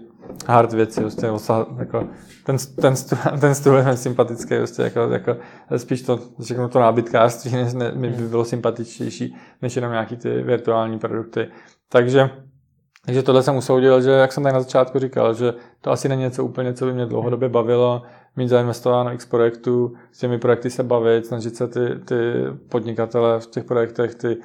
hard 0.47 0.73
věci, 0.73 1.01
prostě, 1.01 1.25
jako, 1.77 2.07
ten, 2.45 2.57
ten, 2.81 2.95
stůl, 2.95 3.19
ten 3.39 3.55
stůl 3.55 3.75
je 3.75 3.97
sympatický, 3.97 4.57
prostě, 4.57 4.81
jako, 4.81 4.99
jako, 4.99 5.37
spíš 5.77 6.01
to, 6.01 6.19
řeknu 6.39 6.69
to 6.69 6.79
nábytkářství, 6.79 7.51
než, 7.51 7.73
ne, 7.73 7.91
mi 7.91 8.09
by 8.09 8.27
bylo 8.27 8.45
sympatičtější, 8.45 9.35
než 9.61 9.75
jenom 9.75 9.91
nějaký 9.91 10.15
ty 10.15 10.41
virtuální 10.41 10.99
produkty. 10.99 11.47
Takže 11.89 12.29
takže 13.07 13.23
tohle 13.23 13.43
jsem 13.43 13.55
usoudil, 13.55 14.01
že 14.01 14.11
jak 14.11 14.31
jsem 14.31 14.43
tady 14.43 14.53
na 14.53 14.59
začátku 14.59 14.99
říkal, 14.99 15.33
že 15.33 15.53
to 15.81 15.91
asi 15.91 16.09
není 16.09 16.21
něco 16.21 16.45
úplně, 16.45 16.73
co 16.73 16.85
by 16.85 16.93
mě 16.93 17.05
dlouhodobě 17.05 17.49
bavilo, 17.49 18.01
mít 18.35 18.47
zainvestováno 18.47 19.13
x 19.13 19.25
projektů, 19.25 19.93
s 20.11 20.19
těmi 20.19 20.37
projekty 20.37 20.69
se 20.69 20.83
bavit, 20.83 21.25
snažit 21.25 21.55
se 21.55 21.67
ty, 21.67 21.79
ty 22.05 22.15
podnikatele 22.69 23.39
v 23.39 23.47
těch 23.47 23.63
projektech, 23.63 24.15
ty 24.15 24.37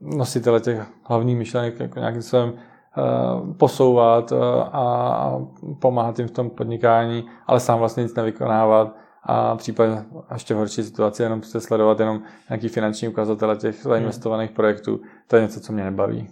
nositele 0.00 0.60
těch 0.60 0.86
hlavních 1.02 1.36
myšlenek 1.36 1.80
jako 1.80 1.98
nějakým 1.98 2.22
způsobem 2.22 2.52
uh, 2.52 3.52
posouvat 3.52 4.32
uh, 4.32 4.38
a 4.72 5.38
pomáhat 5.78 6.18
jim 6.18 6.28
v 6.28 6.30
tom 6.30 6.50
podnikání, 6.50 7.24
ale 7.46 7.60
sám 7.60 7.78
vlastně 7.78 8.02
nic 8.02 8.14
nevykonávat 8.14 8.96
a 9.22 9.56
případně 9.56 10.04
ještě 10.32 10.54
v 10.54 10.56
horší 10.56 10.82
situaci 10.82 11.22
jenom 11.22 11.40
prostě 11.40 11.60
sledovat 11.60 12.00
jenom 12.00 12.22
nějaký 12.50 12.68
finanční 12.68 13.08
ukazatele 13.08 13.56
těch 13.56 13.82
zainvestovaných 13.82 14.50
projektů. 14.50 15.00
To 15.26 15.36
je 15.36 15.42
něco, 15.42 15.60
co 15.60 15.72
mě 15.72 15.84
nebaví. 15.84 16.28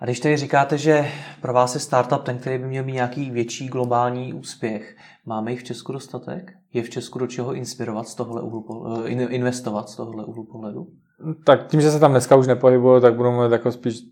A 0.00 0.04
když 0.04 0.20
tady 0.20 0.36
říkáte, 0.36 0.78
že 0.78 1.08
pro 1.40 1.52
vás 1.52 1.74
je 1.74 1.80
startup 1.80 2.22
ten, 2.22 2.38
který 2.38 2.58
by 2.58 2.66
měl 2.66 2.84
mít 2.84 2.92
nějaký 2.92 3.30
větší 3.30 3.68
globální 3.68 4.34
úspěch, 4.34 4.96
máme 5.26 5.50
jich 5.50 5.60
v 5.60 5.64
Česku 5.64 5.92
dostatek? 5.92 6.52
Je 6.72 6.82
v 6.82 6.90
Česku 6.90 7.18
do 7.18 7.26
čeho 7.26 7.54
inspirovat 7.54 8.08
z 8.08 8.14
tohle 8.14 8.42
uhlu, 8.42 9.04
investovat 9.06 9.88
z 9.88 9.96
tohle 9.96 10.24
úhlu 10.24 10.44
pohledu? 10.44 10.86
Tak 11.44 11.66
tím, 11.66 11.80
že 11.80 11.90
se 11.90 12.00
tam 12.00 12.10
dneska 12.10 12.36
už 12.36 12.46
nepohybuju, 12.46 13.00
tak 13.00 13.14
budu 13.14 13.30
mluvit 13.30 13.52
jako 13.52 13.72
spíš 13.72 14.02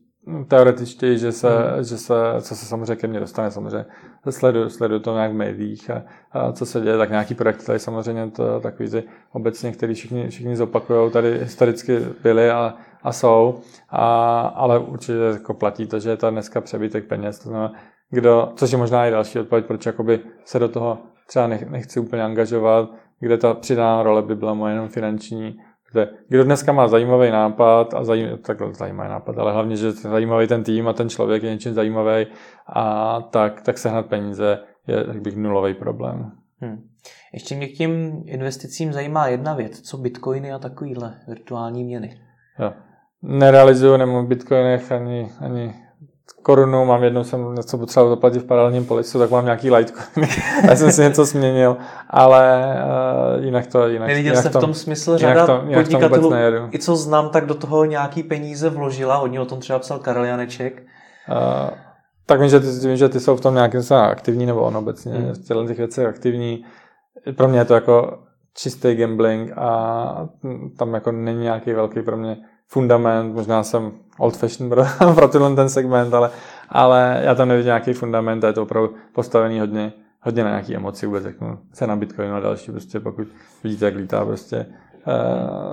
teoretičtěji, 0.49 1.19
že 1.19 1.33
se, 1.33 1.49
hmm. 1.49 1.85
že 1.85 1.99
se, 1.99 2.15
co 2.41 2.57
se 2.57 2.67
samozřejmě 2.67 2.97
ke 2.97 3.07
mně 3.07 3.21
dostane, 3.21 3.51
samozřejmě 3.51 3.85
sleduju, 4.31 4.69
sleduju 4.69 5.01
to 5.01 5.15
nějak 5.15 5.31
v 5.31 5.35
médiích 5.35 5.91
a, 5.91 6.03
a, 6.33 6.53
co 6.53 6.67
se 6.67 6.81
děje, 6.81 6.99
tak 6.99 7.11
nějaký 7.11 7.35
projekty 7.35 7.67
tady 7.67 7.79
samozřejmě 7.79 8.31
to 8.31 8.61
takový 8.61 8.91
ty 8.91 9.05
obecně, 9.33 9.73
který 9.73 9.95
všichni, 9.95 10.29
všichni 10.29 10.57
zopakují, 10.57 11.11
tady 11.11 11.39
historicky 11.39 11.99
byly 12.23 12.51
a, 12.51 12.75
a 13.03 13.13
jsou, 13.13 13.61
a, 13.91 14.41
ale 14.41 14.79
určitě 14.79 15.19
jako 15.33 15.55
platí 15.55 15.87
to, 15.87 16.01
že 16.01 16.11
je 16.11 16.17
to 16.17 16.31
dneska 16.31 16.61
přebytek 16.61 17.07
peněz, 17.07 17.39
to 17.39 17.49
znamená, 17.49 17.73
kdo, 18.11 18.53
což 18.57 18.73
je 18.73 18.79
možná 18.79 19.07
i 19.07 19.11
další 19.11 19.39
odpověď, 19.39 19.67
proč 19.67 19.87
jakoby 19.87 20.21
se 20.45 20.59
do 20.59 20.69
toho 20.69 20.99
třeba 21.27 21.47
nech, 21.47 21.71
nechci 21.71 22.01
úplně 22.01 22.23
angažovat, 22.23 22.91
kde 23.21 23.39
ta 23.39 23.55
přidaná 23.55 24.03
role 24.03 24.23
by 24.23 24.35
byla 24.35 24.55
moje 24.55 24.75
jenom 24.75 24.89
finanční, 24.89 25.59
kde, 25.93 26.09
kdo 26.29 26.45
dneska 26.45 26.73
má 26.73 26.89
zajímavý 26.89 27.31
nápad 27.31 27.95
a 27.95 28.05
zajím, 28.05 28.39
takhle 28.39 28.75
zajímavý 28.75 29.09
nápad, 29.09 29.39
ale 29.39 29.53
hlavně, 29.53 29.77
že 29.77 29.87
je 29.87 29.93
zajímavý 29.93 30.47
ten 30.47 30.65
tým 30.65 30.89
a 30.89 30.93
ten 30.93 31.09
člověk 31.09 31.43
je 31.43 31.51
něčím 31.51 31.75
zajímavý 31.75 32.27
a 32.67 33.21
tak, 33.21 33.61
tak 33.61 33.79
sehnat 33.79 34.07
peníze 34.07 34.59
je, 34.87 35.05
tak 35.05 35.21
bych, 35.23 35.37
nulový 35.37 35.75
problém. 35.75 36.33
Hmm. 36.61 36.89
Ještě 37.33 37.55
mě 37.55 37.67
k 37.69 37.77
těm 37.77 38.23
investicím 38.27 38.93
zajímá 38.93 39.27
jedna 39.27 39.55
věc, 39.55 39.81
co 39.81 39.99
bitcoiny 39.99 40.53
a 40.53 40.59
takovýhle 40.59 41.15
virtuální 41.29 41.85
měny. 41.85 42.21
Jo. 42.59 42.73
Nerealizuju 43.23 43.97
nemám 43.97 44.27
bitcoinech 44.27 44.93
ani, 44.93 45.31
ani 45.41 45.75
korunu, 46.49 46.85
mám 46.85 47.05
jednou 47.05 47.25
jsem 47.25 47.55
něco 47.55 47.79
potřeboval 47.79 48.11
zaplatit 48.11 48.39
v 48.39 48.47
paralelním 48.47 48.85
polisu, 48.85 49.19
tak 49.19 49.31
mám 49.31 49.45
nějaký 49.45 49.71
Litecoin. 49.71 50.29
Já 50.69 50.77
jsem 50.77 50.93
si 50.93 51.03
něco 51.03 51.25
změnil, 51.25 51.77
ale 52.11 52.75
uh, 53.39 53.45
jinak 53.45 53.67
to 53.67 53.89
jinak. 53.89 54.09
Neviděl 54.09 54.33
jinak 54.33 54.45
jste 54.45 54.59
v 54.59 54.61
tom 54.61 54.75
smysl 54.75 55.19
řada 55.19 55.47
to, 55.47 55.63
podnikatelů, 55.75 56.33
i 56.73 56.79
co 56.79 56.97
znám, 56.97 57.29
tak 57.29 57.47
do 57.47 57.55
toho 57.55 57.85
nějaký 57.85 58.23
peníze 58.23 58.71
vložila, 58.71 59.17
hodně 59.17 59.41
o 59.41 59.45
tom 59.45 59.61
třeba 59.61 59.79
psal 59.79 59.99
Karel 59.99 60.25
Janeček. 60.25 60.83
Uh, 61.31 61.71
tak 62.27 62.41
vím, 62.41 62.49
že 62.49 62.61
ty, 62.61 62.67
vím, 62.67 62.97
že 62.97 63.09
ty 63.09 63.21
jsou 63.21 63.37
v 63.37 63.41
tom 63.41 63.55
nějakým 63.55 63.81
aktivní, 63.93 64.47
nebo 64.47 64.61
on 64.61 64.77
obecně 64.77 65.13
hmm. 65.13 65.33
v 65.33 65.39
těchto 65.39 65.67
těch 65.67 65.79
věcech 65.79 66.07
aktivní. 66.07 66.65
Pro 67.37 67.49
mě 67.49 67.59
je 67.59 67.65
to 67.65 67.75
jako 67.75 68.19
čistý 68.57 68.95
gambling 68.95 69.53
a 69.57 70.29
tam 70.79 70.95
jako 70.95 71.13
není 71.13 71.43
nějaký 71.43 71.73
velký 71.73 72.03
pro 72.03 72.17
mě 72.17 72.37
fundament, 72.69 73.35
možná 73.35 73.63
jsem 73.63 73.93
old 74.19 74.37
fashion 74.37 74.71
pro, 74.71 74.85
pro 75.15 75.29
tenhle 75.29 75.55
ten 75.55 75.69
segment, 75.69 76.15
ale, 76.15 76.31
ale 76.69 77.21
já 77.25 77.35
tam 77.35 77.49
nevidím 77.49 77.67
nějaký 77.67 77.93
fundament 77.93 78.45
a 78.45 78.47
je 78.47 78.53
to 78.53 78.63
opravdu 78.63 78.95
postavený 79.13 79.61
hodně, 79.61 79.93
hodně 80.21 80.45
na 80.45 80.51
nějaký 80.51 80.77
emoci 80.77 81.07
vůbec, 81.07 81.23
řeknu, 81.23 81.59
cena 81.73 81.97
Bitcoinu 81.97 82.35
a 82.35 82.41
další, 82.41 82.73
prostě 82.73 83.01
pokud 83.01 83.29
vidíte, 83.65 83.85
jak 83.85 83.95
lítá 83.95 84.25
prostě 84.25 84.57
eh, 84.57 84.67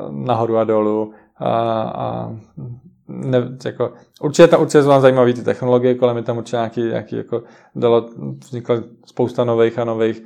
nahoru 0.09 0.57
a 0.57 0.63
dolů 0.63 1.13
a, 1.37 1.49
a 1.81 2.31
ne, 3.07 3.37
jako, 3.65 3.93
určitě, 4.21 4.47
tam, 4.47 4.61
určitě 4.61 4.83
jsou 4.83 4.89
vám 4.89 5.01
zajímavé 5.01 5.33
ty 5.33 5.43
technologie, 5.43 5.95
kolem 5.95 6.17
je 6.17 6.23
tam 6.23 6.37
určitě 6.37 6.55
nějaký, 6.55 6.81
nějaký 6.81 7.15
jako 7.15 7.43
dalo, 7.75 8.09
vznikla 8.43 8.75
spousta 9.05 9.43
nových 9.43 9.79
a 9.79 9.83
nových 9.83 10.23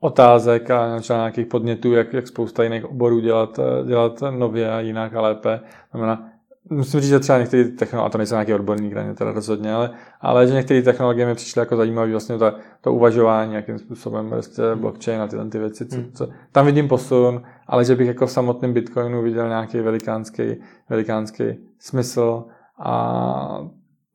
otázek 0.00 0.70
a 0.70 0.98
nějakých 1.08 1.46
podnětů, 1.46 1.92
jak, 1.92 2.12
jak 2.12 2.26
spousta 2.26 2.62
jiných 2.62 2.84
oborů 2.84 3.20
dělat, 3.20 3.60
dělat 3.86 4.22
nově 4.30 4.72
a 4.72 4.80
jinak 4.80 5.14
a 5.14 5.20
lépe. 5.20 5.60
Znamená, 5.90 6.28
musím 6.70 7.00
říct, 7.00 7.10
že 7.10 7.18
třeba 7.18 7.38
některé 7.38 7.64
technologie, 7.64 8.06
a 8.06 8.10
to 8.10 8.18
nejsou 8.18 8.34
nějaký 8.34 8.54
odborník, 8.54 8.92
ne, 8.92 9.14
teda 9.14 9.32
rozhodně, 9.32 9.74
ale, 9.74 9.90
ale 10.20 10.46
že 10.46 10.54
některé 10.54 10.82
technologie 10.82 11.26
mi 11.26 11.34
přišly 11.34 11.60
jako 11.60 11.76
zajímavé, 11.76 12.10
vlastně 12.10 12.38
to, 12.38 12.52
to 12.80 12.92
uvažování, 12.92 13.54
jakým 13.54 13.78
způsobem 13.78 14.30
prostě 14.30 14.62
blockchain 14.74 15.20
a 15.20 15.26
tyhle 15.26 15.48
ty 15.48 15.58
věci, 15.58 15.86
co, 15.86 15.96
hmm. 15.96 16.12
co, 16.12 16.28
tam 16.52 16.66
vidím 16.66 16.88
posun, 16.88 17.42
ale 17.66 17.84
že 17.84 17.96
bych 17.96 18.06
jako 18.06 18.26
v 18.26 18.30
samotném 18.30 18.72
Bitcoinu 18.72 19.22
viděl 19.22 19.48
nějaký 19.48 19.80
velikánský, 19.80 20.56
velikánský 20.88 21.44
smysl 21.78 22.44
a 22.78 23.60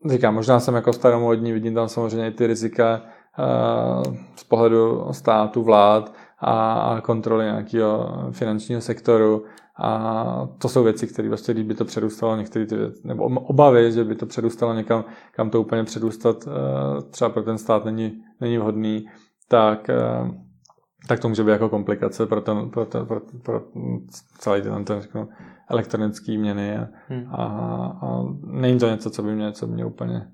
říkám, 0.10 0.34
možná 0.34 0.60
jsem 0.60 0.76
jako 0.76 0.94
staromodní, 0.94 1.54
vidím 1.54 1.76
tam 1.76 1.90
samozřejmě 1.90 2.28
i 2.28 2.32
ty 2.32 2.48
rizika, 2.48 3.02
Eh, 3.02 3.21
z 4.36 4.44
pohledu 4.44 5.08
státu, 5.12 5.64
vlád 5.64 6.14
a 6.40 7.02
kontroly 7.04 7.46
nějakého 7.46 8.10
finančního 8.32 8.82
sektoru. 8.82 9.44
A 9.84 10.48
to 10.58 10.70
jsou 10.70 10.84
věci, 10.84 11.08
které 11.08 11.28
vlastně, 11.28 11.54
když 11.54 11.66
by 11.66 11.76
to 11.76 11.86
předůstalo 11.86 12.36
některé 12.36 12.66
ty 12.66 12.76
věci, 12.76 13.08
nebo 13.08 13.24
obavy, 13.24 13.92
že 13.92 14.04
by 14.04 14.16
to 14.16 14.26
předůstalo 14.26 14.74
někam, 14.74 15.06
kam 15.32 15.50
to 15.50 15.62
úplně 15.62 15.84
předůstat, 15.84 16.48
eh, 16.48 17.02
třeba 17.02 17.30
pro 17.30 17.44
ten 17.44 17.58
stát 17.58 17.86
není, 17.86 18.24
není 18.42 18.58
vhodný, 18.58 19.06
tak, 19.48 19.90
eh, 19.90 20.32
tak 21.08 21.20
to 21.20 21.30
může 21.30 21.44
být 21.44 21.52
jako 21.52 21.70
komplikace 21.70 22.26
pro, 22.26 22.42
ten, 22.42 22.70
pro, 22.70 22.86
ten, 22.86 23.06
pro, 23.06 23.22
pro 23.44 23.62
celý 24.38 24.62
ten, 24.62 24.86
ten 24.86 25.02
řeknu, 25.02 25.30
elektronický 25.70 26.38
měny 26.38 26.78
a, 26.78 26.88
hmm. 27.08 27.26
a, 27.32 27.44
a 28.02 28.24
není 28.44 28.80
to 28.80 28.90
něco, 28.90 29.10
co 29.10 29.24
by 29.24 29.36
mě, 29.36 29.52
co 29.52 29.68
by 29.68 29.74
mě 29.74 29.86
úplně 29.86 30.28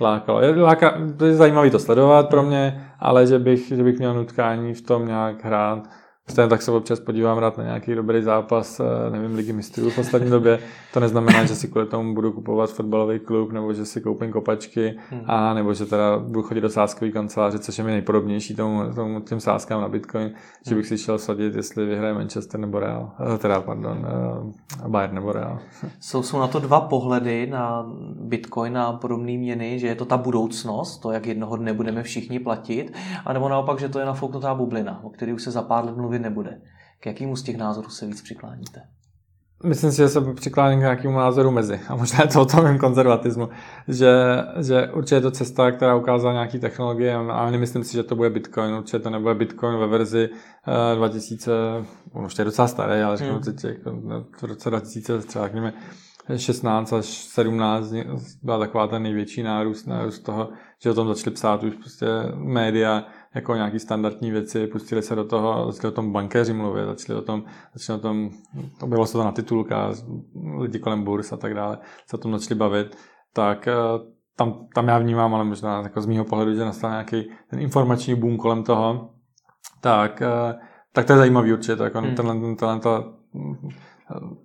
lákalo. 0.00 0.40
Láka, 0.56 0.98
to 1.16 1.26
je 1.26 1.34
zajímavé 1.34 1.70
to 1.70 1.78
sledovat 1.78 2.28
pro 2.28 2.42
mě, 2.42 2.88
ale 3.00 3.26
že 3.26 3.38
bych, 3.38 3.68
že 3.68 3.82
bych 3.82 3.98
měl 3.98 4.14
nutkání 4.14 4.74
v 4.74 4.82
tom 4.82 5.06
nějak 5.06 5.44
hrát, 5.44 5.88
Stejně 6.30 6.48
tak 6.48 6.62
se 6.62 6.70
občas 6.70 7.00
podívám 7.00 7.38
rád 7.38 7.58
na 7.58 7.64
nějaký 7.64 7.94
dobrý 7.94 8.22
zápas, 8.22 8.80
eh, 8.80 9.10
nevím, 9.10 9.34
ligy 9.36 9.52
mistrů 9.52 9.90
v 9.90 9.94
poslední 9.94 10.30
době. 10.30 10.58
To 10.92 11.00
neznamená, 11.00 11.44
že 11.44 11.54
si 11.54 11.68
kvůli 11.68 11.86
tomu 11.86 12.14
budu 12.14 12.32
kupovat 12.32 12.70
fotbalový 12.70 13.18
klub, 13.18 13.52
nebo 13.52 13.72
že 13.72 13.86
si 13.86 14.00
koupím 14.00 14.32
kopačky, 14.32 14.98
hmm. 15.10 15.22
a 15.26 15.54
nebo 15.54 15.74
že 15.74 15.86
teda 15.86 16.18
budu 16.18 16.42
chodit 16.42 16.60
do 16.60 16.70
sáskové 16.70 17.10
kanceláře, 17.10 17.58
což 17.58 17.78
je 17.78 17.84
mi 17.84 17.90
nejpodobnější 17.90 18.56
tomu, 18.56 18.94
tomu 18.94 19.20
těm 19.20 19.40
sáskám 19.40 19.80
na 19.80 19.88
Bitcoin, 19.88 20.24
hmm. 20.24 20.34
že 20.68 20.74
bych 20.74 20.86
si 20.86 20.98
šel 20.98 21.18
sadit, 21.18 21.54
jestli 21.54 21.86
vyhraje 21.86 22.14
Manchester 22.14 22.60
nebo 22.60 22.78
Real, 22.78 23.10
eh, 23.34 23.38
teda 23.38 23.60
pardon, 23.60 24.06
eh, 24.06 24.88
Bayern 24.88 25.14
nebo 25.14 25.32
Real. 25.32 25.58
Jsou, 26.00 26.22
jsou 26.22 26.38
na 26.38 26.46
to 26.46 26.58
dva 26.58 26.80
pohledy 26.80 27.46
na 27.46 27.86
Bitcoin 28.20 28.78
a 28.78 28.92
podobné 28.92 29.32
měny, 29.32 29.78
že 29.78 29.86
je 29.86 29.94
to 29.94 30.04
ta 30.04 30.16
budoucnost, 30.16 30.98
to, 30.98 31.12
jak 31.12 31.26
jednoho 31.26 31.56
dne 31.56 31.72
budeme 31.72 32.02
všichni 32.02 32.38
platit, 32.38 32.92
anebo 33.24 33.48
naopak, 33.48 33.78
že 33.78 33.88
to 33.88 33.98
je 33.98 34.06
nafouknutá 34.06 34.54
bublina, 34.54 35.00
o 35.02 35.10
který 35.10 35.32
už 35.32 35.42
se 35.42 35.50
za 35.50 35.62
pár 35.62 35.84
let 35.84 35.96
mluví 36.18 36.22
nebude. 36.22 36.60
K 37.00 37.06
jakému 37.06 37.36
z 37.36 37.42
těch 37.42 37.56
názorů 37.56 37.88
se 37.88 38.06
víc 38.06 38.22
přikláníte? 38.22 38.80
Myslím 39.64 39.90
si, 39.90 39.96
že 39.96 40.08
se 40.08 40.20
přikláním 40.34 40.78
k 40.78 40.82
nějakému 40.82 41.16
názoru 41.18 41.50
mezi. 41.50 41.80
A 41.88 41.96
možná 41.96 42.18
je 42.22 42.28
to 42.28 42.42
o 42.42 42.46
tom 42.46 42.78
konzervatismu. 42.78 43.48
Že, 43.88 44.12
že 44.60 44.88
určitě 44.94 45.14
je 45.14 45.20
to 45.20 45.30
cesta, 45.30 45.70
která 45.70 45.96
ukázala 45.96 46.32
nějaký 46.32 46.58
technologie, 46.58 47.14
a 47.14 47.50
nemyslím 47.50 47.84
si, 47.84 47.92
že 47.92 48.02
to 48.02 48.16
bude 48.16 48.30
Bitcoin. 48.30 48.74
Určitě 48.74 48.98
to 48.98 49.10
nebude 49.10 49.34
Bitcoin 49.34 49.78
ve 49.78 49.86
verzi 49.86 50.28
2000, 50.94 51.52
on 52.12 52.24
už 52.24 52.38
je 52.38 52.44
docela 52.44 52.68
starý, 52.68 53.02
ale 53.02 53.16
řeknu 53.16 53.34
hmm. 53.34 53.42
teď 53.42 53.64
jako 53.64 53.90
v 54.40 54.42
roce 54.42 54.70
2000 54.70 55.18
třeba 55.18 55.44
řekněme 55.44 55.72
16 56.36 56.92
až 56.92 57.06
17 57.06 57.92
byla 58.42 58.58
taková 58.58 58.86
ten 58.86 59.02
největší 59.02 59.42
nárůst, 59.42 59.86
nárůst 59.86 60.18
toho, 60.18 60.48
že 60.82 60.90
o 60.90 60.94
tom 60.94 61.08
začali 61.08 61.34
psát 61.34 61.62
už 61.62 61.74
prostě 61.74 62.06
média, 62.34 63.04
jako 63.34 63.54
nějaký 63.54 63.78
standardní 63.78 64.30
věci, 64.30 64.66
pustili 64.66 65.02
se 65.02 65.14
do 65.14 65.24
toho, 65.24 65.72
začali 65.72 65.92
o 65.92 65.94
tom 65.94 66.12
bankéři 66.12 66.52
mluvit, 66.52 66.86
začali 66.86 67.18
o 67.18 67.22
tom, 67.22 67.44
začali 67.74 67.98
o 67.98 68.02
tom, 68.02 68.30
bylo 68.86 69.06
se 69.06 69.12
to 69.12 69.24
na 69.24 69.32
titulka, 69.32 69.90
lidi 70.58 70.78
kolem 70.78 71.04
burs 71.04 71.32
a 71.32 71.36
tak 71.36 71.54
dále, 71.54 71.78
se 72.06 72.16
o 72.16 72.20
tom 72.20 72.38
začali 72.38 72.58
bavit, 72.58 72.96
tak 73.32 73.68
eh, 73.68 73.74
tam, 74.36 74.66
tam 74.74 74.88
já 74.88 74.98
vnímám, 74.98 75.34
ale 75.34 75.44
možná 75.44 75.82
jako 75.82 76.00
z 76.00 76.06
mého 76.06 76.24
pohledu, 76.24 76.54
že 76.54 76.64
nastal 76.64 76.90
nějaký 76.90 77.30
ten 77.50 77.60
informační 77.60 78.14
boom 78.14 78.36
kolem 78.36 78.62
toho, 78.62 79.10
tak, 79.80 80.22
eh, 80.22 80.54
tak 80.92 81.06
to 81.06 81.12
je 81.12 81.18
zajímavý 81.18 81.52
určitě, 81.52 81.76
tak 81.76 81.94
on, 81.94 82.04
hmm. 82.04 82.14
tenhle, 82.14 82.34
tenhle, 82.34 82.80
to, 82.80 83.14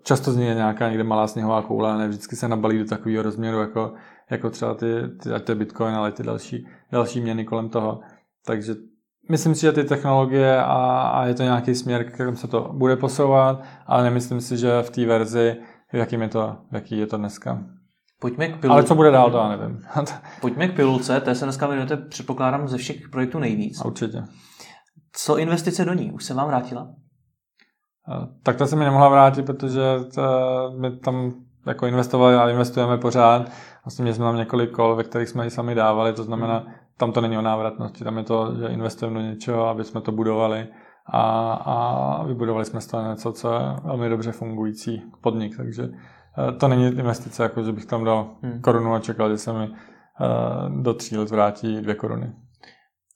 často 0.04 0.32
z 0.32 0.38
něj 0.38 0.48
je 0.48 0.56
nějaká 0.56 0.88
někde 0.88 1.04
malá 1.04 1.28
sněhová 1.28 1.62
koule, 1.62 1.98
ne 1.98 2.08
vždycky 2.08 2.36
se 2.36 2.48
nabalí 2.48 2.80
do 2.80 2.86
takového 2.86 3.24
rozměru, 3.24 3.60
jako, 3.60 3.93
jako 4.30 4.50
třeba 4.50 4.74
ty, 4.74 4.88
ty, 5.24 5.32
ať 5.32 5.43
to 5.43 5.52
je 5.52 5.56
Bitcoin, 5.56 5.96
ale 5.96 6.12
ty 6.12 6.24
další, 6.24 6.67
další 6.91 7.22
měny 7.22 7.46
kolem 7.46 7.69
toho. 7.69 8.00
Takže 8.45 8.75
myslím 9.29 9.56
si, 9.56 9.62
že 9.62 9.71
ty 9.71 9.84
technologie 9.84 10.58
a, 10.58 11.01
a 11.01 11.25
je 11.25 11.34
to 11.34 11.43
nějaký 11.43 11.75
směr, 11.75 12.12
kterým 12.12 12.36
se 12.36 12.47
to 12.47 12.69
bude 12.73 12.95
posouvat, 12.95 13.63
ale 13.86 14.03
nemyslím 14.03 14.41
si, 14.41 14.58
že 14.58 14.82
v 14.82 14.89
té 14.89 15.06
verzi, 15.06 15.56
jakým 15.93 16.21
je 16.21 16.29
to, 16.29 16.58
jaký 16.71 16.97
je 16.97 17.08
to 17.08 17.17
dneska. 17.17 17.63
Pojďme 18.19 18.47
k 18.47 18.60
pilulce. 18.60 18.73
Ale 18.73 18.84
co 18.84 18.95
bude 18.95 19.12
dál, 19.12 19.32
to 19.32 19.38
já 19.38 19.49
nevím. 19.49 19.82
Pojďme 20.41 20.67
k 20.67 20.75
pilulce, 20.75 21.21
té 21.21 21.36
se 21.36 21.45
dneska 21.45 21.67
věnujete, 21.67 21.97
předpokládám, 21.97 22.67
ze 22.67 22.77
všech 22.77 23.10
projektů 23.10 23.39
nejvíc. 23.39 23.82
A 23.82 23.86
určitě. 23.86 24.23
Co 25.13 25.38
investice 25.38 25.86
do 25.86 25.93
ní? 25.93 26.12
Už 26.12 26.23
se 26.23 26.34
vám 26.34 26.47
vrátila? 26.47 26.88
Tak 28.43 28.58
to 28.58 28.67
se 28.67 28.75
mi 28.75 28.84
nemohla 28.84 29.10
vrátit, 29.10 29.45
protože 29.45 29.82
to, 30.15 30.21
my 30.79 30.97
tam 30.97 31.34
jako 31.67 31.86
investovali 31.86 32.36
a 32.36 32.49
investujeme 32.49 32.97
pořád. 32.97 33.51
Vlastně 33.86 34.03
měli 34.03 34.15
jsme 34.15 34.25
tam 34.25 34.38
několik 34.38 34.71
kol, 34.71 34.95
ve 34.95 35.03
kterých 35.03 35.29
jsme 35.29 35.43
ji 35.43 35.49
sami 35.49 35.75
dávali, 35.75 36.13
to 36.13 36.23
znamená, 36.23 36.65
tam 36.97 37.12
to 37.12 37.21
není 37.21 37.38
o 37.38 37.41
návratnosti, 37.41 38.03
tam 38.03 38.17
je 38.17 38.23
to, 38.23 38.56
že 38.56 38.67
investujeme 38.67 39.19
do 39.19 39.25
něčeho, 39.25 39.67
aby 39.67 39.84
jsme 39.84 40.01
to 40.01 40.12
budovali 40.12 40.67
a, 41.06 41.53
a 41.53 42.23
vybudovali 42.23 42.65
jsme 42.65 42.82
z 42.82 42.88
toho 42.88 43.10
něco, 43.10 43.32
co 43.32 43.53
je 43.53 43.60
velmi 43.84 44.10
dobře 44.10 44.32
fungující 44.32 45.03
podnik, 45.21 45.58
takže 45.58 45.84
eh, 45.84 46.51
to 46.51 46.67
není 46.67 46.86
investice, 46.86 47.43
jako 47.43 47.63
že 47.63 47.71
bych 47.71 47.86
tam 47.86 48.03
dal 48.03 48.29
hmm. 48.41 48.62
korunu 48.62 48.93
a 48.93 48.99
čekal, 48.99 49.29
že 49.29 49.38
se 49.38 49.53
mi 49.53 49.63
eh, 49.63 50.82
do 50.82 50.93
tří 50.93 51.17
let 51.17 51.29
vrátí 51.29 51.82
dvě 51.82 51.95
koruny. 51.95 52.34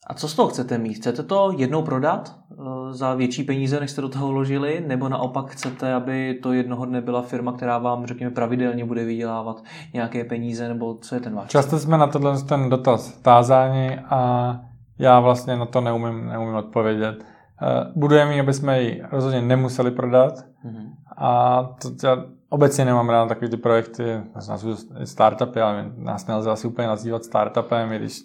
A 0.07 0.13
co 0.13 0.27
z 0.27 0.35
toho 0.35 0.47
chcete 0.49 0.77
mít? 0.77 0.93
Chcete 0.93 1.23
to 1.23 1.51
jednou 1.57 1.81
prodat 1.81 2.35
uh, 2.57 2.91
za 2.91 3.15
větší 3.15 3.43
peníze, 3.43 3.79
než 3.79 3.91
jste 3.91 4.01
do 4.01 4.09
toho 4.09 4.27
vložili, 4.27 4.83
nebo 4.87 5.09
naopak 5.09 5.49
chcete, 5.49 5.93
aby 5.93 6.39
to 6.43 6.53
jednoho 6.53 6.85
dne 6.85 7.01
byla 7.01 7.21
firma, 7.21 7.51
která 7.51 7.77
vám, 7.77 8.05
řekněme, 8.05 8.31
pravidelně 8.31 8.85
bude 8.85 9.05
vydělávat 9.05 9.63
nějaké 9.93 10.23
peníze, 10.23 10.67
nebo 10.67 10.95
co 11.01 11.15
je 11.15 11.21
ten 11.21 11.35
váš? 11.35 11.49
Často 11.49 11.79
jsme 11.79 11.97
na 11.97 12.07
tohle 12.07 12.41
ten 12.41 12.69
dotaz 12.69 13.11
tázáni 13.11 13.99
a 13.99 14.51
já 14.99 15.19
vlastně 15.19 15.55
na 15.55 15.65
to 15.65 15.81
neumím, 15.81 16.27
neumím 16.27 16.55
odpovědět. 16.55 17.15
Uh, 17.61 17.91
budujeme 17.95 18.39
aby 18.39 18.53
jsme 18.53 18.81
ji 18.81 19.03
rozhodně 19.11 19.41
nemuseli 19.41 19.91
prodat 19.91 20.33
mm-hmm. 20.65 20.89
a 21.17 21.63
to, 21.81 22.07
já 22.07 22.23
obecně 22.49 22.85
nemám 22.85 23.09
rád 23.09 23.25
takový 23.25 23.51
ty 23.51 23.57
projekty, 23.57 24.21
nazvu 24.49 24.75
startupy, 25.03 25.61
ale 25.61 25.91
nás 25.97 26.27
nelze 26.27 26.51
asi 26.51 26.67
úplně 26.67 26.87
nazývat 26.87 27.23
startupem, 27.23 27.91
i 27.91 27.99
když 27.99 28.21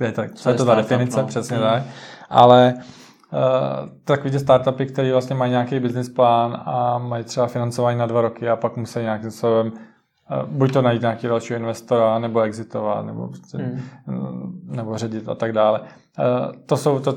je 0.00 0.12
to, 0.12 0.22
co 0.34 0.48
je 0.48 0.54
to 0.54 0.64
ta 0.64 0.74
definice, 0.74 1.20
no. 1.20 1.26
přesně 1.26 1.56
hmm. 1.56 1.66
tak. 1.66 1.82
Ale 2.30 2.74
uh, 2.76 3.38
takový 4.04 4.30
ty 4.30 4.38
startupy, 4.38 4.86
které 4.86 5.12
vlastně 5.12 5.36
mají 5.36 5.50
nějaký 5.50 5.80
business 5.80 6.08
plán 6.08 6.62
a 6.64 6.98
mají 6.98 7.24
třeba 7.24 7.46
financování 7.46 7.98
na 7.98 8.06
dva 8.06 8.20
roky 8.20 8.48
a 8.48 8.56
pak 8.56 8.76
musí 8.76 8.98
nějakým 8.98 9.30
způsobem 9.30 9.66
uh, 9.66 10.48
buď 10.48 10.72
to 10.72 10.82
najít 10.82 11.02
nějaký 11.02 11.26
dalšího 11.26 11.58
investora, 11.58 12.18
nebo 12.18 12.40
exitovat, 12.40 13.06
nebo, 13.06 13.28
prostě, 13.28 13.58
hmm. 14.06 14.60
nebo 14.64 14.98
ředit 14.98 15.28
a 15.28 15.34
tak 15.34 15.52
dále. 15.52 15.80
Uh, 15.80 15.86
to 16.66 16.76
jsou 16.76 16.98
to, 16.98 17.14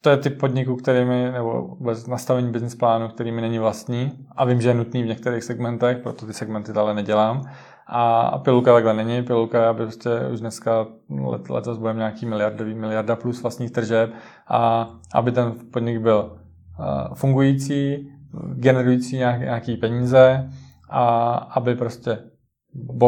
to 0.00 0.10
je 0.10 0.16
typ 0.16 0.40
podniků, 0.40 0.76
kterými, 0.76 1.30
nebo 1.32 1.62
vůbec 1.62 2.06
nastavení 2.06 2.52
business 2.52 2.74
plánu, 2.74 3.08
který 3.08 3.32
mi 3.32 3.40
není 3.40 3.58
vlastní 3.58 4.26
a 4.36 4.44
vím, 4.44 4.60
že 4.60 4.68
je 4.68 4.74
nutný 4.74 5.02
v 5.02 5.06
některých 5.06 5.44
segmentech, 5.44 5.98
proto 5.98 6.26
ty 6.26 6.32
segmenty 6.32 6.72
dále 6.72 6.94
nedělám. 6.94 7.42
A 7.86 8.38
pilulka 8.38 8.72
takhle 8.72 8.94
není. 8.94 9.22
Pilulka, 9.22 9.70
aby 9.70 9.82
prostě 9.84 10.10
už 10.32 10.40
dneska 10.40 10.86
let, 11.24 11.50
letos 11.50 11.78
budeme 11.78 11.98
nějaký 11.98 12.26
miliardový, 12.26 12.74
miliarda 12.74 13.16
plus 13.16 13.42
vlastních 13.42 13.70
tržeb 13.70 14.10
a 14.48 14.90
aby 15.14 15.32
ten 15.32 15.52
podnik 15.72 15.98
byl 15.98 16.32
uh, 16.78 17.14
fungující, 17.14 18.10
generující 18.54 19.16
nějak, 19.16 19.40
nějaký 19.40 19.76
peníze 19.76 20.50
a 20.90 21.28
aby 21.34 21.74
prostě 21.74 22.18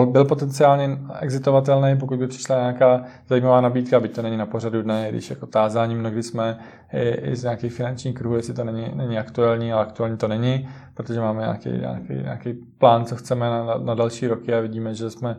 byl 0.06 0.24
potenciálně 0.24 0.98
exitovatelný, 1.20 1.98
pokud 1.98 2.18
by 2.18 2.26
přišla 2.26 2.56
nějaká 2.56 3.04
zajímavá 3.28 3.60
nabídka, 3.60 4.00
byť 4.00 4.14
to 4.14 4.22
není 4.22 4.36
na 4.36 4.46
pořadu 4.46 4.82
dne, 4.82 5.06
když 5.10 5.30
jako 5.30 5.46
tázání 5.46 5.94
mnohdy 5.94 6.22
jsme 6.22 6.58
i, 6.92 7.08
i 7.08 7.36
z 7.36 7.42
nějakých 7.42 7.72
finančních 7.72 8.14
kruhů, 8.14 8.36
jestli 8.36 8.54
to 8.54 8.64
není, 8.64 8.90
není 8.94 9.18
aktuální, 9.18 9.72
ale 9.72 9.82
aktuální 9.82 10.16
to 10.16 10.28
není, 10.28 10.68
protože 10.94 11.20
máme 11.20 11.40
nějaký, 11.40 11.68
nějaký, 11.68 12.14
nějaký 12.14 12.52
plán, 12.52 13.04
co 13.04 13.16
chceme 13.16 13.50
na, 13.50 13.78
na 13.78 13.94
další 13.94 14.26
roky 14.26 14.54
a 14.54 14.60
vidíme, 14.60 14.94
že 14.94 15.10
jsme 15.10 15.36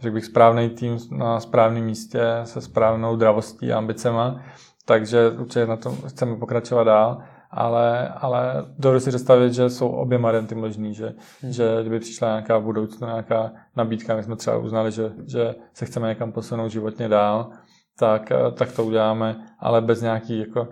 řekl 0.00 0.14
bych, 0.14 0.24
správný 0.24 0.70
tým 0.70 0.98
na 1.10 1.40
správném 1.40 1.84
místě 1.84 2.20
se 2.44 2.60
správnou 2.60 3.16
dravostí 3.16 3.72
a 3.72 3.78
ambicema, 3.78 4.40
takže 4.84 5.30
určitě 5.30 5.66
na 5.66 5.76
tom 5.76 5.96
chceme 6.08 6.36
pokračovat 6.36 6.84
dál 6.84 7.22
ale, 7.54 8.08
ale 8.08 8.64
dovedu 8.78 9.00
si 9.00 9.10
představit, 9.10 9.52
že 9.52 9.70
jsou 9.70 9.88
obě 9.88 10.18
varianty 10.18 10.54
možný, 10.54 10.94
že, 10.94 11.14
hmm. 11.42 11.52
že 11.52 11.78
kdyby 11.80 12.00
přišla 12.00 12.28
nějaká 12.28 12.60
budoucnost, 12.60 13.00
nějaká 13.00 13.52
nabídka, 13.76 14.16
my 14.16 14.22
jsme 14.22 14.36
třeba 14.36 14.58
uznali, 14.58 14.92
že, 14.92 15.12
že 15.26 15.54
se 15.74 15.86
chceme 15.86 16.08
někam 16.08 16.32
posunout 16.32 16.68
životně 16.68 17.08
dál, 17.08 17.50
tak, 17.98 18.32
tak 18.54 18.72
to 18.72 18.84
uděláme, 18.84 19.36
ale 19.58 19.80
bez 19.80 20.02
nějaký 20.02 20.38
jako, 20.38 20.68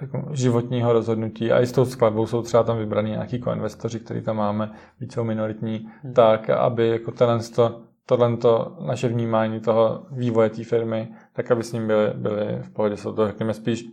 jako 0.00 0.28
životního 0.32 0.92
rozhodnutí. 0.92 1.52
A 1.52 1.60
i 1.60 1.66
s 1.66 1.72
tou 1.72 1.84
skladbou 1.84 2.26
jsou 2.26 2.42
třeba 2.42 2.62
tam 2.62 2.78
vybraní 2.78 3.10
nějaký 3.10 3.38
koinvestoři, 3.38 4.00
který 4.00 4.22
tam 4.22 4.36
máme, 4.36 4.70
víc 5.00 5.14
jsou 5.14 5.24
minoritní, 5.24 5.88
hmm. 6.02 6.14
tak 6.14 6.50
aby 6.50 6.88
jako 6.88 7.10
tohle, 7.10 7.38
tohle 8.06 8.36
naše 8.86 9.08
vnímání 9.08 9.60
toho 9.60 10.06
vývoje 10.10 10.50
té 10.50 10.64
firmy, 10.64 11.08
tak 11.32 11.50
aby 11.50 11.62
s 11.62 11.72
ním 11.72 11.86
byli, 11.86 12.10
byli 12.14 12.58
v 12.62 12.70
pohodě. 12.70 12.96
Jsou 12.96 13.12
to, 13.12 13.26
řekněme, 13.26 13.54
spíš, 13.54 13.84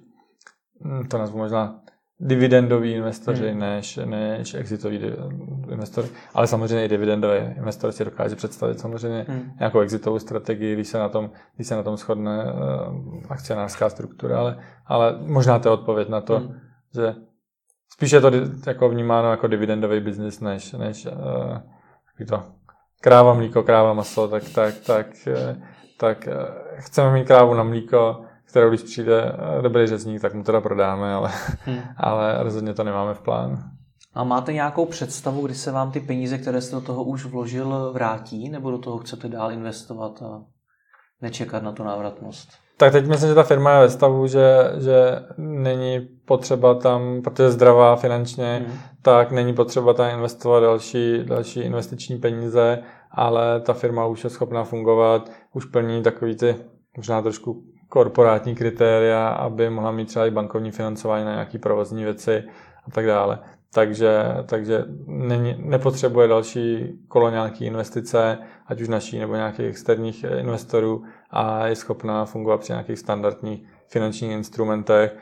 hm, 0.83 1.07
to 1.07 1.17
nazvu 1.17 1.37
možná 1.37 1.79
dividendoví 2.19 2.93
investoři 2.93 3.49
hmm. 3.49 3.59
než, 3.59 3.99
než 4.05 4.53
exitoví 4.53 5.01
investory. 5.71 6.07
Ale 6.33 6.47
samozřejmě 6.47 6.85
i 6.85 6.89
dividendový 6.89 7.37
investor 7.57 7.91
si 7.91 8.05
dokáže 8.05 8.35
představit 8.35 8.79
samozřejmě 8.79 9.25
hmm. 9.29 9.51
nějakou 9.59 9.79
exitovou 9.79 10.19
strategii, 10.19 10.73
když 10.73 10.87
se 10.87 10.99
na 10.99 11.09
tom, 11.09 11.31
když 11.55 11.67
se 11.67 11.75
na 11.75 11.83
tom 11.83 11.97
shodne 11.97 12.43
uh, 12.43 12.51
akcionářská 13.29 13.89
struktura, 13.89 14.39
ale, 14.39 14.57
ale 14.85 15.17
možná 15.21 15.59
to 15.59 15.69
je 15.69 15.73
odpověď 15.73 16.09
na 16.09 16.21
to, 16.21 16.39
hmm. 16.39 16.59
že 16.95 17.15
spíš 17.93 18.11
je 18.11 18.21
to 18.21 18.31
jako 18.67 18.89
vnímáno 18.89 19.31
jako 19.31 19.47
dividendový 19.47 19.99
biznis, 19.99 20.39
než, 20.39 20.71
než 20.71 21.05
uh, 21.05 22.27
to 22.27 22.43
kráva, 23.01 23.33
mlíko, 23.33 23.63
kráva, 23.63 23.93
maso, 23.93 24.27
tak, 24.27 24.43
tak, 24.55 24.75
tak, 24.85 25.07
tak, 25.25 25.57
tak 25.97 26.27
uh, 26.27 26.33
chceme 26.77 27.13
mít 27.13 27.27
krávu 27.27 27.53
na 27.53 27.63
mlíko, 27.63 28.25
kterou 28.49 28.69
když 28.69 28.81
přijde 28.81 29.23
eh, 29.23 29.61
dobrý 29.61 29.87
řezník, 29.87 30.21
tak 30.21 30.33
mu 30.33 30.43
teda 30.43 30.61
prodáme, 30.61 31.13
ale, 31.13 31.31
hmm. 31.65 31.79
ale 31.97 32.43
rozhodně 32.43 32.73
to 32.73 32.83
nemáme 32.83 33.13
v 33.13 33.21
plánu. 33.21 33.57
A 34.13 34.23
máte 34.23 34.53
nějakou 34.53 34.85
představu, 34.85 35.45
kdy 35.45 35.55
se 35.55 35.71
vám 35.71 35.91
ty 35.91 35.99
peníze, 35.99 36.37
které 36.37 36.61
jste 36.61 36.75
do 36.75 36.81
toho 36.81 37.03
už 37.03 37.25
vložil, 37.25 37.91
vrátí, 37.93 38.49
nebo 38.49 38.71
do 38.71 38.77
toho 38.77 38.97
chcete 38.97 39.27
dál 39.27 39.51
investovat 39.51 40.21
a 40.21 40.41
nečekat 41.21 41.63
na 41.63 41.71
tu 41.71 41.83
návratnost? 41.83 42.49
Tak 42.77 42.91
teď 42.91 43.07
myslím, 43.07 43.29
že 43.29 43.35
ta 43.35 43.43
firma 43.43 43.71
je 43.71 43.79
ve 43.79 43.89
stavu, 43.89 44.27
že, 44.27 44.71
že 44.77 44.95
není 45.37 45.99
potřeba 46.25 46.73
tam, 46.73 47.21
protože 47.21 47.43
je 47.43 47.51
zdravá 47.51 47.95
finančně, 47.95 48.65
hmm. 48.67 48.77
tak 49.01 49.31
není 49.31 49.53
potřeba 49.53 49.93
tam 49.93 50.09
investovat 50.09 50.59
další, 50.59 51.23
další 51.23 51.59
investiční 51.59 52.17
peníze, 52.17 52.83
ale 53.11 53.61
ta 53.61 53.73
firma 53.73 54.05
už 54.05 54.23
je 54.23 54.29
schopná 54.29 54.63
fungovat, 54.63 55.31
už 55.53 55.65
plní 55.65 56.03
takový 56.03 56.35
ty 56.35 56.55
možná 56.97 57.21
trošku 57.21 57.63
korporátní 57.89 58.55
kritéria, 58.55 59.27
aby 59.27 59.69
mohla 59.69 59.91
mít 59.91 60.05
třeba 60.05 60.25
i 60.25 60.31
bankovní 60.31 60.71
financování 60.71 61.25
na 61.25 61.31
nějaké 61.31 61.59
provozní 61.59 62.03
věci 62.03 62.43
a 62.87 62.91
tak 62.91 63.05
dále. 63.05 63.39
Takže, 63.73 64.23
takže 64.45 64.85
není, 65.05 65.55
nepotřebuje 65.57 66.27
další 66.27 66.99
kolo 67.07 67.29
nějaké 67.29 67.65
investice, 67.65 68.37
ať 68.67 68.81
už 68.81 68.87
naší 68.87 69.19
nebo 69.19 69.35
nějakých 69.35 69.65
externích 69.65 70.25
investorů 70.37 71.03
a 71.29 71.67
je 71.67 71.75
schopná 71.75 72.25
fungovat 72.25 72.59
při 72.59 72.71
nějakých 72.71 72.99
standardních 72.99 73.63
finančních 73.87 74.31
instrumentech, 74.31 75.17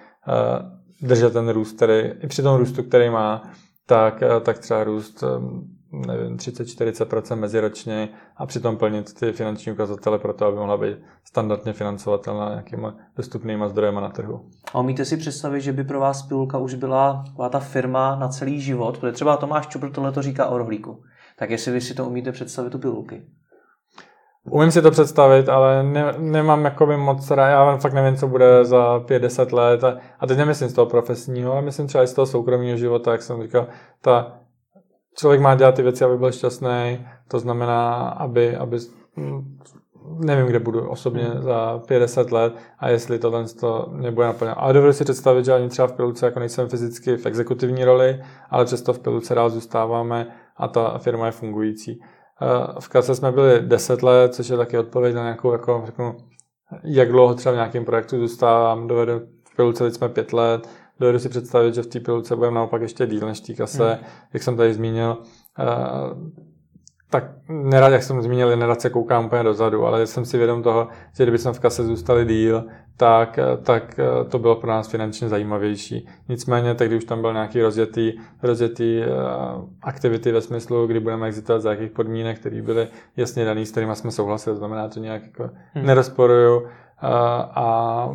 držet 1.01 1.33
ten 1.33 1.49
růst, 1.49 1.75
který, 1.75 1.93
i 1.93 2.27
při 2.27 2.41
tom 2.41 2.57
růstu, 2.57 2.83
který 2.83 3.09
má, 3.09 3.43
tak, 3.85 4.23
tak 4.41 4.59
třeba 4.59 4.83
růst 4.83 5.23
nevím, 5.91 6.37
30-40% 6.37 7.35
meziročně 7.35 8.09
a 8.37 8.45
přitom 8.45 8.77
plnit 8.77 9.13
ty 9.13 9.31
finanční 9.31 9.71
ukazatele 9.71 10.19
pro 10.19 10.33
to, 10.33 10.45
aby 10.45 10.57
mohla 10.57 10.77
být 10.77 10.97
standardně 11.23 11.73
financovatelná 11.73 12.49
nějakýma 12.49 12.95
dostupnýma 13.15 13.67
zdrojema 13.67 14.01
na 14.01 14.09
trhu. 14.09 14.45
A 14.73 14.79
umíte 14.79 15.05
si 15.05 15.17
představit, 15.17 15.61
že 15.61 15.73
by 15.73 15.83
pro 15.83 15.99
vás 15.99 16.21
pilulka 16.21 16.57
už 16.57 16.73
byla 16.73 17.23
ta 17.49 17.59
firma 17.59 18.15
na 18.15 18.27
celý 18.27 18.61
život? 18.61 18.97
Protože 18.97 19.11
třeba 19.11 19.37
Tomáš 19.37 19.67
Čupr 19.67 19.89
tohle 19.89 20.11
to 20.11 20.21
říká 20.21 20.45
o 20.45 20.57
rohlíku. 20.57 21.03
Tak 21.39 21.49
jestli 21.49 21.71
vy 21.71 21.81
si 21.81 21.93
to 21.93 22.05
umíte 22.05 22.31
představit 22.31 22.69
tu 22.69 22.79
pilulky? 22.79 23.23
Umím 24.49 24.71
si 24.71 24.81
to 24.81 24.91
představit, 24.91 25.49
ale 25.49 25.83
ne, 25.83 26.13
nemám 26.17 26.65
jakoby 26.65 26.97
moc 26.97 27.31
rád, 27.31 27.49
já 27.49 27.77
fakt 27.77 27.93
nevím, 27.93 28.17
co 28.17 28.27
bude 28.27 28.65
za 28.65 28.97
5-10 28.97 29.53
let 29.53 29.83
a, 29.83 29.97
a 30.19 30.27
teď 30.27 30.37
nemyslím 30.37 30.69
z 30.69 30.73
toho 30.73 30.85
profesního, 30.85 31.51
ale 31.51 31.61
myslím 31.61 31.87
třeba 31.87 32.03
i 32.03 32.07
z 32.07 32.13
toho 32.13 32.25
soukromého 32.25 32.77
života, 32.77 33.11
jak 33.11 33.21
jsem 33.21 33.43
říkal, 33.43 33.67
ta 34.01 34.39
člověk 35.19 35.41
má 35.41 35.55
dělat 35.55 35.75
ty 35.75 35.81
věci, 35.81 36.05
aby 36.05 36.17
byl 36.17 36.31
šťastný, 36.31 37.07
to 37.27 37.39
znamená, 37.39 38.09
aby, 38.09 38.55
aby 38.55 38.79
nevím, 40.19 40.45
kde 40.45 40.59
budu 40.59 40.89
osobně 40.89 41.23
hmm. 41.23 41.41
za 41.41 41.81
50 41.87 42.31
let 42.31 42.53
a 42.79 42.89
jestli 42.89 43.19
tohle 43.19 43.45
to 43.59 43.89
nebude 43.91 44.27
naplněno. 44.27 44.61
Ale 44.61 44.73
dovedu 44.73 44.93
si 44.93 45.03
představit, 45.03 45.45
že 45.45 45.53
ani 45.53 45.69
třeba 45.69 45.87
v 45.87 45.93
Piluce 45.93 46.25
jako 46.25 46.39
nejsem 46.39 46.69
fyzicky 46.69 47.17
v 47.17 47.25
exekutivní 47.25 47.83
roli, 47.83 48.23
ale 48.49 48.65
přesto 48.65 48.93
v 48.93 48.99
Piluce 48.99 49.33
rád 49.33 49.49
zůstáváme 49.49 50.27
a 50.57 50.67
ta 50.67 50.97
firma 50.97 51.25
je 51.25 51.31
fungující. 51.31 51.99
Eh, 52.41 52.79
v 52.79 52.87
kase 52.87 53.15
jsme 53.15 53.31
byli 53.31 53.59
10 53.61 54.03
let, 54.03 54.35
což 54.35 54.49
je 54.49 54.57
taky 54.57 54.77
odpověď 54.77 55.15
na 55.15 55.23
nějakou, 55.23 55.51
jako, 55.51 55.83
řeknu, 55.85 56.17
jak 56.83 57.11
dlouho 57.11 57.33
třeba 57.33 57.53
v 57.53 57.55
nějakém 57.55 57.85
projektu 57.85 58.19
zůstávám. 58.19 58.87
Dovedu 58.87 59.19
v 59.51 59.55
Piluce 59.55 59.83
teď 59.83 59.93
jsme 59.93 60.09
5 60.09 60.33
let, 60.33 60.69
dovedu 60.99 61.19
si 61.19 61.29
představit, 61.29 61.75
že 61.75 61.81
v 61.81 61.87
té 61.87 61.99
pilulce 61.99 62.35
budeme 62.35 62.55
naopak 62.55 62.81
ještě 62.81 63.07
díl 63.07 63.27
než 63.27 63.39
té 63.39 63.53
kase, 63.53 63.93
hmm. 63.93 64.05
jak 64.33 64.43
jsem 64.43 64.57
tady 64.57 64.73
zmínil. 64.73 65.17
Uh, 65.59 66.29
tak 67.09 67.23
nerad, 67.49 67.89
jak 67.89 68.03
jsem 68.03 68.21
zmínil, 68.21 68.57
nerad 68.57 68.81
se 68.81 68.89
koukám 68.89 69.25
úplně 69.25 69.43
dozadu, 69.43 69.85
ale 69.85 70.07
jsem 70.07 70.25
si 70.25 70.37
vědom 70.37 70.63
toho, 70.63 70.87
že 71.17 71.23
kdyby 71.23 71.37
jsme 71.37 71.53
v 71.53 71.59
kase 71.59 71.83
zůstali 71.83 72.25
díl, 72.25 72.63
tak, 72.97 73.39
tak 73.63 73.99
to 74.29 74.39
bylo 74.39 74.55
pro 74.55 74.69
nás 74.69 74.87
finančně 74.87 75.29
zajímavější. 75.29 76.07
Nicméně, 76.29 76.73
když 76.73 76.97
už 76.97 77.05
tam 77.05 77.21
byl 77.21 77.33
nějaký 77.33 77.61
rozjetý, 77.61 78.13
rozjetý 78.43 79.03
aktivity 79.81 80.31
ve 80.31 80.41
smyslu, 80.41 80.87
kdy 80.87 80.99
budeme 80.99 81.27
exitovat 81.27 81.61
za 81.61 81.71
jakých 81.71 81.91
podmínek, 81.91 82.39
které 82.39 82.61
byly 82.61 82.87
jasně 83.17 83.45
daný, 83.45 83.65
s 83.65 83.71
kterými 83.71 83.95
jsme 83.95 84.11
souhlasili, 84.11 84.55
znamená 84.55 84.87
to 84.87 84.99
nějak 84.99 85.23
jako 85.23 85.49
hmm. 85.73 85.85
nerozporuju. 85.85 86.59
Uh, 86.59 86.67
a 87.55 88.09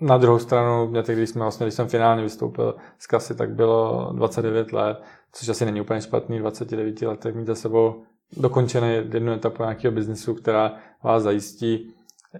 na 0.00 0.18
druhou 0.18 0.38
stranu, 0.38 0.88
mě 0.88 1.02
teď, 1.02 1.16
když, 1.16 1.30
jsme 1.30 1.40
vlastně, 1.40 1.66
když 1.66 1.74
jsem 1.74 1.88
finálně 1.88 2.22
vystoupil 2.22 2.74
z 2.98 3.06
kasy, 3.06 3.34
tak 3.34 3.54
bylo 3.54 4.10
29 4.12 4.72
let, 4.72 5.02
což 5.32 5.48
asi 5.48 5.64
není 5.64 5.80
úplně 5.80 6.00
špatný, 6.00 6.38
29 6.38 7.02
letech 7.02 7.34
mít 7.34 7.46
za 7.46 7.54
sebou 7.54 8.02
dokončený 8.36 8.94
jednu 8.94 9.32
etapu 9.32 9.62
nějakého 9.62 9.94
biznesu, 9.94 10.34
která 10.34 10.74
vás 11.02 11.22
zajistí. 11.22 11.92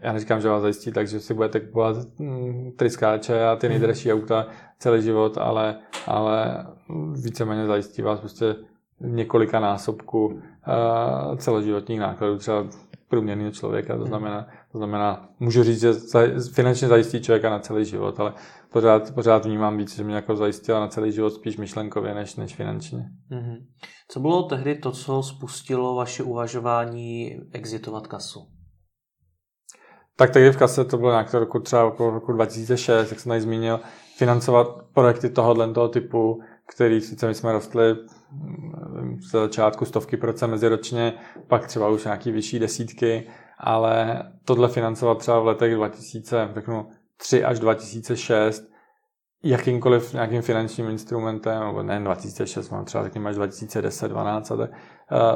Já 0.03 0.13
neříkám, 0.13 0.41
že 0.41 0.49
vás 0.49 0.63
zajistí, 0.63 0.93
takže 0.93 1.21
si 1.21 1.35
budete 1.35 1.61
kupovat 1.61 1.97
mm, 2.19 2.73
tryskáče 2.77 3.45
a 3.45 3.57
ty 3.57 3.69
nejdražší 3.69 4.13
auta 4.13 4.47
celý 4.79 5.03
život, 5.03 5.39
ale, 5.39 5.79
ale 6.07 6.67
víceméně 7.13 7.67
zajistí 7.67 8.03
vás 8.03 8.21
prostě 8.21 8.57
několika 9.01 9.61
násobku 9.61 10.27
uh, 10.27 11.37
celoživotních 11.37 12.01
nákladů, 12.01 12.39
třeba 12.39 12.67
průměrného 13.09 13.51
člověka, 13.51 13.95
to 13.95 13.99
hmm. 13.99 14.09
znamená, 14.09 14.47
to 14.73 14.79
znamená, 14.79 15.29
můžu 15.41 15.63
říct, 15.63 15.81
že 15.81 15.93
finančně 16.55 16.89
zajistí 16.89 17.21
člověka 17.21 17.51
na 17.51 17.59
celý 17.59 17.85
život, 17.85 18.21
ale 18.21 18.33
pořád, 18.73 19.15
pořád 19.15 19.45
vnímám 19.45 19.77
víc, 19.77 19.97
že 19.97 20.05
mě 20.05 20.15
jako 20.15 20.37
zajistila 20.37 20.81
na 20.81 20.89
celý 20.89 21.13
život 21.13 21.31
spíš 21.31 21.57
myšlenkově 21.57 22.15
než, 22.15 22.37
než 22.37 22.55
finančně. 22.55 22.99
Mm-hmm. 23.31 23.57
Co 24.09 24.21
bylo 24.21 24.43
tehdy 24.43 24.75
to, 24.75 24.93
co 24.93 25.23
spustilo 25.23 25.95
vaše 25.95 26.23
uvažování 26.23 27.37
exitovat 27.53 28.07
kasu? 28.07 28.41
Tak 30.17 30.31
tehdy 30.31 30.51
v 30.51 30.57
kase 30.57 30.85
to 30.85 30.97
bylo 30.97 31.11
nějak 31.11 31.31
to 31.31 31.39
roku 31.39 31.59
třeba 31.59 31.85
okolo 31.85 32.11
roku 32.11 32.33
2006, 32.33 33.11
jak 33.11 33.21
jsem 33.21 33.31
tady 33.31 33.41
zmínil, 33.41 33.81
financovat 34.17 34.67
projekty 34.95 35.31
tohohle 35.31 35.73
toho 35.73 35.89
typu, 35.89 36.41
který 36.75 37.01
sice 37.01 37.27
my 37.27 37.35
jsme 37.35 37.53
rostli 37.53 37.97
z 39.21 39.31
začátku 39.31 39.85
stovky 39.85 40.17
procent 40.17 40.51
meziročně, 40.51 41.13
pak 41.47 41.67
třeba 41.67 41.89
už 41.89 42.05
nějaký 42.05 42.33
vyšší 42.33 42.59
desítky, 42.59 43.27
ale 43.59 44.23
tohle 44.45 44.69
financovat 44.69 45.19
třeba 45.19 45.41
v 45.41 45.47
letech 45.47 45.75
2003 45.75 47.45
až 47.45 47.59
2006 47.59 48.65
jakýmkoliv 49.43 50.13
nějakým 50.13 50.43
finančním 50.43 50.91
instrumentem, 50.91 51.67
nebo 51.67 51.83
ne 51.83 52.01
2006, 52.01 52.71
mám 52.71 52.85
třeba 52.85 53.05
řekněme 53.05 53.31
až 53.31 53.37
2010, 53.37 54.09
12, 54.09 54.51
ale 54.51 54.69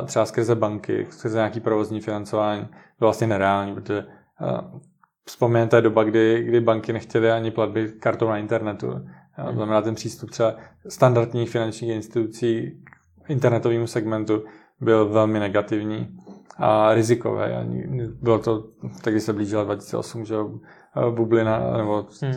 třeba 0.07 0.27
skrze 0.27 0.55
banky, 0.55 1.07
skrze 1.11 1.37
nějaký 1.37 1.61
provozní 1.61 2.01
financování, 2.01 2.61
bylo 2.99 3.09
vlastně 3.09 3.27
nereální, 3.27 3.75
protože 3.75 4.07
vzpomeňte 5.25 5.81
doba, 5.81 6.05
kdy, 6.05 6.43
kdy 6.43 6.61
banky 6.61 6.93
nechtěly 6.93 7.31
ani 7.31 7.51
platby 7.51 7.93
kartou 7.93 8.29
na 8.29 8.39
internetu. 8.39 9.07
To 9.49 9.55
znamená, 9.55 9.83
ten 9.83 9.95
přístup 9.95 10.31
třeba 10.31 10.55
standardních 10.89 11.51
finančních 11.51 11.91
institucí 11.91 12.83
k 13.23 13.31
internetovému 13.31 13.87
segmentu 13.87 14.45
byl 14.81 15.09
velmi 15.09 15.41
negativní 15.41 16.17
a 16.57 16.95
rizikové. 16.95 17.67
Bylo 18.23 18.39
to, 18.39 18.65
tak 19.03 19.15
když 19.15 19.23
se 19.23 19.33
blížila 19.33 19.65
2008, 19.65 20.25
že 20.25 20.37
bublina, 21.11 21.77
nebo 21.77 22.07
hmm. 22.23 22.35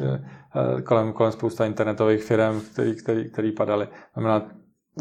Eh, 0.56 0.82
kolem, 0.82 1.14
kolem 1.14 1.32
spousta 1.32 1.66
internetových 1.66 2.24
firm, 2.24 2.62
který, 2.72 2.95
který, 2.95 3.30
který 3.30 3.51
padaly. 3.51 3.88
Znamená, 4.14 4.45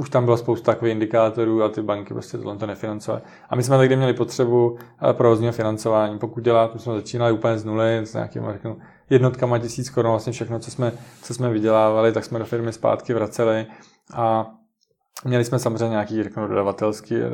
už 0.00 0.10
tam 0.10 0.24
bylo 0.24 0.36
spousta 0.36 0.72
takových 0.72 0.92
indikátorů 0.92 1.62
a 1.62 1.68
ty 1.68 1.82
banky 1.82 2.14
prostě 2.14 2.38
tohle 2.38 2.56
to 2.56 2.66
nefinancovaly. 2.66 3.22
A 3.50 3.56
my 3.56 3.62
jsme 3.62 3.78
tehdy 3.78 3.96
měli 3.96 4.12
potřebu 4.14 4.78
eh, 4.78 5.12
provozního 5.12 5.52
financování. 5.52 6.18
Pokud 6.18 6.44
dělat, 6.44 6.74
my 6.74 6.80
jsme 6.80 6.94
začínali 6.94 7.32
úplně 7.32 7.58
z 7.58 7.64
nuly, 7.64 7.98
s 7.98 8.14
nějakým 8.14 8.42
řeknu, 8.52 8.78
jednotkama 9.12 9.58
tisíc 9.58 9.90
korun, 9.90 10.10
vlastně 10.10 10.32
všechno, 10.32 10.58
co 10.58 10.70
jsme, 10.70 10.92
co 11.22 11.34
jsme 11.34 11.50
vydělávali, 11.50 12.12
tak 12.12 12.24
jsme 12.24 12.38
do 12.38 12.44
firmy 12.44 12.72
zpátky 12.72 13.14
vraceli 13.14 13.66
a 14.14 14.50
Měli 15.24 15.44
jsme 15.44 15.58
samozřejmě 15.58 15.88
nějaký 15.88 16.22
řeknu, 16.22 16.48
dodavatelský 16.48 17.16
eh, 17.16 17.28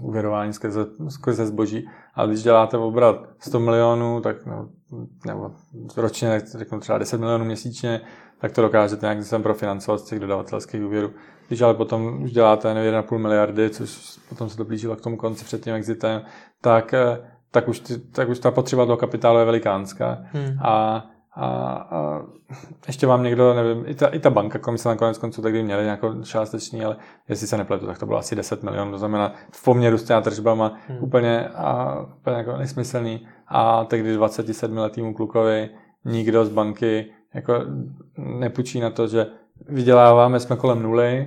uvěrování 0.00 0.52
skrze, 0.52 0.86
skrze 1.08 1.46
zboží, 1.46 1.88
ale 2.14 2.28
když 2.28 2.42
děláte 2.42 2.78
obrat 2.78 3.28
100 3.38 3.60
milionů, 3.60 4.20
tak 4.20 4.46
no, 4.46 4.68
nebo 5.26 5.50
ročně, 5.96 6.28
tak 6.30 6.48
řeknu 6.48 6.80
třeba 6.80 6.98
10 6.98 7.20
milionů 7.20 7.44
měsíčně, 7.44 8.00
tak 8.40 8.52
to 8.52 8.62
dokážete 8.62 9.06
nějak 9.06 9.24
sem 9.24 9.42
profinancovat 9.42 10.00
z 10.00 10.04
těch 10.04 10.20
dodavatelských 10.20 10.84
úvěrů. 10.84 11.10
Když 11.48 11.60
ale 11.60 11.74
potom 11.74 12.22
už 12.22 12.32
děláte 12.32 12.74
1,5 12.74 13.18
miliardy, 13.18 13.70
což 13.70 14.18
potom 14.28 14.48
se 14.48 14.56
to 14.56 14.64
blížilo 14.64 14.96
k 14.96 15.00
tomu 15.00 15.16
konci 15.16 15.44
před 15.44 15.64
tím 15.64 15.74
exitem, 15.74 16.22
tak, 16.60 16.94
eh, 16.94 17.18
tak, 17.50 17.68
už, 17.68 17.80
ty, 17.80 17.98
tak 17.98 18.28
už 18.28 18.38
ta 18.38 18.50
potřeba 18.50 18.86
toho 18.86 18.96
kapitálu 18.96 19.38
je 19.38 19.44
velikánská. 19.44 20.18
Hmm. 20.32 20.58
A 20.64 21.04
a, 21.34 21.46
a 21.90 22.22
ještě 22.86 23.06
vám 23.06 23.22
někdo, 23.22 23.54
nevím, 23.54 23.84
i 23.86 23.94
ta, 23.94 24.06
i 24.06 24.18
ta 24.18 24.30
banka 24.30 24.58
komise 24.58 24.88
na 24.88 24.96
konec 24.96 25.18
konců 25.18 25.42
taky 25.42 25.62
měli 25.62 25.84
nějakou 25.84 26.22
částečný, 26.22 26.84
ale 26.84 26.96
jestli 27.28 27.46
se 27.46 27.56
nepletu, 27.56 27.86
tak 27.86 27.98
to 27.98 28.06
bylo 28.06 28.18
asi 28.18 28.36
10 28.36 28.62
milionů, 28.62 28.90
to 28.90 28.98
znamená 28.98 29.32
v 29.50 29.64
poměru 29.64 29.98
s 29.98 30.04
těma 30.04 30.20
tržbama 30.20 30.72
hmm. 30.88 30.98
úplně, 31.02 31.48
a, 31.48 32.00
úplně 32.00 32.36
jako 32.36 32.56
nesmyslný. 32.56 33.26
A 33.48 33.84
tehdy 33.84 34.14
27 34.14 34.76
letýmu 34.76 35.14
klukovi 35.14 35.70
nikdo 36.04 36.44
z 36.44 36.48
banky 36.48 37.06
jako 37.34 37.54
nepůjčí 38.16 38.80
na 38.80 38.90
to, 38.90 39.06
že 39.06 39.26
vyděláváme, 39.68 40.40
jsme 40.40 40.56
kolem 40.56 40.82
nuly, 40.82 41.26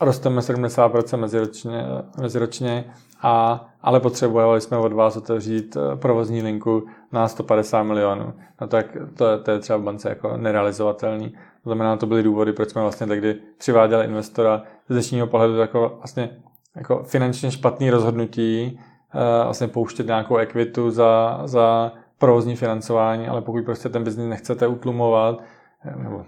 rosteme 0.00 0.40
70% 0.40 1.16
meziročně, 1.16 1.84
meziročně 2.20 2.84
a, 3.22 3.66
ale 3.82 4.00
potřebovali 4.00 4.60
jsme 4.60 4.76
od 4.76 4.92
vás 4.92 5.16
otevřít 5.16 5.76
eh, 5.76 5.96
provozní 5.96 6.42
linku 6.42 6.86
na 7.12 7.28
150 7.28 7.82
milionů. 7.82 8.34
No 8.60 8.66
tak 8.66 8.96
to, 9.16 9.38
to 9.38 9.50
je 9.50 9.58
třeba 9.58 9.78
v 9.78 9.82
bance 9.82 10.08
jako 10.08 10.36
nerealizovatelný. 10.36 11.30
To 11.30 11.70
znamená, 11.70 11.96
to 11.96 12.06
byly 12.06 12.22
důvody, 12.22 12.52
proč 12.52 12.68
jsme 12.68 12.82
vlastně 12.82 13.06
tehdy 13.06 13.36
přiváděli 13.58 14.04
investora 14.04 14.62
z 14.88 14.92
dnešního 14.92 15.26
pohledu 15.26 15.56
jako 15.56 15.94
vlastně 15.98 16.30
jako 16.76 17.02
finančně 17.02 17.50
špatný 17.50 17.90
rozhodnutí, 17.90 18.80
eh, 19.14 19.44
vlastně 19.44 19.68
pouštět 19.68 20.06
nějakou 20.06 20.36
ekvitu 20.36 20.90
za, 20.90 21.40
za 21.44 21.92
provozní 22.18 22.56
financování, 22.56 23.28
ale 23.28 23.42
pokud 23.42 23.64
prostě 23.64 23.88
ten 23.88 24.04
biznis 24.04 24.28
nechcete 24.28 24.66
utlumovat, 24.66 25.42
eh, 25.84 25.94
nebo 25.96 26.24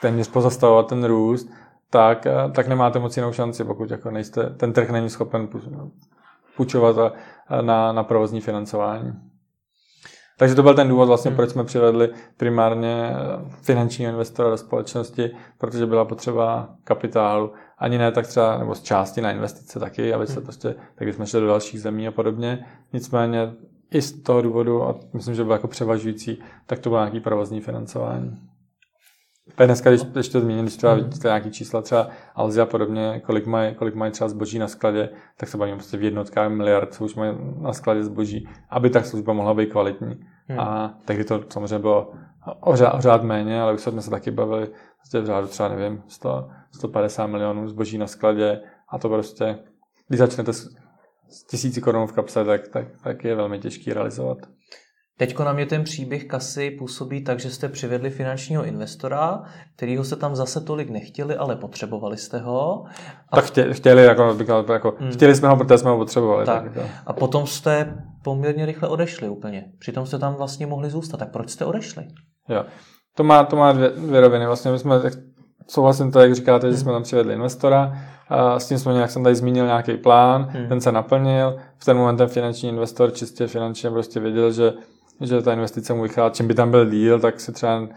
téměř 0.00 0.28
pozastavovat 0.28 0.88
ten 0.88 1.04
růst, 1.04 1.50
tak, 1.90 2.26
tak 2.52 2.68
nemáte 2.68 2.98
moc 2.98 3.16
jinou 3.16 3.32
šanci, 3.32 3.64
pokud 3.64 3.90
jako 3.90 4.10
nejste, 4.10 4.50
ten 4.50 4.72
trh 4.72 4.90
není 4.90 5.10
schopen 5.10 5.48
půjčovat 6.56 6.96
na, 7.60 7.92
na 7.92 8.04
provozní 8.04 8.40
financování. 8.40 9.29
Takže 10.40 10.54
to 10.54 10.62
byl 10.62 10.74
ten 10.74 10.88
důvod, 10.88 11.06
vlastně, 11.06 11.28
hmm. 11.28 11.36
proč 11.36 11.50
jsme 11.50 11.64
přivedli 11.64 12.10
primárně 12.36 13.12
finančního 13.62 14.10
investora 14.10 14.50
do 14.50 14.56
společnosti, 14.56 15.30
protože 15.58 15.86
byla 15.86 16.04
potřeba 16.04 16.68
kapitálu. 16.84 17.52
Ani 17.78 17.98
ne 17.98 18.12
tak 18.12 18.26
třeba, 18.26 18.58
nebo 18.58 18.74
z 18.74 18.82
části 18.82 19.20
na 19.20 19.32
investice 19.32 19.80
taky, 19.80 20.14
aby 20.14 20.26
se 20.26 20.34
hmm. 20.34 20.42
prostě, 20.42 20.74
tak 20.94 21.08
jsme 21.08 21.26
šli 21.26 21.40
do 21.40 21.46
dalších 21.46 21.80
zemí 21.80 22.08
a 22.08 22.10
podobně. 22.10 22.66
Nicméně 22.92 23.52
i 23.90 24.02
z 24.02 24.22
toho 24.22 24.42
důvodu, 24.42 24.82
a 24.82 24.94
myslím, 25.12 25.34
že 25.34 25.44
byl 25.44 25.52
jako 25.52 25.68
převažující, 25.68 26.42
tak 26.66 26.78
to 26.78 26.90
bylo 26.90 27.00
nějaký 27.00 27.20
provozní 27.20 27.60
financování. 27.60 28.49
Tak 29.54 29.66
dneska, 29.66 29.90
když, 29.90 30.02
když 30.02 30.28
to 30.28 30.40
zmíním, 30.40 30.64
když 30.64 30.76
třeba 30.76 30.94
vidíte 30.94 31.28
nějaký 31.28 31.50
čísla, 31.50 31.82
třeba 31.82 32.08
Alzi 32.34 32.60
a 32.60 32.66
podobně, 32.66 33.22
kolik 33.26 33.46
mají, 33.46 33.74
kolik 33.74 33.94
mají 33.94 34.12
třeba 34.12 34.28
zboží 34.28 34.58
na 34.58 34.68
skladě, 34.68 35.08
tak 35.36 35.48
se 35.48 35.56
bavíme 35.56 35.76
prostě 35.76 35.96
v 35.96 36.02
jednotkách 36.02 36.50
miliard, 36.50 36.94
co 36.94 37.04
už 37.04 37.14
mají 37.14 37.36
na 37.60 37.72
skladě 37.72 38.04
zboží, 38.04 38.48
aby 38.70 38.90
ta 38.90 39.02
služba 39.02 39.32
mohla 39.32 39.54
být 39.54 39.70
kvalitní. 39.70 40.20
Hmm. 40.48 40.60
A 40.60 40.94
tehdy 41.04 41.24
to 41.24 41.44
samozřejmě 41.48 41.78
bylo 41.78 42.12
o 42.60 42.76
řád, 42.76 42.94
o 42.94 43.00
řád 43.00 43.22
méně, 43.22 43.62
ale 43.62 43.74
už 43.74 43.80
jsme 43.80 44.02
se 44.02 44.10
taky 44.10 44.30
bavili 44.30 44.68
prostě 44.96 45.20
v 45.20 45.26
řádu 45.26 45.46
třeba, 45.46 45.68
nevím, 45.68 46.02
100, 46.08 46.48
150 46.72 47.26
milionů 47.26 47.68
zboží 47.68 47.98
na 47.98 48.06
skladě 48.06 48.60
a 48.88 48.98
to 48.98 49.08
prostě, 49.08 49.58
když 50.08 50.18
začnete 50.18 50.52
s, 50.52 50.68
s 51.28 51.46
tisíci 51.46 51.80
korun 51.80 52.06
v 52.06 52.12
kapse, 52.12 52.44
tak, 52.44 52.68
tak, 52.68 52.86
tak 53.04 53.24
je 53.24 53.34
velmi 53.34 53.58
těžký 53.58 53.92
realizovat. 53.92 54.38
Teďko 55.20 55.44
na 55.44 55.52
mě 55.52 55.66
ten 55.66 55.84
příběh 55.84 56.24
kasy 56.24 56.70
působí 56.70 57.24
tak, 57.24 57.40
že 57.40 57.50
jste 57.50 57.68
přivedli 57.68 58.10
finančního 58.10 58.64
investora, 58.64 59.42
kterýho 59.76 60.04
se 60.04 60.16
tam 60.16 60.36
zase 60.36 60.60
tolik 60.60 60.90
nechtěli, 60.90 61.36
ale 61.36 61.56
potřebovali 61.56 62.16
jste 62.16 62.38
ho. 62.38 62.84
A... 63.30 63.36
Tak 63.36 63.44
chtěli, 63.44 63.74
chtěli, 63.74 64.04
jako, 64.04 64.36
jako, 64.72 64.94
hmm. 64.98 65.12
chtěli 65.12 65.34
jsme 65.34 65.48
ho, 65.48 65.56
protože 65.56 65.78
jsme 65.78 65.90
ho 65.90 65.96
potřebovali. 65.96 66.46
Tak. 66.46 66.74
tak. 66.74 66.86
A 67.06 67.12
potom 67.12 67.46
jste 67.46 68.02
poměrně 68.24 68.66
rychle 68.66 68.88
odešli 68.88 69.28
úplně. 69.28 69.64
Přitom 69.78 70.06
jste 70.06 70.18
tam 70.18 70.34
vlastně 70.34 70.66
mohli 70.66 70.90
zůstat. 70.90 71.16
Tak 71.16 71.30
proč 71.30 71.50
jste 71.50 71.64
odešli? 71.64 72.04
Jo. 72.48 72.64
To 73.16 73.24
má, 73.24 73.44
to 73.44 73.56
má 73.56 73.72
dvě, 73.72 73.88
dvě 73.88 74.20
roviny. 74.20 74.46
Vlastně 74.46 74.70
my 74.70 74.78
jsme, 74.78 75.00
souhlasím 75.68 76.12
to, 76.12 76.20
jak 76.20 76.34
říkáte, 76.34 76.66
hmm. 76.66 76.76
že 76.76 76.80
jsme 76.80 76.92
tam 76.92 77.02
přivedli 77.02 77.34
investora. 77.34 77.98
A 78.28 78.58
s 78.58 78.68
tím 78.68 78.78
jsme, 78.78 78.94
jak 78.94 79.10
jsem 79.10 79.22
tady 79.22 79.34
zmínil, 79.34 79.66
nějaký 79.66 79.96
plán, 79.96 80.48
hmm. 80.50 80.68
ten 80.68 80.80
se 80.80 80.92
naplnil. 80.92 81.56
V 81.78 81.84
ten 81.84 81.96
moment 81.96 82.16
ten 82.16 82.28
finanční 82.28 82.68
investor 82.68 83.12
čistě 83.12 83.46
finančně 83.46 83.90
prostě 83.90 84.20
věděl, 84.20 84.52
že 84.52 84.72
že 85.20 85.42
ta 85.42 85.52
investice 85.52 85.94
mu 85.94 86.02
vychází, 86.02 86.34
čím 86.34 86.48
by 86.48 86.54
tam 86.54 86.70
byl 86.70 86.90
díl, 86.90 87.20
tak 87.20 87.40
si 87.40 87.52
třeba 87.52 87.88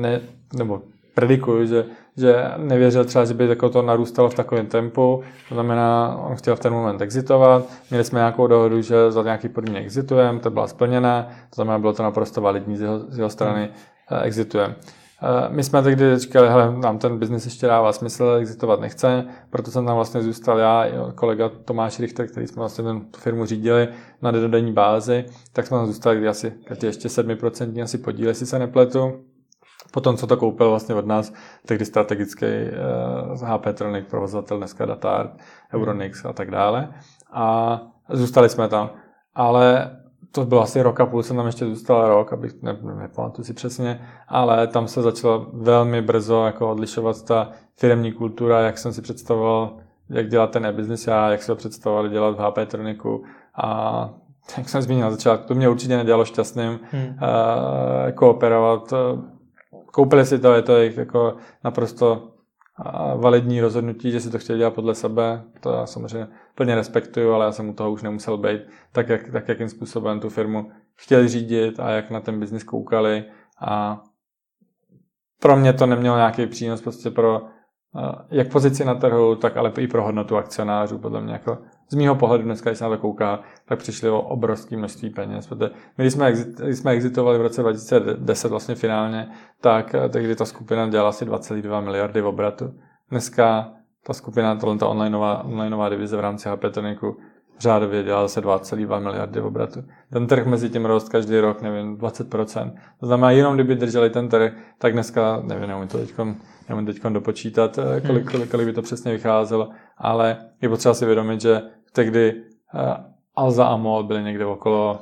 ne, 0.00 0.20
nebo 0.56 0.82
predikuju, 1.14 1.66
že, 1.66 1.84
že 2.16 2.44
nevěřil 2.56 3.04
třeba, 3.04 3.24
že 3.24 3.34
by 3.34 3.48
jako 3.48 3.68
to 3.68 3.82
narůstalo 3.82 4.28
v 4.28 4.34
takovém 4.34 4.66
tempu, 4.66 5.22
to 5.48 5.54
znamená, 5.54 6.16
on 6.28 6.36
chtěl 6.36 6.56
v 6.56 6.60
ten 6.60 6.72
moment 6.72 7.00
exitovat, 7.00 7.64
měli 7.90 8.04
jsme 8.04 8.18
nějakou 8.18 8.46
dohodu, 8.46 8.82
že 8.82 9.10
za 9.12 9.22
nějaký 9.22 9.48
podmínek 9.48 9.84
exitujeme, 9.84 10.40
to 10.40 10.50
byla 10.50 10.66
splněna, 10.66 11.22
to 11.50 11.54
znamená, 11.54 11.78
bylo 11.78 11.92
to 11.92 12.02
naprosto 12.02 12.40
validní 12.40 12.76
z 12.76 12.80
jeho, 12.80 12.98
z 12.98 13.18
jeho 13.18 13.30
strany, 13.30 13.68
hmm. 14.06 14.20
exitujeme. 14.22 14.74
Eh, 15.22 15.48
my 15.48 15.64
jsme 15.64 15.82
tehdy 15.82 16.18
říkali, 16.18 16.48
hele, 16.48 16.76
nám 16.76 16.98
ten 16.98 17.18
biznis 17.18 17.44
ještě 17.44 17.66
dává 17.66 17.92
smysl, 17.92 18.36
existovat 18.40 18.80
nechce, 18.80 19.24
proto 19.50 19.70
jsem 19.70 19.86
tam 19.86 19.96
vlastně 19.96 20.22
zůstal 20.22 20.58
já, 20.58 20.84
kolega 21.14 21.48
Tomáš 21.48 22.00
Richter, 22.00 22.28
který 22.28 22.46
jsme 22.46 22.60
vlastně 22.60 22.84
tu 22.84 23.20
firmu 23.20 23.46
řídili 23.46 23.88
na 24.22 24.30
denodenní 24.30 24.72
bázi, 24.72 25.24
tak 25.52 25.66
jsme 25.66 25.76
tam 25.76 25.86
zůstali 25.86 26.28
asi 26.28 26.52
ještě 26.82 27.08
7% 27.08 27.82
asi 27.82 27.98
podíl, 27.98 28.28
jestli 28.28 28.46
se 28.46 28.58
nepletu. 28.58 29.24
Potom, 29.92 30.16
co 30.16 30.26
to 30.26 30.36
koupil 30.36 30.70
vlastně 30.70 30.94
od 30.94 31.06
nás, 31.06 31.32
tehdy 31.66 31.84
strategický 31.84 32.46
uh, 32.46 33.48
HP 33.48 33.66
Tronic, 33.74 34.06
provozovatel 34.10 34.58
dneska 34.58 34.86
Datart, 34.86 35.30
Euronix 35.74 36.24
a 36.24 36.32
tak 36.32 36.50
dále. 36.50 36.92
A 37.32 37.80
zůstali 38.10 38.48
jsme 38.48 38.68
tam. 38.68 38.90
Ale 39.34 39.90
to 40.32 40.44
bylo 40.44 40.62
asi 40.62 40.82
rok 40.82 41.00
a 41.00 41.06
půl, 41.06 41.22
jsem 41.22 41.36
tam 41.36 41.46
ještě 41.46 41.66
zůstal 41.66 42.08
rok, 42.08 42.32
abych 42.32 42.62
ne, 42.62 42.78
nepamatuji 43.00 43.44
si 43.44 43.54
přesně, 43.54 44.00
ale 44.28 44.66
tam 44.66 44.88
se 44.88 45.02
začala 45.02 45.46
velmi 45.52 46.02
brzo 46.02 46.44
jako 46.44 46.70
odlišovat 46.70 47.22
ta 47.22 47.50
firmní 47.76 48.12
kultura, 48.12 48.60
jak 48.60 48.78
jsem 48.78 48.92
si 48.92 49.02
představoval, 49.02 49.76
jak 50.10 50.28
dělat 50.28 50.50
ten 50.50 50.66
e-business 50.66 51.06
já, 51.06 51.30
jak 51.30 51.42
se 51.42 51.52
ho 51.52 51.56
představoval 51.56 52.08
dělat 52.08 52.36
v 52.36 52.38
HP 52.38 52.70
Troniku 52.70 53.24
a 53.54 54.10
jak 54.56 54.68
jsem 54.68 54.82
zmínil 54.82 55.04
na 55.04 55.10
začátku, 55.10 55.48
to 55.48 55.54
mě 55.54 55.68
určitě 55.68 55.96
nedělalo 55.96 56.24
šťastným 56.24 56.80
hmm. 56.90 57.06
uh, 57.06 58.10
kooperovat. 58.14 58.92
Koupili 59.92 60.26
si 60.26 60.38
to, 60.38 60.54
je 60.54 60.62
to 60.62 60.76
jejich 60.76 60.96
jako 60.96 61.36
naprosto 61.64 62.28
validní 63.16 63.60
rozhodnutí, 63.60 64.10
že 64.10 64.20
si 64.20 64.30
to 64.30 64.38
chtěli 64.38 64.58
dělat 64.58 64.74
podle 64.74 64.94
sebe, 64.94 65.44
to 65.60 65.72
já 65.72 65.86
samozřejmě 65.86 66.28
plně 66.54 66.74
respektuju, 66.74 67.32
ale 67.32 67.44
já 67.44 67.52
jsem 67.52 67.68
u 67.68 67.74
toho 67.74 67.92
už 67.92 68.02
nemusel 68.02 68.36
být, 68.36 68.60
tak, 68.92 69.08
jak, 69.08 69.30
tak 69.30 69.48
jakým 69.48 69.68
způsobem 69.68 70.20
tu 70.20 70.28
firmu 70.28 70.70
chtěli 70.94 71.28
řídit 71.28 71.80
a 71.80 71.90
jak 71.90 72.10
na 72.10 72.20
ten 72.20 72.40
biznis 72.40 72.64
koukali. 72.64 73.24
A 73.60 74.02
pro 75.40 75.56
mě 75.56 75.72
to 75.72 75.86
nemělo 75.86 76.16
nějaký 76.16 76.46
přínos 76.46 76.82
prostě 76.82 77.10
pro 77.10 77.42
jak 78.30 78.52
pozici 78.52 78.84
na 78.84 78.94
trhu, 78.94 79.36
tak 79.36 79.56
ale 79.56 79.72
i 79.78 79.86
pro 79.86 80.04
hodnotu 80.04 80.36
akcionářů, 80.36 80.98
podle 80.98 81.20
mě 81.20 81.32
jako 81.32 81.58
z 81.88 81.94
mýho 81.94 82.14
pohledu 82.14 82.44
dneska, 82.44 82.70
když 82.70 82.78
se 82.78 82.84
na 82.84 82.90
to 82.90 82.98
kouká, 82.98 83.40
tak 83.64 83.78
přišli 83.78 84.10
o 84.10 84.20
obrovské 84.20 84.76
množství 84.76 85.10
peněz. 85.10 85.50
My, 85.50 85.68
když 85.96 86.12
jsme, 86.12 86.26
exit, 86.26 86.60
když 86.60 86.78
jsme 86.78 86.90
exitovali 86.90 87.38
v 87.38 87.42
roce 87.42 87.62
2010 87.62 88.48
vlastně 88.48 88.74
finálně, 88.74 89.28
tak 89.60 89.94
tehdy 90.08 90.36
ta 90.36 90.44
skupina 90.44 90.88
dělala 90.88 91.08
asi 91.08 91.24
2,2 91.24 91.84
miliardy 91.84 92.20
v 92.20 92.26
obratu. 92.26 92.74
Dneska 93.10 93.72
ta 94.06 94.12
skupina, 94.12 94.56
tohle 94.56 94.78
onlineová, 94.80 95.44
onlineová 95.44 95.88
divize 95.88 96.16
v 96.16 96.20
rámci 96.20 96.48
HP 96.48 96.64
Toniku, 96.70 97.16
řádově 97.58 98.02
dělá 98.02 98.22
zase 98.22 98.40
2,2 98.40 99.02
miliardy 99.02 99.40
v 99.40 99.46
obratu. 99.46 99.84
Ten 100.12 100.26
trh 100.26 100.46
mezi 100.46 100.70
tím 100.70 100.84
rost 100.84 101.08
každý 101.08 101.40
rok, 101.40 101.62
nevím, 101.62 101.96
20%. 101.96 102.72
To 103.00 103.06
znamená, 103.06 103.30
jenom 103.30 103.54
kdyby 103.54 103.74
drželi 103.74 104.10
ten 104.10 104.28
trh, 104.28 104.52
tak 104.78 104.92
dneska, 104.92 105.42
nevím, 105.44 105.68
nevím 105.68 105.88
to 105.88 105.98
teď, 105.98 106.14
nevím 106.68 106.86
teď 106.86 107.02
dopočítat, 107.02 107.78
eh, 107.78 108.00
kolik, 108.00 108.22
hmm. 108.22 108.32
kolik, 108.32 108.50
kolik 108.50 108.66
by 108.66 108.72
to 108.72 108.82
přesně 108.82 109.12
vycházelo, 109.12 109.68
ale 109.98 110.36
je 110.62 110.68
potřeba 110.68 110.94
si 110.94 111.06
vědomit, 111.06 111.40
že 111.40 111.62
tehdy 111.92 112.42
uh, 112.74 112.80
Alza 113.36 113.64
a 113.64 113.76
MOL 113.76 114.02
byly 114.04 114.22
někde 114.22 114.46
okolo 114.46 114.98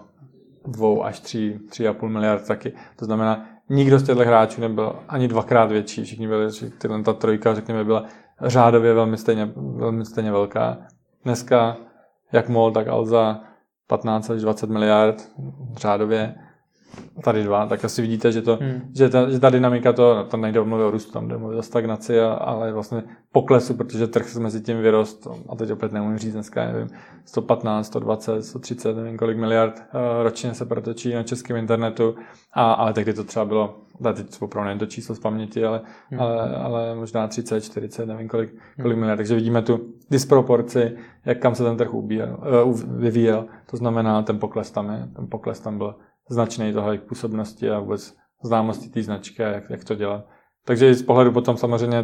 2 0.66 1.06
až 1.06 1.20
3, 1.20 1.60
3,5 1.68 2.08
miliard 2.08 2.46
taky. 2.46 2.72
To 2.96 3.04
znamená, 3.04 3.46
nikdo 3.68 3.98
z 3.98 4.02
těchto 4.02 4.22
hráčů 4.22 4.60
nebyl 4.60 4.96
ani 5.08 5.28
dvakrát 5.28 5.70
větší, 5.70 6.04
všichni 6.04 6.28
byli, 6.28 6.48
tyhle 6.78 7.02
ta 7.02 7.12
trojka, 7.12 7.54
řekněme, 7.54 7.84
byla 7.84 8.04
řádově 8.40 8.94
velmi 8.94 9.16
stejně, 9.16 9.52
velmi 9.56 10.04
stejně 10.04 10.32
velká. 10.32 10.78
Dneska 11.24 11.76
jak 12.32 12.48
MOL, 12.48 12.72
tak 12.72 12.88
Alza 12.88 13.40
15 13.86 14.30
až 14.30 14.40
20 14.40 14.70
miliard 14.70 15.30
řádově 15.76 16.34
tady 17.22 17.44
dva, 17.44 17.66
tak 17.66 17.84
asi 17.84 18.02
vidíte, 18.02 18.32
že, 18.32 18.42
to, 18.42 18.58
hmm. 18.60 18.80
že, 18.96 19.08
ta, 19.08 19.30
že 19.30 19.40
ta 19.40 19.50
dynamika, 19.50 19.92
to, 19.92 20.24
tam 20.24 20.40
nejde 20.40 20.64
mluvit 20.64 20.84
o 20.84 20.90
růstu, 20.90 21.12
tam 21.12 21.28
jde 21.28 21.36
o 21.36 21.62
stagnaci, 21.62 22.20
a, 22.20 22.32
ale 22.32 22.72
vlastně 22.72 23.02
poklesu, 23.32 23.74
protože 23.74 24.06
trh 24.06 24.28
se 24.28 24.40
mezi 24.40 24.60
tím 24.60 24.80
vyrost, 24.80 25.28
a 25.48 25.56
teď 25.56 25.70
opět 25.70 25.92
nemůžu 25.92 26.18
říct 26.18 26.32
dneska, 26.32 26.72
nevím, 26.72 26.88
115, 27.24 27.86
120, 27.86 28.42
130, 28.42 28.96
nevím 28.96 29.18
kolik 29.18 29.38
miliard 29.38 29.74
uh, 29.78 30.22
ročně 30.22 30.54
se 30.54 30.64
protočí 30.64 31.14
na 31.14 31.22
českém 31.22 31.56
internetu, 31.56 32.14
a, 32.52 32.72
ale 32.72 32.92
tehdy 32.92 33.12
to 33.12 33.24
třeba 33.24 33.44
bylo, 33.44 33.78
teď 34.14 34.42
opravdu 34.42 34.66
nevím 34.66 34.78
to 34.78 34.86
číslo 34.86 35.14
z 35.14 35.18
paměti, 35.18 35.64
ale, 35.64 35.80
hmm. 36.10 36.20
ale, 36.20 36.56
ale 36.56 36.94
možná 36.94 37.28
30, 37.28 37.60
40, 37.60 38.06
nevím 38.06 38.28
kolik, 38.28 38.54
kolik 38.82 38.92
hmm. 38.92 39.00
miliard, 39.00 39.16
takže 39.16 39.34
vidíme 39.34 39.62
tu 39.62 39.80
disproporci, 40.10 40.96
jak 41.24 41.38
kam 41.38 41.54
se 41.54 41.64
ten 41.64 41.76
trh 41.76 41.94
ubíjel, 41.94 42.38
uh, 42.64 42.80
vyvíjel, 42.80 43.46
to 43.70 43.76
znamená, 43.76 44.22
ten 44.22 44.38
pokles 44.38 44.70
tam 44.70 44.90
je, 44.90 45.08
ten 45.16 45.26
pokles 45.26 45.60
tam 45.60 45.78
byl 45.78 45.94
značný 46.30 46.74
jejich 46.86 47.00
působnosti 47.00 47.70
a 47.70 47.80
vůbec 47.80 48.14
známosti 48.44 48.88
té 48.88 49.02
značky 49.02 49.44
a 49.44 49.48
jak, 49.48 49.70
jak 49.70 49.84
to 49.84 49.94
dělat. 49.94 50.26
Takže 50.64 50.94
z 50.94 51.02
pohledu 51.02 51.32
potom 51.32 51.56
samozřejmě 51.56 52.02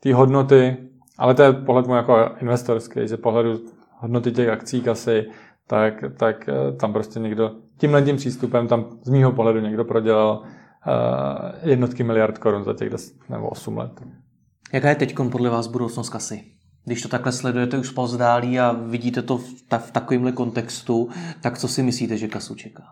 ty 0.00 0.12
hodnoty, 0.12 0.76
ale 1.18 1.34
to 1.34 1.42
je 1.42 1.52
pohled 1.52 1.86
můj 1.86 1.96
jako 1.96 2.30
investorský, 2.40 3.08
že 3.08 3.16
pohledu 3.16 3.60
hodnoty 3.98 4.32
těch 4.32 4.48
akcí 4.48 4.80
kasy, 4.80 5.26
tak, 5.66 6.04
tak 6.16 6.48
eh, 6.48 6.72
tam 6.72 6.92
prostě 6.92 7.20
někdo 7.20 7.50
tímhle 7.78 8.02
tím 8.02 8.16
přístupem, 8.16 8.68
tam 8.68 8.98
z 9.02 9.10
mýho 9.10 9.32
pohledu 9.32 9.60
někdo 9.60 9.84
prodělal 9.84 10.42
uh, 10.86 11.68
jednotky 11.68 12.02
miliard 12.02 12.38
korun 12.38 12.64
za 12.64 12.74
těch 12.74 12.90
10 12.90 13.14
nebo 13.28 13.48
8 13.48 13.76
let. 13.76 14.00
Jaká 14.72 14.88
je 14.88 14.94
teď 14.94 15.16
podle 15.32 15.50
vás 15.50 15.66
budoucnost 15.66 16.08
kasy? 16.08 16.44
Když 16.84 17.02
to 17.02 17.08
takhle 17.08 17.32
sledujete 17.32 17.78
už 17.78 17.90
pozdálí 17.90 18.60
a 18.60 18.72
vidíte 18.72 19.22
to 19.22 19.38
v, 19.38 19.44
ta, 19.68 19.78
v 19.78 19.90
takovémhle 19.90 20.32
kontextu, 20.32 21.08
tak 21.40 21.58
co 21.58 21.68
si 21.68 21.82
myslíte, 21.82 22.16
že 22.16 22.28
kasu 22.28 22.54
čeká? 22.54 22.82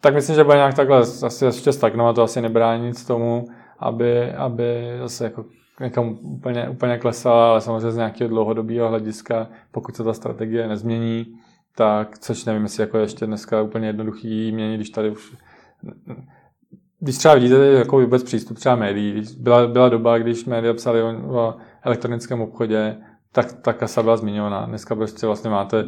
Tak 0.00 0.14
myslím, 0.14 0.36
že 0.36 0.44
bude 0.44 0.56
nějak 0.56 0.74
takhle 0.74 1.00
asi 1.00 1.44
ještě 1.44 1.72
stagnovat, 1.72 2.16
to 2.16 2.22
asi 2.22 2.40
nebrání 2.40 2.86
nic 2.86 3.04
tomu, 3.04 3.44
aby, 3.78 4.32
aby 4.32 4.64
zase 5.00 5.24
jako 5.24 5.44
někam 5.80 6.18
úplně, 6.22 6.68
úplně 6.68 6.98
klesala, 6.98 7.50
ale 7.50 7.60
samozřejmě 7.60 7.90
z 7.90 7.96
nějakého 7.96 8.28
dlouhodobého 8.28 8.88
hlediska, 8.88 9.48
pokud 9.70 9.96
se 9.96 10.04
ta 10.04 10.12
strategie 10.12 10.68
nezmění, 10.68 11.26
tak 11.76 12.18
což 12.18 12.44
nevím, 12.44 12.62
jestli 12.62 12.82
jako 12.82 12.98
ještě 12.98 13.26
dneska 13.26 13.62
úplně 13.62 13.86
jednoduchý 13.86 14.52
mění, 14.52 14.76
když 14.76 14.90
tady 14.90 15.10
už 15.10 15.36
když 17.00 17.18
třeba 17.18 17.34
vidíte 17.34 17.66
jako 17.66 18.00
vůbec 18.00 18.22
přístup 18.22 18.56
třeba 18.56 18.76
médií, 18.76 19.22
byla, 19.38 19.66
byla 19.66 19.88
doba, 19.88 20.18
když 20.18 20.44
média 20.44 20.74
psali 20.74 21.02
o, 21.02 21.08
o 21.08 21.54
elektronickém 21.82 22.40
obchodě, 22.40 22.96
tak 23.32 23.52
ta 23.52 23.72
kasa 23.72 24.02
byla 24.02 24.16
zmiňovaná. 24.16 24.66
Dneska 24.66 24.94
prostě 24.94 25.26
vlastně 25.26 25.50
máte 25.50 25.84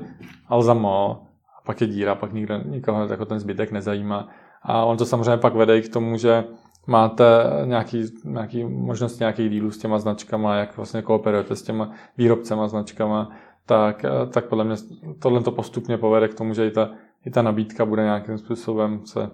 Alzamo, 0.48 1.26
pak 1.64 1.80
je 1.80 1.86
díra, 1.86 2.14
pak 2.14 2.32
nikdo, 2.32 2.58
nikoho 2.64 3.06
jako 3.06 3.24
ten 3.24 3.40
zbytek 3.40 3.72
nezajímá. 3.72 4.28
A 4.62 4.84
on 4.84 4.96
to 4.96 5.06
samozřejmě 5.06 5.36
pak 5.36 5.54
vede 5.54 5.78
i 5.78 5.82
k 5.82 5.92
tomu, 5.92 6.16
že 6.16 6.44
máte 6.86 7.24
nějaký, 7.64 8.04
nějaký 8.24 8.64
možnost 8.64 9.18
nějakých 9.18 9.50
dílů 9.50 9.70
s 9.70 9.78
těma 9.78 9.98
značkama, 9.98 10.56
jak 10.56 10.76
vlastně 10.76 11.02
kooperujete 11.02 11.56
s 11.56 11.62
těma 11.62 11.90
výrobcema 12.18 12.68
značkama, 12.68 13.30
tak, 13.66 14.04
tak 14.30 14.44
podle 14.44 14.64
mě 14.64 14.76
tohle 15.18 15.42
to 15.42 15.50
postupně 15.50 15.98
povede 15.98 16.28
k 16.28 16.34
tomu, 16.34 16.54
že 16.54 16.66
i 16.66 16.70
ta, 16.70 16.90
i 17.26 17.30
ta 17.30 17.42
nabídka 17.42 17.84
bude 17.84 18.02
nějakým 18.02 18.38
způsobem 18.38 19.06
se 19.06 19.30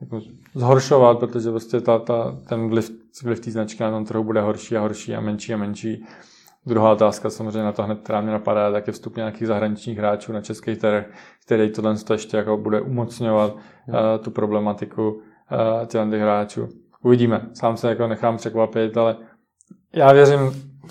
jako 0.00 0.20
zhoršovat, 0.54 1.18
protože 1.18 1.50
prostě 1.50 1.80
ta, 1.80 1.98
ta, 1.98 2.38
ten 2.48 2.68
vliv, 2.68 2.90
vliv 3.24 3.40
té 3.40 3.50
značky 3.50 3.82
na 3.82 3.90
tom 3.90 4.04
trhu 4.04 4.24
bude 4.24 4.40
horší 4.40 4.76
a 4.76 4.80
horší 4.80 5.14
a 5.14 5.20
menší 5.20 5.54
a 5.54 5.56
menší. 5.56 6.04
Druhá 6.66 6.92
otázka 6.92 7.30
samozřejmě 7.30 7.62
na 7.62 7.72
to 7.72 7.82
hned, 7.82 8.00
která 8.00 8.20
mě 8.20 8.32
napadá, 8.32 8.72
tak 8.72 8.86
je 8.86 8.92
vstup 8.92 9.16
nějakých 9.16 9.46
zahraničních 9.46 9.98
hráčů 9.98 10.32
na 10.32 10.40
český 10.40 10.76
trh, 10.76 11.06
který 11.46 11.70
tohle 11.70 11.94
ještě 12.12 12.36
jako 12.36 12.56
bude 12.56 12.80
umocňovat 12.80 13.54
uh, 13.54 13.94
tu 14.20 14.30
problematiku 14.30 15.10
uh, 15.10 15.86
těch 15.86 16.20
hráčů. 16.20 16.68
Uvidíme, 17.02 17.40
sám 17.54 17.76
se 17.76 17.88
jako 17.88 18.06
nechám 18.06 18.36
překvapit, 18.36 18.96
ale 18.96 19.16
já 19.94 20.12
věřím, 20.12 20.40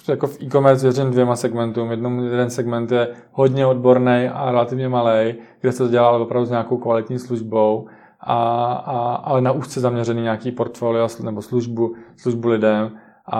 jako 0.07 0.27
v 0.27 0.41
e-commerce 0.41 0.85
věřím 0.85 1.11
dvěma 1.11 1.35
segmentům. 1.35 1.91
Jednou, 1.91 2.23
jeden 2.23 2.49
segment 2.49 2.91
je 2.91 3.07
hodně 3.31 3.65
odborný 3.65 4.29
a 4.33 4.51
relativně 4.51 4.89
malý, 4.89 5.35
kde 5.61 5.71
se 5.71 5.83
to 5.83 5.89
dělá 5.89 6.11
opravdu 6.11 6.45
s 6.45 6.49
nějakou 6.49 6.77
kvalitní 6.77 7.19
službou, 7.19 7.87
a, 8.19 8.35
a, 8.73 9.15
ale 9.15 9.41
na 9.41 9.51
úzce 9.51 9.79
zaměřený 9.79 10.21
nějaký 10.21 10.51
portfolio 10.51 11.07
nebo 11.23 11.41
službu, 11.41 11.95
službu 12.17 12.47
lidem 12.47 12.91
a, 13.27 13.39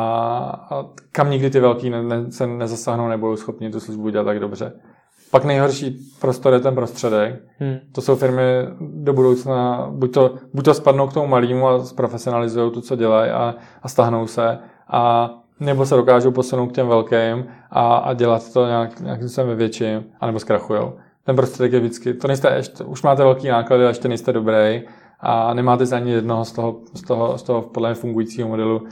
a 0.70 0.86
kam 1.12 1.32
nikdy 1.32 1.50
ty 1.50 1.60
velký 1.60 1.90
ne, 1.90 2.04
ne, 2.04 2.32
se 2.32 2.48
nezasáhnou, 2.48 3.08
nebudou 3.08 3.36
schopni 3.36 3.72
tu 3.72 3.80
službu 3.80 4.10
dělat 4.10 4.24
tak 4.24 4.40
dobře. 4.40 4.74
Pak 5.32 5.44
nejhorší 5.44 5.98
prostor 6.22 6.54
je 6.54 6.60
ten 6.60 6.76
prostředek. 6.76 7.42
Hmm. 7.60 7.78
To 7.92 8.02
jsou 8.02 8.16
firmy 8.16 8.44
do 8.80 9.14
budoucna, 9.14 9.88
buď 9.92 10.14
to, 10.14 10.36
buď 10.54 10.66
to 10.66 10.74
spadnou 10.74 11.08
k 11.08 11.14
tomu 11.14 11.28
malému 11.28 11.68
a 11.68 11.86
zprofesionalizují 11.86 12.72
to, 12.72 12.82
co 12.82 12.96
dělají 12.96 13.32
a, 13.32 13.56
a 13.84 13.88
stáhnou 13.88 14.28
se, 14.28 14.60
a 14.88 15.30
nebo 15.60 15.86
se 15.86 15.96
dokážou 15.96 16.32
posunout 16.32 16.68
k 16.68 16.72
těm 16.72 16.88
velkým 16.88 17.46
a, 17.72 17.96
a 17.96 18.14
dělat 18.14 18.54
to 18.54 18.68
nějak, 18.68 19.00
nějakým 19.00 19.28
způsobem 19.28 19.50
ve 19.50 19.56
větším, 19.56 20.04
anebo 20.20 20.40
zkrachujou. 20.40 20.94
Ten 21.24 21.36
prostředek 21.36 21.74
je 21.74 21.80
vždycky, 21.80 22.14
to 22.14 22.28
nejste, 22.28 22.56
ještě, 22.56 22.84
už 22.84 23.04
máte 23.04 23.24
velký 23.24 23.48
náklady 23.48 23.86
a 23.86 23.88
ještě 23.88 24.08
nejste 24.08 24.34
dobrý 24.34 24.82
a 25.20 25.54
nemáte 25.54 25.96
ani 25.96 26.12
jednoho 26.12 26.46
z 26.46 26.52
toho, 26.52 26.80
z 26.94 27.02
toho, 27.02 27.38
z 27.38 27.44
toho 27.44 27.62
podle 27.62 27.90
mě 27.90 27.96
fungujícího 27.96 28.48
modelu 28.48 28.88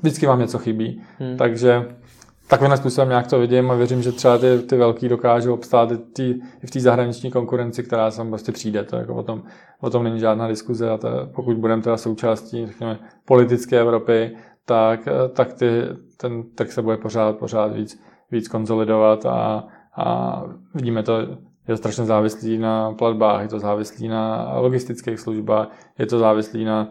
vždycky 0.00 0.26
vám 0.26 0.40
něco 0.40 0.58
chybí. 0.58 1.02
Hmm. 1.18 1.36
Takže 1.36 1.96
takovým 2.48 2.76
způsobem 2.76 3.08
nějak 3.08 3.26
to 3.26 3.38
vidím 3.38 3.70
a 3.70 3.74
věřím, 3.74 4.02
že 4.02 4.12
třeba 4.12 4.38
ty, 4.38 4.58
ty 4.58 4.76
velký 4.76 5.08
dokážou 5.08 5.54
obstát 5.54 5.92
i, 5.92 5.96
tý, 5.96 6.34
i 6.62 6.66
v 6.66 6.70
té 6.70 6.80
zahraniční 6.80 7.30
konkurenci, 7.30 7.82
která 7.82 8.10
sem 8.10 8.28
prostě 8.28 8.52
přijde. 8.52 8.84
To 8.84 8.96
jako 8.96 9.14
o, 9.14 9.22
tom, 9.22 9.42
o 9.80 9.90
tom 9.90 10.04
není 10.04 10.20
žádná 10.20 10.48
diskuze 10.48 10.90
a 10.90 10.98
to, 10.98 11.08
pokud 11.34 11.56
budeme 11.56 11.82
teda 11.82 11.96
součástí 11.96 12.66
řekněme, 12.66 12.98
politické 13.24 13.80
Evropy, 13.80 14.36
tak, 14.64 15.08
tak 15.32 15.52
ty, 15.52 15.82
ten 16.16 16.42
trh 16.54 16.72
se 16.72 16.82
bude 16.82 16.96
pořád, 16.96 17.36
pořád 17.36 17.72
víc, 17.72 18.02
víc 18.30 18.48
konsolidovat 18.48 19.26
a, 19.26 19.64
a 19.96 20.42
vidíme 20.74 21.02
to, 21.02 21.18
je 21.18 21.74
to 21.74 21.76
strašně 21.76 22.04
závislý 22.04 22.58
na 22.58 22.92
platbách, 22.92 23.42
je 23.42 23.48
to 23.48 23.58
závislý 23.58 24.08
na 24.08 24.52
logistických 24.58 25.20
službách, 25.20 25.68
je 25.98 26.06
to 26.06 26.18
závislý 26.18 26.64
na 26.64 26.88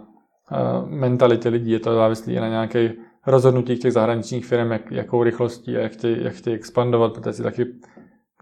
mentalitě 0.85 1.49
lidí, 1.49 1.71
je 1.71 1.79
to 1.79 1.95
závislé 1.95 2.33
na 2.33 2.47
nějakých 2.47 2.91
rozhodnutích 3.27 3.79
těch 3.79 3.93
zahraničních 3.93 4.45
firm, 4.45 4.71
jak, 4.71 4.91
jakou 4.91 5.23
rychlostí 5.23 5.77
a 5.77 5.79
jak 5.79 5.91
chtějí, 5.91 6.23
jak 6.23 6.33
chtějí 6.33 6.55
expandovat, 6.55 7.13
protože 7.13 7.33
si 7.33 7.43
taky 7.43 7.65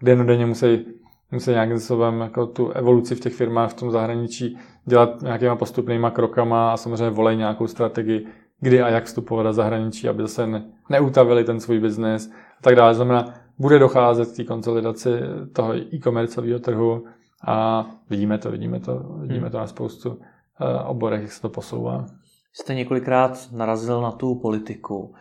dennodenně 0.02 0.46
musí 0.46 0.84
musí 1.32 1.50
nějakým 1.50 1.78
způsobem 1.78 2.20
jako 2.20 2.46
tu 2.46 2.70
evoluci 2.70 3.14
v 3.14 3.20
těch 3.20 3.34
firmách 3.34 3.70
v 3.70 3.74
tom 3.74 3.90
zahraničí 3.90 4.58
dělat 4.84 5.22
nějakýma 5.22 5.56
postupnýma 5.56 6.10
krokama 6.10 6.72
a 6.72 6.76
samozřejmě 6.76 7.10
volej 7.10 7.36
nějakou 7.36 7.66
strategii, 7.66 8.26
kdy 8.60 8.82
a 8.82 8.88
jak 8.88 9.04
vstupovat 9.04 9.42
do 9.42 9.52
zahraničí, 9.52 10.08
aby 10.08 10.22
zase 10.22 10.46
ne, 10.46 10.64
neutavili 10.90 11.44
ten 11.44 11.60
svůj 11.60 11.80
biznis 11.80 12.30
a 12.58 12.62
tak 12.62 12.76
dále. 12.76 12.94
Znamená, 12.94 13.34
bude 13.58 13.78
docházet 13.78 14.32
k 14.32 14.36
té 14.36 14.44
konsolidaci 14.44 15.10
toho 15.52 15.74
e-commerceového 15.76 16.58
trhu 16.58 17.04
a 17.46 17.86
vidíme 18.10 18.38
to, 18.38 18.50
vidíme 18.50 18.80
to, 18.80 19.04
vidíme 19.20 19.40
hmm. 19.40 19.50
to 19.50 19.58
na 19.58 19.66
spoustu 19.66 20.18
oborech, 20.86 21.22
jak 21.22 21.32
se 21.32 21.40
to 21.40 21.48
posouvá. 21.48 22.06
Jste 22.52 22.74
několikrát 22.74 23.48
narazil 23.52 24.00
na 24.00 24.10
tu 24.10 24.34
politiku. 24.34 25.14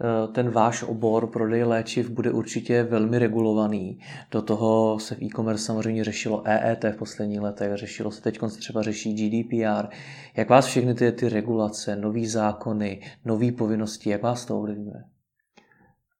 Eh, 0.00 0.28
ten 0.32 0.50
váš 0.50 0.82
obor 0.82 1.26
prodej 1.26 1.64
léčiv 1.64 2.10
bude 2.10 2.32
určitě 2.32 2.82
velmi 2.82 3.18
regulovaný. 3.18 3.98
Do 4.30 4.42
toho 4.42 4.98
se 4.98 5.14
v 5.14 5.22
e-commerce 5.22 5.64
samozřejmě 5.64 6.04
řešilo 6.04 6.42
EET 6.44 6.84
v 6.84 6.96
posledních 6.96 7.40
letech, 7.40 7.74
řešilo 7.74 8.10
se 8.10 8.22
teď 8.22 8.38
se 8.48 8.58
třeba 8.58 8.82
řeší 8.82 9.14
GDPR. 9.14 9.86
Jak 10.36 10.50
vás 10.50 10.66
všechny 10.66 10.94
ty, 10.94 11.12
ty 11.12 11.28
regulace, 11.28 11.96
nové 11.96 12.26
zákony, 12.26 13.00
nové 13.24 13.52
povinnosti, 13.52 14.10
jak 14.10 14.22
vás 14.22 14.44
to 14.44 14.58
ovlivňuje? 14.58 15.04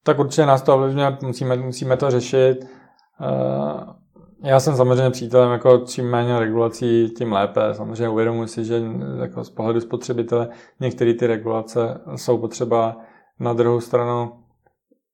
Tak 0.03 0.19
určitě 0.19 0.47
nás 0.47 0.63
to 0.63 0.75
ovlivňuje, 0.75 1.19
musíme, 1.23 1.57
musíme 1.57 1.97
to 1.97 2.11
řešit. 2.11 2.57
Eh, 2.65 4.06
já 4.47 4.61
jsem 4.61 4.77
samozřejmě 4.77 5.11
přítelem, 5.11 5.53
jako 5.53 5.79
čím 5.79 6.11
méně 6.11 6.39
regulací, 6.39 7.11
tím 7.19 7.33
lépe. 7.33 7.61
Samozřejmě 7.73 8.09
uvědomuji 8.09 8.49
si, 8.49 8.65
že 8.65 8.83
jako 9.23 9.45
z 9.45 9.51
pohledu 9.51 9.81
spotřebitele 9.81 10.49
některé 10.81 11.15
ty 11.15 11.27
regulace 11.27 12.01
jsou 12.17 12.39
potřeba 12.39 12.97
na 13.41 13.53
druhou 13.53 13.81
stranu, 13.81 14.33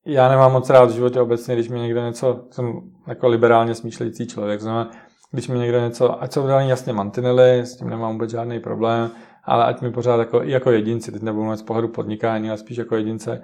já 0.07 0.29
nemám 0.29 0.53
moc 0.53 0.71
rád 0.71 0.91
v 0.91 0.95
životě 0.95 1.21
obecně, 1.21 1.55
když 1.55 1.69
mi 1.69 1.81
někdo 1.81 2.01
něco, 2.01 2.45
jsem 2.51 2.81
jako 3.07 3.29
liberálně 3.29 3.75
smýšlející 3.75 4.27
člověk, 4.27 4.61
znamená, 4.61 4.91
když 5.31 5.49
mi 5.49 5.59
někdo 5.59 5.81
něco, 5.81 6.23
ať 6.23 6.33
jsou 6.33 6.47
dány 6.47 6.69
jasně 6.69 6.93
mantinely, 6.93 7.59
s 7.59 7.77
tím 7.77 7.91
nemám 7.91 8.13
vůbec 8.13 8.31
žádný 8.31 8.61
problém, 8.61 9.11
ale 9.45 9.65
ať 9.65 9.81
mi 9.81 9.91
pořád 9.91 10.17
jako, 10.17 10.43
i 10.43 10.51
jako 10.51 10.71
jedinci, 10.71 11.13
teď 11.13 11.23
nebudu 11.23 11.51
mít 11.51 11.57
z 11.57 11.63
pohledu 11.63 11.89
podnikání, 11.89 12.49
ale 12.49 12.59
spíš 12.59 12.77
jako 12.77 12.97
jedince, 12.97 13.43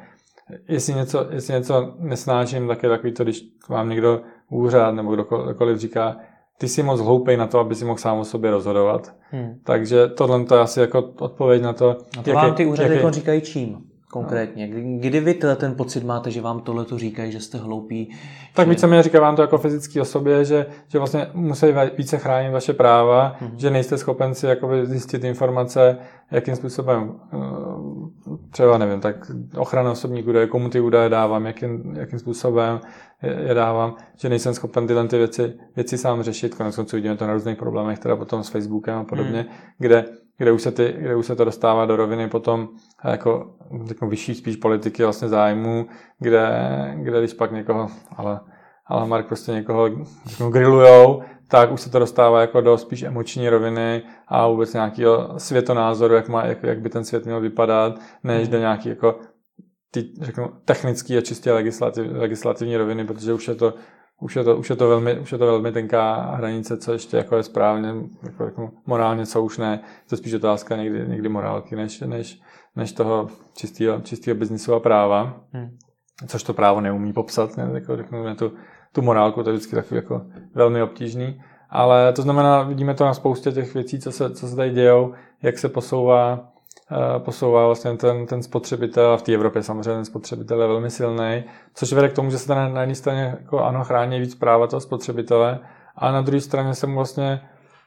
jestli 0.69 0.95
něco, 0.95 1.27
jestli 1.31 1.55
něco 1.55 1.95
nesnáším, 1.99 2.69
tak 2.69 2.83
je 2.83 2.89
takový 2.89 3.13
to, 3.13 3.25
když 3.25 3.43
vám 3.69 3.89
někdo 3.89 4.21
úřad 4.51 4.95
nebo 4.95 5.15
kdokoliv 5.15 5.79
říká, 5.79 6.17
ty 6.59 6.69
jsi 6.69 6.83
moc 6.83 7.01
hloupej 7.01 7.37
na 7.37 7.47
to, 7.47 7.59
aby 7.59 7.75
si 7.75 7.85
mohl 7.85 7.99
sám 7.99 8.19
o 8.19 8.25
sobě 8.25 8.51
rozhodovat. 8.51 9.15
Hmm. 9.31 9.59
Takže 9.65 10.09
tohle 10.09 10.45
to 10.45 10.55
je 10.55 10.61
asi 10.61 10.81
jako 10.81 10.99
odpověď 11.19 11.63
na 11.63 11.73
to. 11.73 11.97
A 12.19 12.23
to 12.23 12.33
vám 12.33 12.55
ty 12.55 12.67
úřady 12.67 12.97
jak, 12.97 13.15
říkají 13.15 13.41
čím? 13.41 13.88
Konkrétně? 14.11 14.69
Kdy 15.01 15.21
vy 15.21 15.35
ten 15.35 15.75
pocit 15.75 16.05
máte, 16.05 16.31
že 16.31 16.41
vám 16.41 16.61
tohle 16.61 16.85
to 16.85 16.99
říkají, 16.99 17.33
že 17.33 17.41
jste 17.41 17.59
hloupí? 17.59 18.11
Tak 18.55 18.67
že... 18.67 18.71
víceméně 18.71 19.03
říká 19.03 19.21
vám 19.21 19.37
to 19.37 19.43
jako 19.43 19.59
fyzické 19.59 20.01
osobě, 20.01 20.45
že, 20.45 20.67
že 20.89 20.99
vlastně 20.99 21.27
musí 21.35 21.67
více 21.97 22.19
chránit 22.19 22.51
vaše 22.51 22.73
práva, 22.73 23.37
mm-hmm. 23.41 23.51
že 23.57 23.71
nejste 23.71 23.99
schopen 23.99 24.35
si 24.35 24.47
jakoby 24.47 24.87
zjistit 24.87 25.25
informace, 25.25 25.97
jakým 26.31 26.57
způsobem 26.57 27.13
eh, 27.33 27.39
třeba 28.51 28.79
nevím, 28.79 29.01
tak 29.01 29.31
ochrana 29.57 29.93
osobních 29.93 30.29
údajů, 30.29 30.49
komu 30.49 30.69
ty 30.69 30.81
údaje 30.81 31.09
dávám, 31.09 31.47
jakým, 31.47 31.97
jakým 31.97 32.19
způsobem 32.19 32.81
je, 33.23 33.45
je 33.49 33.55
dávám, 33.55 33.95
že 34.17 34.29
nejsem 34.29 34.55
schopen 34.55 34.87
tyhle 34.87 35.09
ty 35.09 35.19
věci, 35.19 35.55
věci 35.77 35.99
sám 35.99 36.23
řešit. 36.23 36.55
Konec 36.55 36.77
konců 36.77 36.97
vidíme 36.97 37.17
to 37.17 37.27
na 37.27 37.33
různých 37.33 37.59
problémech, 37.59 37.99
teda 37.99 38.17
potom 38.17 38.45
s 38.45 38.49
Facebookem 38.49 38.99
a 38.99 39.05
podobně, 39.05 39.47
mm. 39.49 39.57
kde 39.79 40.05
kde 40.39 40.53
už 40.53 40.63
se, 40.63 40.73
ty, 40.73 40.95
kde 40.99 41.17
už 41.17 41.27
se 41.27 41.37
to 41.37 41.45
dostává 41.45 41.87
do 41.87 41.97
roviny 41.97 42.29
potom 42.29 42.69
jako, 43.05 43.55
jako 43.89 44.07
vyšší 44.07 44.35
spíš 44.35 44.57
politiky 44.57 45.03
vlastně 45.05 45.29
zájmu, 45.29 45.87
kde, 46.19 46.49
kde 46.97 47.19
když 47.19 47.35
pak 47.35 47.53
někoho, 47.53 47.89
ale, 48.17 48.41
ale 48.87 49.09
Mark 49.09 49.27
prostě 49.27 49.53
někoho 49.53 49.91
řeknu, 50.27 50.51
grillujou, 50.51 51.23
tak 51.49 51.73
už 51.73 51.81
se 51.81 51.91
to 51.91 51.99
dostává 51.99 52.41
jako 52.41 52.61
do 52.61 52.79
spíš 52.79 53.03
emoční 53.03 53.49
roviny 53.49 54.03
a 54.29 54.49
vůbec 54.49 54.73
nějakého 54.73 55.35
světonázoru, 55.39 56.15
jak, 56.15 56.29
má, 56.29 56.45
jak, 56.45 56.63
jak 56.63 56.81
by 56.81 56.89
ten 56.89 57.05
svět 57.05 57.25
měl 57.25 57.41
vypadat, 57.41 57.99
než 58.25 58.43
hmm. 58.43 58.53
do 58.53 58.59
nějaký 58.59 58.89
jako 58.89 59.19
ty, 59.91 60.13
řeknu, 60.21 60.53
technický 60.65 61.19
a 61.19 61.21
čistě 61.21 61.53
legislativ, 61.53 62.07
legislativní 62.13 62.77
roviny, 62.77 63.05
protože 63.05 63.33
už 63.33 63.49
je 63.49 63.55
to 63.55 63.75
už 64.21 64.37
je 64.37 64.45
to, 64.45 64.57
už 64.57 64.71
je 64.71 64.77
to, 64.77 64.89
velmi, 64.89 65.19
už 65.19 65.33
je 65.33 65.39
to 65.39 65.47
velmi 65.47 65.73
tenká 65.73 66.15
hranice, 66.15 66.77
co 66.77 66.93
ještě 66.93 67.17
jako 67.17 67.37
je 67.37 67.43
správně, 67.43 67.95
jako, 68.23 68.45
jako 68.45 68.71
morálně, 68.87 69.27
co 69.27 69.43
už 69.43 69.59
ne. 69.59 69.79
To 70.09 70.15
je 70.15 70.19
spíš 70.19 70.35
otázka 70.35 70.77
někdy, 70.77 71.09
někdy 71.09 71.29
morálky, 71.29 71.77
než, 71.77 72.01
než, 72.01 72.41
než 72.77 72.93
toho 72.93 73.29
čistého, 73.57 74.01
čistého 74.01 74.37
biznisu 74.37 74.75
a 74.75 74.81
práva. 74.81 75.41
Hmm. 75.53 75.77
Což 76.27 76.43
to 76.43 76.55
právo 76.55 76.81
neumí 76.81 77.13
popsat, 77.13 77.57
ne? 77.57 77.71
Jako, 77.73 77.97
řeknu, 77.97 78.35
tu, 78.35 78.53
tu 78.93 79.03
morálku, 79.03 79.43
to 79.43 79.51
je 79.51 79.57
vždycky 79.57 79.77
takový 79.77 79.97
jako 79.97 80.23
velmi 80.55 80.83
obtížný. 80.83 81.43
Ale 81.71 82.13
to 82.13 82.23
znamená, 82.23 82.63
vidíme 82.63 82.95
to 82.95 83.05
na 83.05 83.15
spoustě 83.15 83.53
těch 83.53 83.75
věcí, 83.75 84.01
co 84.01 84.13
se, 84.13 84.31
co 84.35 84.49
se 84.49 84.57
tady 84.57 84.71
dějou, 84.71 85.15
jak 85.43 85.59
se 85.59 85.69
posouvá 85.69 86.53
posouvá 87.19 87.67
vlastně 87.67 87.97
ten, 87.97 88.27
ten 88.27 88.43
spotřebitel 88.43 89.13
a 89.13 89.17
v 89.17 89.23
té 89.23 89.33
Evropě 89.33 89.63
samozřejmě 89.63 89.95
ten 89.95 90.05
spotřebitel 90.05 90.61
je 90.63 90.69
velmi 90.69 90.91
silný, 90.91 91.45
což 91.75 91.93
vede 91.93 92.09
k 92.09 92.13
tomu, 92.13 92.31
že 92.31 92.39
se 92.39 92.49
tady 92.49 92.73
na 92.73 92.81
jedné 92.81 92.95
straně 92.95 93.37
jako 93.41 93.65
ano, 93.65 93.85
chrání 93.85 94.21
víc 94.21 94.35
práva 94.35 94.67
toho 94.67 94.81
spotřebitele 94.81 95.59
a 95.97 96.13
na 96.13 96.21
druhé 96.21 96.41
straně 96.41 96.75
se 96.75 96.87
mu 96.87 96.95
vlastně 96.95 97.41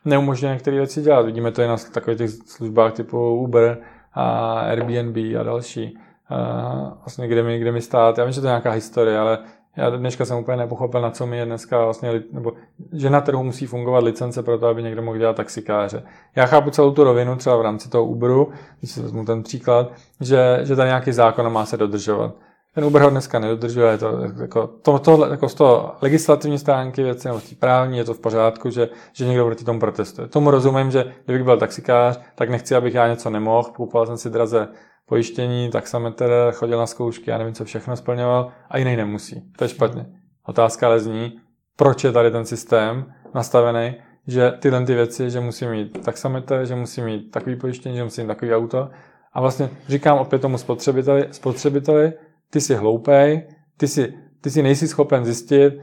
neumožňuje 0.06 0.54
některé 0.54 0.78
věci 0.78 1.02
dělat. 1.02 1.26
Vidíme 1.26 1.52
to 1.52 1.62
i 1.62 1.68
na 1.68 1.78
takových 1.94 2.18
těch 2.18 2.30
službách 2.30 2.94
typu 2.94 3.36
Uber 3.36 3.78
a 4.14 4.60
Airbnb 4.60 5.18
a 5.40 5.44
další. 5.44 5.98
Eh, 6.32 6.92
vlastně 7.00 7.28
kde 7.28 7.44
mi, 7.44 7.60
kde 7.60 7.72
mi 7.72 7.82
stát. 7.82 8.18
Já 8.18 8.24
vím, 8.24 8.34
že 8.34 8.42
to 8.42 8.48
je 8.48 8.52
nějaká 8.52 8.72
historie, 8.72 9.20
ale 9.20 9.40
já 9.78 9.90
dneška 9.90 10.26
jsem 10.26 10.38
úplně 10.38 10.58
nepochopil, 10.58 11.02
na 11.02 11.12
co 11.12 11.26
mi 11.26 11.38
je 11.38 11.46
dneska 11.46 11.84
vlastně, 11.84 12.24
nebo 12.32 12.54
že 12.94 13.10
na 13.10 13.22
trhu 13.22 13.44
musí 13.44 13.66
fungovat 13.66 14.04
licence 14.04 14.44
pro 14.44 14.58
to, 14.58 14.68
aby 14.68 14.84
někdo 14.84 15.02
mohl 15.02 15.18
dělat 15.18 15.36
taxikáře. 15.36 16.04
Já 16.36 16.46
chápu 16.46 16.70
celou 16.70 16.92
tu 16.92 17.04
rovinu, 17.04 17.36
třeba 17.36 17.58
v 17.58 17.62
rámci 17.62 17.90
toho 17.90 18.06
Uberu, 18.06 18.52
když 18.80 18.92
si 18.92 19.02
vezmu 19.02 19.26
ten 19.26 19.44
příklad, 19.44 19.92
že, 20.22 20.60
že 20.64 20.76
tady 20.76 20.88
nějaký 20.88 21.12
zákon 21.12 21.54
má 21.54 21.66
se 21.66 21.78
dodržovat. 21.78 22.36
Ten 22.76 22.84
Uber 22.84 23.02
ho 23.02 23.10
dneska 23.10 23.40
nedodržuje, 23.40 23.98
to, 23.98 24.20
jako, 24.42 24.68
to, 24.68 25.00
to, 25.00 25.26
jako 25.32 25.50
z 25.50 25.54
toho 25.54 25.92
legislativní 26.02 26.58
stránky 26.58 27.04
věci, 27.04 27.28
nebo 27.28 27.42
právní 27.60 27.98
je 27.98 28.04
to 28.04 28.14
v 28.14 28.20
pořádku, 28.20 28.70
že, 28.70 28.90
že 29.14 29.26
někdo 29.26 29.46
proti 29.46 29.66
tomu 29.66 29.80
protestuje. 29.80 30.28
Tomu 30.28 30.52
rozumím, 30.52 30.92
že 30.92 31.14
kdybych 31.26 31.44
byl 31.44 31.58
taxikář, 31.58 32.20
tak 32.36 32.50
nechci, 32.50 32.76
abych 32.76 32.94
já 32.94 33.08
něco 33.08 33.30
nemohl, 33.30 33.64
kupoval 33.64 34.06
jsem 34.06 34.18
si 34.18 34.30
draze 34.30 34.68
pojištění, 35.12 35.70
taxametr, 35.70 36.52
chodil 36.54 36.78
na 36.78 36.86
zkoušky, 36.86 37.30
já 37.30 37.38
nevím, 37.38 37.54
co 37.54 37.66
všechno 37.66 37.96
splňoval 37.96 38.52
a 38.70 38.78
jiný 38.78 38.96
nemusí. 38.96 39.42
To 39.58 39.64
je 39.64 39.70
špatně. 39.70 40.06
Otázka 40.46 40.88
ale 40.88 41.00
zní, 41.00 41.40
proč 41.76 42.04
je 42.04 42.12
tady 42.12 42.32
ten 42.32 42.46
systém 42.46 43.14
nastavený, 43.34 43.96
že 44.28 44.52
tyhle 44.60 44.86
ty 44.86 44.96
věci, 44.96 45.30
že 45.30 45.40
musí 45.40 45.68
mít 45.68 46.04
taxametr, 46.06 46.66
že 46.66 46.76
musí 46.76 47.02
mít 47.02 47.32
takový 47.32 47.56
pojištění, 47.56 47.96
že 47.96 48.04
musí 48.04 48.22
mít 48.22 48.28
takový 48.28 48.54
auto. 48.54 48.90
A 49.34 49.42
vlastně 49.42 49.70
říkám 49.88 50.18
opět 50.18 50.40
tomu 50.40 50.58
spotřebiteli, 50.58 51.28
spotřebiteli 51.32 52.14
ty 52.50 52.62
jsi 52.62 52.76
hloupej, 52.76 53.48
ty 53.78 53.88
si, 53.88 54.14
ty 54.42 54.50
si 54.50 54.64
nejsi 54.64 54.88
schopen 54.88 55.26
zjistit, 55.26 55.74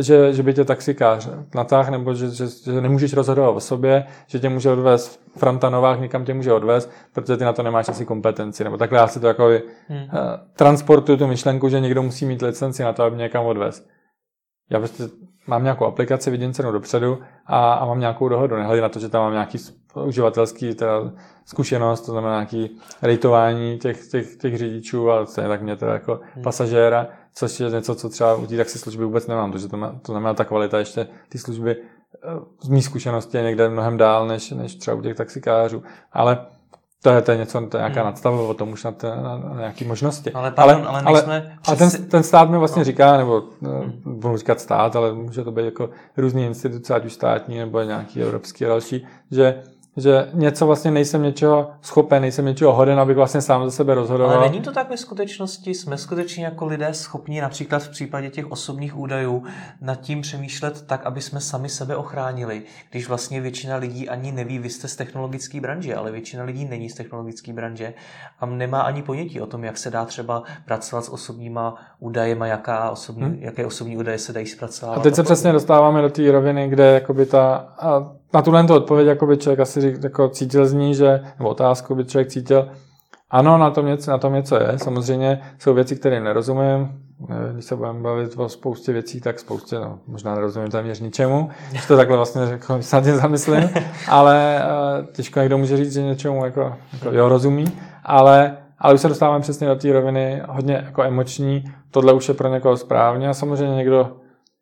že, 0.00 0.32
že 0.32 0.42
by 0.42 0.54
tě 0.54 0.64
taxikář 0.64 1.28
natáh, 1.54 1.88
nebo 1.88 2.14
že, 2.14 2.30
že, 2.30 2.46
že 2.64 2.80
nemůžeš 2.80 3.12
rozhodovat 3.12 3.50
o 3.50 3.60
sobě, 3.60 4.04
že 4.26 4.38
tě 4.38 4.48
může 4.48 4.70
odvést 4.70 5.20
Franta 5.36 5.70
Novák, 5.70 6.00
někam 6.00 6.24
tě 6.24 6.34
může 6.34 6.52
odvést, 6.52 6.90
protože 7.12 7.36
ty 7.36 7.44
na 7.44 7.52
to 7.52 7.62
nemáš 7.62 7.88
asi 7.88 8.06
kompetenci. 8.06 8.64
Nebo 8.64 8.76
takhle 8.76 8.98
já 8.98 9.06
si 9.06 9.20
to 9.20 9.26
jako 9.26 9.48
hmm. 9.88 10.02
uh, 10.02 10.08
transportuju 10.56 11.18
tu 11.18 11.26
myšlenku, 11.26 11.68
že 11.68 11.80
někdo 11.80 12.02
musí 12.02 12.26
mít 12.26 12.42
licenci 12.42 12.82
na 12.82 12.92
to, 12.92 13.02
aby 13.02 13.16
mě 13.16 13.22
někam 13.22 13.46
odvést. 13.46 13.88
Já 14.70 14.78
prostě 14.78 15.04
mám 15.46 15.62
nějakou 15.62 15.84
aplikaci, 15.84 16.30
vidím 16.30 16.52
cenu 16.52 16.72
dopředu 16.72 17.18
a, 17.46 17.72
a 17.72 17.84
mám 17.84 18.00
nějakou 18.00 18.28
dohodu. 18.28 18.56
Nehledě 18.56 18.82
na 18.82 18.88
to, 18.88 18.98
že 18.98 19.08
tam 19.08 19.22
mám 19.22 19.32
nějaký 19.32 19.58
uživatelský 19.94 20.74
teda 20.74 21.12
zkušenost, 21.44 22.00
to 22.00 22.12
znamená 22.12 22.34
nějaký 22.34 22.80
rejtování 23.02 23.78
těch, 23.78 24.06
těch, 24.06 24.36
těch 24.36 24.58
řidičů 24.58 25.10
a 25.10 25.26
stejně 25.26 25.48
tak 25.48 25.62
mě 25.62 25.76
teda 25.76 25.92
jako 25.92 26.20
hmm. 26.34 26.44
pasažéra, 26.44 27.06
což 27.34 27.60
je 27.60 27.70
něco, 27.70 27.94
co 27.94 28.08
třeba 28.08 28.34
u 28.34 28.46
té 28.46 28.56
taxi 28.56 28.78
služby 28.78 29.04
vůbec 29.04 29.26
nemám, 29.26 29.52
protože 29.52 29.68
to, 29.68 29.76
má, 29.76 29.94
to 30.02 30.12
znamená 30.12 30.34
ta 30.34 30.44
kvalita 30.44 30.78
ještě 30.78 31.06
ty 31.28 31.38
služby 31.38 31.76
eh, 31.76 32.28
z 32.62 32.68
mý 32.68 32.82
zkušenosti 32.82 33.36
je 33.36 33.42
někde 33.42 33.68
mnohem 33.68 33.96
dál, 33.96 34.26
než, 34.26 34.50
než 34.50 34.74
třeba 34.74 34.96
u 34.96 35.02
těch 35.02 35.16
taxikářů. 35.16 35.82
Ale 36.12 36.46
to 37.02 37.10
je, 37.10 37.22
to 37.22 37.32
je 37.32 37.38
něco, 37.38 37.66
to 37.66 37.76
je 37.76 37.80
nějaká 37.80 38.00
hmm. 38.00 38.10
nadstava 38.10 38.40
o 38.40 38.54
tom 38.54 38.72
už 38.72 38.84
na, 38.84 38.94
na, 39.02 39.16
na, 39.16 39.36
na 39.36 39.58
nějaké 39.58 39.84
možnosti. 39.84 40.32
Ale, 40.32 40.50
pardon, 40.50 40.86
ale, 40.88 41.02
ale, 41.02 41.22
ale, 41.22 41.58
ale 41.66 41.76
ten, 41.76 41.90
ten 41.90 42.22
stát 42.22 42.50
mi 42.50 42.58
vlastně 42.58 42.80
no. 42.80 42.84
říká, 42.84 43.16
nebo 43.16 43.42
eh, 43.62 43.68
hmm. 43.68 44.02
budu 44.04 44.36
říkat 44.36 44.60
stát, 44.60 44.96
ale 44.96 45.12
může 45.12 45.44
to 45.44 45.52
být 45.52 45.64
jako 45.64 45.90
různý 46.16 46.46
instituce, 46.46 46.94
ať 46.94 47.04
už 47.04 47.12
státní 47.12 47.58
nebo 47.58 47.82
nějaký 47.82 48.22
evropský 48.22 48.64
a 48.64 48.68
další, 48.68 49.06
že 49.30 49.62
že 49.96 50.28
něco 50.32 50.66
vlastně 50.66 50.90
nejsem 50.90 51.22
něčeho 51.22 51.70
schopen, 51.80 52.22
nejsem 52.22 52.44
něčeho 52.44 52.72
hoden, 52.72 53.00
abych 53.00 53.16
vlastně 53.16 53.40
sám 53.40 53.64
za 53.64 53.70
sebe 53.70 53.94
rozhodoval. 53.94 54.36
Ale 54.36 54.48
není 54.48 54.60
to 54.60 54.72
tak 54.72 54.90
ve 54.90 54.96
skutečnosti? 54.96 55.74
Jsme 55.74 55.98
skutečně 55.98 56.44
jako 56.44 56.66
lidé 56.66 56.94
schopni 56.94 57.40
například 57.40 57.82
v 57.82 57.88
případě 57.88 58.30
těch 58.30 58.50
osobních 58.50 58.98
údajů 58.98 59.42
nad 59.80 60.00
tím 60.00 60.20
přemýšlet 60.20 60.84
tak, 60.86 61.06
aby 61.06 61.20
jsme 61.20 61.40
sami 61.40 61.68
sebe 61.68 61.96
ochránili, 61.96 62.62
když 62.90 63.08
vlastně 63.08 63.40
většina 63.40 63.76
lidí 63.76 64.08
ani 64.08 64.32
neví, 64.32 64.58
vy 64.58 64.70
jste 64.70 64.88
z 64.88 64.96
technologické 64.96 65.60
branže, 65.60 65.94
ale 65.94 66.12
většina 66.12 66.44
lidí 66.44 66.64
není 66.64 66.90
z 66.90 66.94
technologické 66.94 67.52
branže 67.52 67.94
a 68.40 68.46
nemá 68.46 68.80
ani 68.80 69.02
ponětí 69.02 69.40
o 69.40 69.46
tom, 69.46 69.64
jak 69.64 69.78
se 69.78 69.90
dá 69.90 70.04
třeba 70.04 70.42
pracovat 70.64 71.04
s 71.04 71.08
osobníma 71.08 71.74
údajema, 71.98 72.46
jaká 72.46 72.90
osobní, 72.90 73.24
hmm. 73.24 73.36
jaké 73.40 73.66
osobní 73.66 73.96
údaje 73.96 74.18
se 74.18 74.32
dají 74.32 74.46
zpracovat. 74.46 74.96
A 74.96 75.00
teď 75.00 75.14
se 75.14 75.22
přesně 75.22 75.52
dostáváme 75.52 76.02
do 76.02 76.10
té 76.10 76.32
roviny, 76.32 76.68
kde 76.68 76.84
jakoby 76.84 77.26
ta, 77.26 77.54
a 77.78 78.19
na 78.34 78.42
tuhle 78.42 78.64
tu 78.64 78.74
odpověď 78.74 79.06
jako 79.06 79.26
by 79.26 79.36
člověk 79.36 79.60
asi 79.60 79.80
řík, 79.80 80.04
jako 80.04 80.28
cítil 80.28 80.66
z 80.66 80.72
ní, 80.72 80.94
že, 80.94 81.20
nebo 81.38 81.50
otázku 81.50 81.94
by 81.94 82.04
člověk 82.04 82.28
cítil, 82.28 82.68
ano, 83.30 83.58
na 83.58 83.70
tom, 83.70 83.86
něco, 83.86 84.10
na 84.10 84.18
tom 84.18 84.32
něco 84.34 84.56
je. 84.56 84.72
Samozřejmě 84.76 85.40
jsou 85.58 85.74
věci, 85.74 85.96
které 85.96 86.20
nerozumím. 86.20 86.88
Když 87.52 87.64
se 87.64 87.76
budeme 87.76 88.00
bavit 88.00 88.32
o 88.36 88.48
spoustě 88.48 88.92
věcí, 88.92 89.20
tak 89.20 89.38
spoustě, 89.38 89.78
no, 89.78 89.98
možná 90.06 90.34
nerozumím 90.34 90.70
téměř 90.70 91.00
ničemu, 91.00 91.50
když 91.70 91.86
to 91.86 91.96
takhle 91.96 92.16
vlastně 92.16 92.46
řekl, 92.46 92.76
snad 92.82 93.04
zamyslím, 93.04 93.70
ale 94.08 94.62
uh, 95.00 95.06
těžko 95.06 95.40
někdo 95.40 95.58
může 95.58 95.76
říct, 95.76 95.92
že 95.92 96.02
něčemu 96.02 96.44
jako, 96.44 96.76
jako 96.92 97.10
jo, 97.10 97.28
rozumí, 97.28 97.64
ale, 98.04 98.56
ale 98.78 98.94
už 98.94 99.00
se 99.00 99.08
dostáváme 99.08 99.40
přesně 99.40 99.66
do 99.66 99.76
té 99.76 99.92
roviny 99.92 100.42
hodně 100.48 100.82
jako 100.86 101.02
emoční, 101.02 101.64
tohle 101.90 102.12
už 102.12 102.28
je 102.28 102.34
pro 102.34 102.48
někoho 102.48 102.76
správně 102.76 103.28
a 103.28 103.34
samozřejmě 103.34 103.76
někdo, 103.76 104.16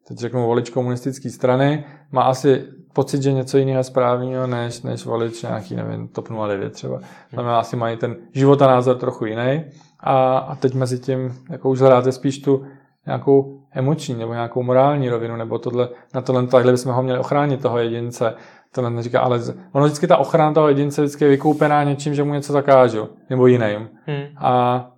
teď 0.09 0.19
řeknu 0.19 0.47
volič 0.47 0.71
komunistické 0.71 1.31
strany, 1.31 1.85
má 2.13 2.23
asi 2.23 2.65
pocit, 2.99 3.23
že 3.23 3.33
něco 3.33 3.59
jiného 3.59 3.79
je 3.79 3.85
správného, 3.85 4.47
než, 4.47 4.83
než 4.83 5.05
volič 5.05 5.43
nějaký, 5.43 5.77
nevím, 5.77 6.09
TOP 6.09 6.29
09 6.29 6.73
třeba. 6.73 7.01
Znamená, 7.33 7.59
asi 7.59 7.77
mají 7.77 7.97
ten 7.97 8.17
život 8.33 8.63
a 8.63 8.67
názor 8.67 8.97
trochu 8.97 9.25
jiný. 9.25 9.65
A, 10.01 10.39
a 10.39 10.55
teď 10.55 10.75
mezi 10.75 10.99
tím, 10.99 11.35
jako 11.51 11.71
už 11.71 11.81
hledáte 11.81 12.13
spíš 12.13 12.39
tu 12.39 12.65
nějakou 13.07 13.61
emoční 13.73 14.15
nebo 14.15 14.33
nějakou 14.33 14.63
morální 14.63 15.09
rovinu, 15.09 15.37
nebo 15.37 15.59
tohle, 15.59 15.89
na 16.15 16.21
tohle 16.21 16.47
takhle 16.47 16.73
bychom 16.73 16.93
ho 16.93 17.03
měli 17.03 17.19
ochránit 17.19 17.63
toho 17.63 17.79
jedince. 17.79 18.35
To 18.75 18.91
neříká, 18.91 19.21
ale 19.21 19.41
ono 19.73 19.85
vždycky 19.85 20.07
ta 20.07 20.17
ochrana 20.17 20.53
toho 20.53 20.69
jedince 20.69 21.03
vždycky 21.03 21.25
je 21.25 21.31
vykoupená 21.31 21.85
něčím, 21.85 22.15
že 22.15 22.25
mu 22.25 22.35
něco 22.35 22.53
zakážu, 22.53 23.09
nebo 23.31 23.47
jiným. 23.47 23.89
Hmm. 24.07 24.25
A 24.37 24.91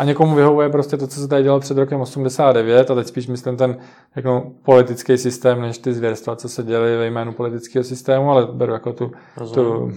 a 0.00 0.04
někomu 0.04 0.34
vyhovuje 0.34 0.68
prostě 0.68 0.96
to, 0.96 1.06
co 1.06 1.20
se 1.20 1.28
tady 1.28 1.42
dělalo 1.42 1.60
před 1.60 1.78
rokem 1.78 2.00
89 2.00 2.90
a 2.90 2.94
teď 2.94 3.06
spíš 3.06 3.26
myslím 3.26 3.56
ten 3.56 3.76
jako 4.16 4.52
politický 4.64 5.18
systém, 5.18 5.60
než 5.60 5.78
ty 5.78 5.94
zvěrstva, 5.94 6.36
co 6.36 6.48
se 6.48 6.62
děly 6.62 6.96
ve 6.96 7.06
jménu 7.06 7.32
politického 7.32 7.84
systému, 7.84 8.30
ale 8.30 8.46
beru 8.46 8.72
jako 8.72 8.92
tu, 8.92 9.12
tu 9.54 9.92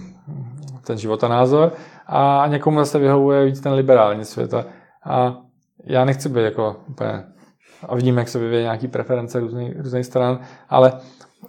ten 0.86 0.98
život 0.98 1.24
a 1.24 1.28
názor. 1.28 1.72
A 2.06 2.44
někomu 2.46 2.78
zase 2.78 2.98
vyhovuje 2.98 3.44
víc 3.44 3.60
ten 3.60 3.72
liberální 3.72 4.24
svět. 4.24 4.54
A, 4.54 4.64
a 5.04 5.36
já 5.84 6.04
nechci 6.04 6.28
být 6.28 6.42
jako 6.42 6.76
úplně 6.88 7.24
a 7.88 7.94
vidíme, 7.94 8.20
jak 8.20 8.28
se 8.28 8.38
vyvíjí 8.38 8.62
nějaký 8.62 8.88
preference 8.88 9.40
různých, 9.40 9.80
různých 9.80 10.06
stran, 10.06 10.38
ale 10.68 10.92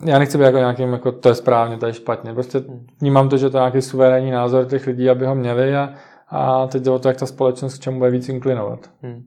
já 0.06 0.20
nechci 0.20 0.38
být 0.38 0.44
jako 0.44 0.58
nějakým, 0.58 0.94
jako 0.94 1.12
to 1.12 1.30
je 1.30 1.36
správně, 1.36 1.78
to 1.78 1.86
je 1.86 1.94
špatně. 1.94 2.34
Prostě 2.34 2.64
vnímám 3.02 3.30
to, 3.30 3.38
že 3.38 3.50
to 3.50 3.58
je 3.58 3.62
nějaký 3.62 3.82
suverénní 3.82 4.32
názor 4.32 4.66
těch 4.66 4.88
lidí, 4.88 5.10
aby 5.10 5.26
ho 5.26 5.36
měli 5.36 5.76
a, 5.76 5.90
a 6.28 6.68
teď 6.68 6.84
jde 6.84 6.92
o 6.92 7.00
to, 7.00 7.08
jak 7.08 7.18
ta 7.18 7.26
společnost 7.26 7.78
k 7.78 7.82
čemu 7.82 7.98
bude 7.98 8.12
víc 8.12 8.30
inklinovat. 8.30 8.90
Hmm. 9.02 9.24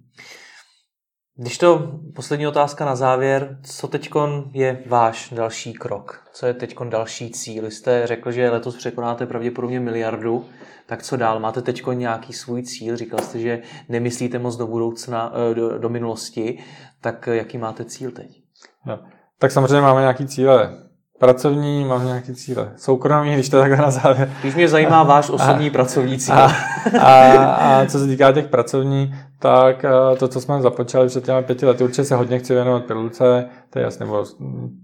Když 1.40 1.59
to 1.59 1.92
poslední 2.14 2.46
otázka 2.46 2.84
na 2.84 2.96
závěr, 2.96 3.59
co 3.62 3.88
teď 3.88 4.11
je 4.53 4.82
váš 4.86 5.32
další 5.36 5.72
krok? 5.72 6.22
Co 6.32 6.46
je 6.46 6.55
teď 6.55 6.76
další 6.88 7.30
cíl? 7.30 7.70
Jste 7.70 8.07
řekl, 8.07 8.32
že 8.32 8.51
letos 8.51 8.76
překonáte 8.76 9.26
pravděpodobně 9.26 9.80
miliardu, 9.80 10.44
tak 10.86 11.03
co 11.03 11.16
dál? 11.16 11.40
Máte 11.40 11.62
teď 11.62 11.82
nějaký 11.92 12.32
svůj 12.32 12.62
cíl? 12.62 12.96
Říkal 12.96 13.18
jste, 13.18 13.38
že 13.38 13.62
nemyslíte 13.88 14.38
moc 14.38 14.57
do 14.57 14.66
budoucna, 14.66 15.32
eh, 15.51 15.55
do, 15.55 15.78
do 15.78 15.88
minulosti, 15.88 16.59
tak 17.01 17.26
jaký 17.32 17.59
máte 17.59 17.84
cíl 17.84 18.11
teď? 18.11 18.42
No. 18.86 18.99
Tak 19.38 19.51
samozřejmě 19.51 19.80
máme 19.80 20.01
nějaký 20.01 20.26
cíle 20.26 20.88
pracovní, 21.18 21.84
mám 21.84 22.06
nějaké 22.06 22.34
cíle. 22.34 22.72
Soukromí, 22.76 23.34
když 23.34 23.48
to 23.48 23.58
takhle 23.58 23.76
na 23.76 23.90
závěr. 23.90 24.32
Když 24.40 24.54
mě 24.54 24.68
zajímá 24.68 25.02
váš 25.02 25.30
osobní 25.30 25.68
a, 25.68 25.72
pracovní 25.72 26.18
cíl. 26.18 26.34
A, 26.34 26.52
a, 27.00 27.44
a 27.54 27.86
co 27.86 27.98
se 27.98 28.06
týká 28.06 28.32
těch 28.32 28.48
pracovní, 28.48 29.14
tak 29.38 29.84
to, 30.18 30.28
co 30.28 30.40
jsme 30.40 30.62
započali 30.62 31.08
před 31.08 31.24
těmi 31.24 31.42
pěti 31.42 31.66
lety, 31.66 31.84
určitě 31.84 32.04
se 32.04 32.16
hodně 32.16 32.38
chci 32.38 32.54
věnovat 32.54 32.84
pilulce, 32.84 33.48
to 33.70 33.78
je 33.78 33.82
jasné, 33.82 34.06
nebo 34.06 34.24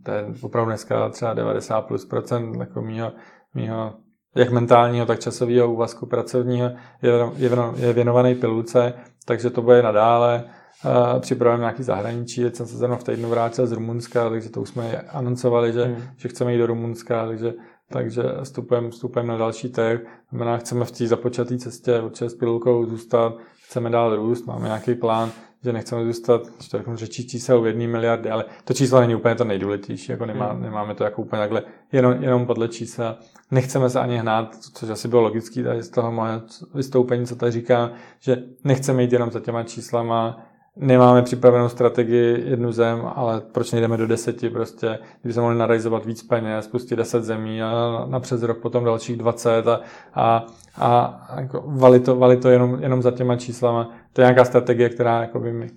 to 0.02 0.10
je 0.10 0.24
opravdu 0.42 0.70
dneska 0.70 1.08
třeba 1.08 1.34
90 1.34 1.80
plus 1.80 2.04
procent 2.04 2.56
jako 2.60 2.82
mýho, 2.82 3.12
mýho 3.54 3.92
jak 4.36 4.50
mentálního, 4.50 5.06
tak 5.06 5.20
časového 5.20 5.72
úvazku 5.72 6.06
pracovního 6.06 6.70
je, 7.02 7.12
je, 7.36 7.50
je 7.76 7.92
věnovaný 7.92 8.34
pilulce, 8.34 8.92
takže 9.24 9.50
to 9.50 9.62
bude 9.62 9.82
nadále. 9.82 10.44
Uh, 10.84 11.20
připravujeme 11.20 11.62
nějaký 11.62 11.82
zahraničí, 11.82 12.42
teď 12.42 12.54
jsem 12.54 12.66
se 12.66 12.76
zrovna 12.76 12.96
v 12.96 13.04
týdnu 13.04 13.28
vrátil 13.28 13.66
z 13.66 13.72
Rumunska, 13.72 14.30
takže 14.30 14.50
to 14.50 14.60
už 14.60 14.68
jsme 14.68 14.98
anoncovali, 15.00 15.72
že, 15.72 15.84
hmm. 15.84 15.96
že 16.16 16.28
chceme 16.28 16.52
jít 16.52 16.58
do 16.58 16.66
Rumunska, 16.66 17.26
takže, 17.26 17.54
takže 17.90 18.22
vstupujeme, 18.42 18.90
vstupujeme 18.90 19.32
na 19.32 19.38
další 19.38 19.68
trh. 19.68 20.00
Znamená, 20.30 20.58
chceme 20.58 20.84
v 20.84 20.90
té 20.90 21.06
započaté 21.06 21.58
cestě 21.58 22.00
určitě 22.00 22.30
s 22.30 22.34
pilulkou 22.34 22.86
zůstat, 22.86 23.34
chceme 23.66 23.90
dál 23.90 24.16
růst, 24.16 24.46
máme 24.46 24.64
nějaký 24.64 24.94
plán, 24.94 25.30
že 25.64 25.72
nechceme 25.72 26.04
zůstat, 26.04 26.42
že 26.60 26.70
to 26.70 26.78
řeknu, 26.78 26.96
řečí 26.96 27.28
čísel 27.28 27.60
v 27.60 27.66
jedné 27.66 27.86
miliardy, 27.86 28.30
ale 28.30 28.44
to 28.64 28.74
číslo 28.74 29.00
není 29.00 29.14
úplně 29.14 29.34
to 29.34 29.44
nejdůležitější, 29.44 30.12
jako 30.12 30.26
nemá, 30.26 30.52
hmm. 30.52 30.62
nemáme 30.62 30.94
to 30.94 31.04
jako 31.04 31.22
úplně 31.22 31.40
takhle 31.40 31.62
jenom, 31.92 32.22
jenom 32.22 32.46
podle 32.46 32.68
čísla. 32.68 33.18
Nechceme 33.50 33.90
se 33.90 34.00
ani 34.00 34.18
hnát, 34.18 34.56
což 34.74 34.88
asi 34.88 35.08
bylo 35.08 35.22
logický 35.22 35.62
tady 35.62 35.82
z 35.82 35.88
toho 35.88 36.12
moje 36.12 36.40
vystoupení, 36.74 37.26
co 37.26 37.36
tady 37.36 37.52
říkám, 37.52 37.90
že 38.20 38.42
nechceme 38.64 39.02
jít 39.02 39.12
jenom 39.12 39.30
za 39.30 39.40
těma 39.40 39.62
číslama, 39.62 40.46
nemáme 40.76 41.22
připravenou 41.22 41.68
strategii 41.68 42.50
jednu 42.50 42.72
zem, 42.72 43.02
ale 43.14 43.40
proč 43.52 43.72
nejdeme 43.72 43.96
do 43.96 44.06
deseti 44.06 44.50
prostě, 44.50 44.98
kdyby 45.20 45.34
se 45.34 45.40
mohli 45.40 45.58
narealizovat 45.58 46.06
víc 46.06 46.22
peněz, 46.22 46.64
spustit 46.64 46.96
deset 46.96 47.24
zemí 47.24 47.62
a 47.62 48.04
na 48.08 48.20
přes 48.20 48.42
rok 48.42 48.58
potom 48.58 48.84
dalších 48.84 49.16
dvacet 49.16 49.68
a, 49.68 49.80
a, 50.14 50.46
a 50.76 51.40
jako 51.40 51.64
vali, 51.66 52.00
to, 52.00 52.16
vali 52.16 52.36
to 52.36 52.48
jenom, 52.48 52.78
jenom 52.80 53.02
za 53.02 53.10
těma 53.10 53.36
číslama. 53.36 53.90
To 54.12 54.20
je 54.20 54.24
nějaká 54.24 54.44
strategie, 54.44 54.88
která 54.88 55.20
jako 55.20 55.40
by 55.40 55.52
mi 55.52 55.70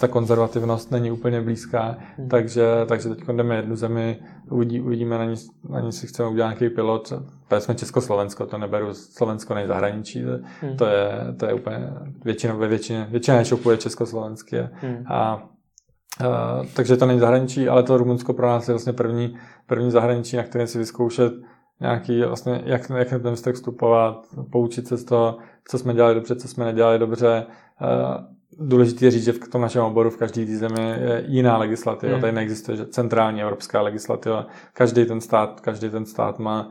ta 0.00 0.08
konzervativnost 0.08 0.90
není 0.90 1.10
úplně 1.10 1.40
blízká, 1.40 1.96
hmm. 2.16 2.28
takže, 2.28 2.66
takže 2.86 3.08
teď 3.08 3.24
jdeme 3.36 3.56
jednu 3.56 3.76
zemi, 3.76 4.18
uvidí, 4.50 4.80
uvidíme 4.80 5.18
na 5.18 5.24
ní, 5.24 5.34
na 5.68 5.80
ní 5.80 5.92
si 5.92 6.06
chceme 6.06 6.28
udělat 6.28 6.46
nějaký 6.48 6.74
pilot, 6.74 7.12
to 7.48 7.60
jsme 7.60 7.74
Československo, 7.74 8.46
to 8.46 8.58
neberu 8.58 8.94
Slovensko 8.94 9.54
nej 9.54 9.66
zahraničí, 9.66 10.22
to, 10.22 10.30
hmm. 10.60 10.76
to, 10.76 10.86
je, 10.86 11.10
to 11.38 11.46
je 11.46 11.54
úplně 11.54 11.90
většina, 12.24 12.54
ve 12.54 12.68
většině, 12.68 13.06
většina 13.10 13.40
e-shopů 13.40 13.70
je 13.70 13.76
československý 13.76 14.56
hmm. 14.56 15.04
a 15.06 15.48
Uh, 16.20 16.66
takže 16.74 16.96
to 16.96 17.06
není 17.06 17.20
zahraničí, 17.20 17.68
ale 17.68 17.82
to 17.82 17.96
Rumunsko 17.96 18.32
pro 18.32 18.46
nás 18.46 18.68
je 18.68 18.74
vlastně 18.74 18.92
první, 18.92 19.38
první 19.66 19.90
zahraničí, 19.90 20.36
na 20.36 20.42
kterém 20.42 20.66
si 20.66 20.78
vyzkoušet 20.78 21.32
nějaký, 21.80 22.22
vlastně, 22.22 22.62
jak, 22.64 22.90
jak 22.90 23.12
na 23.12 23.18
ten 23.18 23.34
vztah 23.34 23.54
vstupovat, 23.54 24.26
poučit 24.52 24.86
se 24.86 24.96
z 24.96 25.04
toho, 25.04 25.38
co 25.68 25.78
jsme 25.78 25.94
dělali 25.94 26.14
dobře, 26.14 26.36
co 26.36 26.48
jsme 26.48 26.64
nedělali 26.64 26.98
dobře. 26.98 27.46
Důležité 28.56 29.04
je 29.04 29.10
říct, 29.10 29.24
že 29.24 29.32
v 29.32 29.48
tom 29.48 29.62
našem 29.62 29.82
oboru 29.82 30.10
v 30.10 30.16
každé 30.16 30.56
zemi 30.56 30.80
je 30.80 31.24
jiná 31.26 31.58
legislativa. 31.58 32.12
Hmm. 32.12 32.20
Tady 32.20 32.32
neexistuje 32.32 32.76
že 32.76 32.86
centrální 32.86 33.42
evropská 33.42 33.82
legislativa. 33.82 34.46
Každý 34.72 35.04
ten 35.04 35.20
stát, 35.20 35.60
každý 35.60 35.90
ten 35.90 36.06
stát 36.06 36.38
má 36.38 36.70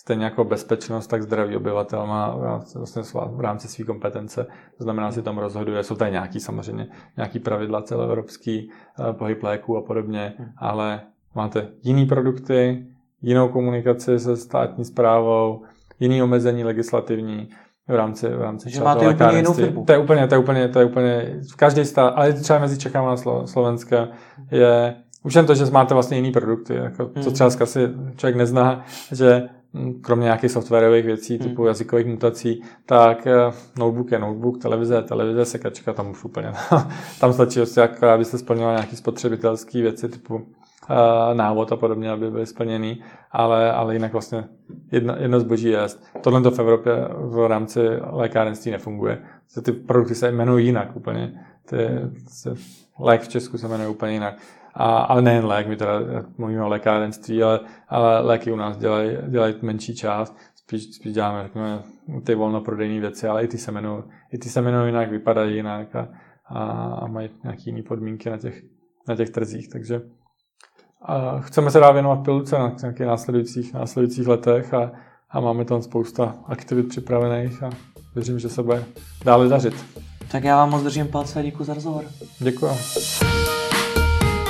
stejně 0.00 0.24
jako 0.24 0.44
bezpečnost, 0.44 1.06
tak 1.06 1.22
zdraví 1.22 1.56
obyvatel 1.56 2.06
má 2.06 2.36
vlastně 2.76 3.02
v 3.26 3.40
rámci 3.40 3.68
své 3.68 3.84
kompetence. 3.84 4.46
To 4.78 4.84
znamená, 4.84 5.12
si 5.12 5.22
tam 5.22 5.38
rozhoduje. 5.38 5.82
Jsou 5.82 5.94
tady 5.94 6.10
nějaký 6.10 6.40
samozřejmě 6.40 6.88
nějaký 7.16 7.38
pravidla 7.38 7.82
celoevropský, 7.82 8.70
eh, 8.70 9.12
pohyb 9.12 9.42
léků 9.42 9.76
a 9.76 9.82
podobně, 9.82 10.34
hmm. 10.38 10.48
ale 10.56 11.00
máte 11.34 11.68
jiný 11.82 12.06
produkty, 12.06 12.86
jinou 13.22 13.48
komunikaci 13.48 14.18
se 14.18 14.36
státní 14.36 14.84
zprávou, 14.84 15.62
jiný 16.00 16.22
omezení 16.22 16.64
legislativní 16.64 17.48
v 17.90 17.94
rámci, 17.94 18.28
v 18.28 18.42
rámci 18.42 18.70
že 18.70 18.80
máte 18.80 19.08
úplně 19.08 19.36
jinou 19.36 19.52
firmu. 19.52 19.84
To 19.84 19.92
je 19.92 19.98
úplně, 19.98 20.26
to 20.28 20.34
je 20.34 20.38
úplně, 20.38 20.68
to 20.68 20.78
je 20.78 20.84
úplně, 20.84 21.40
v 21.52 21.56
každý 21.56 21.84
stát, 21.84 22.08
ale 22.08 22.32
třeba 22.32 22.58
mezi 22.58 22.78
Čechama 22.78 23.12
a 23.12 23.16
Slo, 23.16 23.46
Slovenska 23.46 24.08
je 24.50 24.94
už 25.22 25.34
jen 25.34 25.46
to, 25.46 25.54
že 25.54 25.64
máte 25.64 25.94
vlastně 25.94 26.16
jiný 26.16 26.32
produkty, 26.32 26.74
jako, 26.74 27.10
hmm. 27.14 27.24
co 27.24 27.30
třeba 27.30 27.50
asi 27.62 27.88
člověk 28.16 28.36
nezná, 28.36 28.84
že 29.12 29.48
hm, 29.74 30.00
kromě 30.00 30.24
nějakých 30.24 30.50
softwarových 30.50 31.04
věcí 31.04 31.38
hmm. 31.38 31.48
typu 31.48 31.66
jazykových 31.66 32.06
mutací, 32.06 32.62
tak 32.86 33.26
eh, 33.26 33.52
notebook 33.78 34.12
je 34.12 34.18
notebook, 34.18 34.62
televize 34.62 35.02
televize, 35.02 35.44
sekačka, 35.44 35.92
tam 35.92 36.10
už 36.10 36.24
úplně, 36.24 36.52
tam 37.20 37.32
stačí, 37.32 37.58
prostě, 37.60 37.80
jak, 37.80 38.02
abyste 38.02 38.38
splňovali 38.38 38.76
nějaké 38.76 38.96
spotřebitelské 38.96 39.82
věci 39.82 40.08
typu 40.08 40.46
návod 41.34 41.72
a 41.72 41.76
podobně, 41.76 42.10
aby 42.10 42.30
byly 42.30 42.46
splněný, 42.46 43.02
ale, 43.30 43.72
ale 43.72 43.94
jinak 43.94 44.12
vlastně 44.12 44.44
jedno, 44.92 45.14
jedno 45.18 45.40
zboží 45.40 45.68
je. 45.68 45.80
Tohle 46.20 46.42
to 46.42 46.50
v 46.50 46.58
Evropě 46.58 46.92
v 47.14 47.48
rámci 47.48 47.80
lékárenství 48.10 48.72
nefunguje. 48.72 49.22
Ty 49.62 49.72
produkty 49.72 50.14
se 50.14 50.28
jmenují 50.28 50.66
jinak 50.66 50.96
úplně. 50.96 51.44
Ty, 51.68 51.76
ty, 51.76 52.50
lék 52.98 53.22
v 53.22 53.28
Česku 53.28 53.58
se 53.58 53.68
jmenuje 53.68 53.88
úplně 53.88 54.12
jinak. 54.12 54.34
A, 54.74 54.98
ale 54.98 55.22
nejen 55.22 55.46
lék, 55.46 55.66
my 55.66 55.76
teda 55.76 55.92
mluvíme 56.38 56.64
o 56.64 56.68
lékárenství, 56.68 57.42
ale, 57.42 57.60
ale 57.88 58.20
léky 58.20 58.52
u 58.52 58.56
nás 58.56 58.76
dělají, 58.76 59.16
dělají 59.28 59.54
menší 59.62 59.96
část. 59.96 60.36
Spíš, 60.54 60.94
spíš 60.94 61.12
děláme 61.12 61.42
řekněme, 61.42 61.82
ty 62.24 62.34
volnoprodejní 62.34 63.00
věci, 63.00 63.28
ale 63.28 63.44
i 63.44 63.48
ty 63.48 63.58
se 63.58 63.70
jmenují, 63.70 64.02
i 64.32 64.38
ty 64.38 64.48
se 64.48 64.60
jmenují 64.60 64.86
jinak, 64.86 65.10
vypadají 65.10 65.56
jinak 65.56 65.96
a, 65.96 66.08
a 67.00 67.06
mají 67.06 67.30
nějaké 67.42 67.62
jiné 67.66 67.82
podmínky 67.82 68.30
na 68.30 68.38
těch, 68.38 68.62
na 69.08 69.16
těch 69.16 69.30
trzích. 69.30 69.68
Takže 69.68 70.00
a 71.02 71.40
chceme 71.40 71.70
se 71.70 71.80
dát 71.80 71.92
věnovat 71.92 72.16
pilulce 72.16 72.58
na 72.58 72.72
nějakých 72.82 73.06
následujících, 73.06 73.74
následujících 73.74 74.26
letech 74.26 74.74
a, 74.74 74.90
a 75.30 75.40
máme 75.40 75.64
tam 75.64 75.82
spousta 75.82 76.34
aktivit 76.46 76.88
připravených 76.88 77.62
a 77.62 77.70
věřím, 78.14 78.38
že 78.38 78.48
se 78.48 78.62
bude 78.62 78.84
dále 79.24 79.48
dařit. 79.48 79.74
Tak 80.32 80.44
já 80.44 80.56
vám 80.56 80.70
moc 80.70 80.82
držím 80.82 81.08
palce 81.08 81.38
a 81.38 81.42
děkuji 81.42 81.64
za 81.64 81.74
rozhovor. 81.74 82.04
Děkuji. 82.38 82.70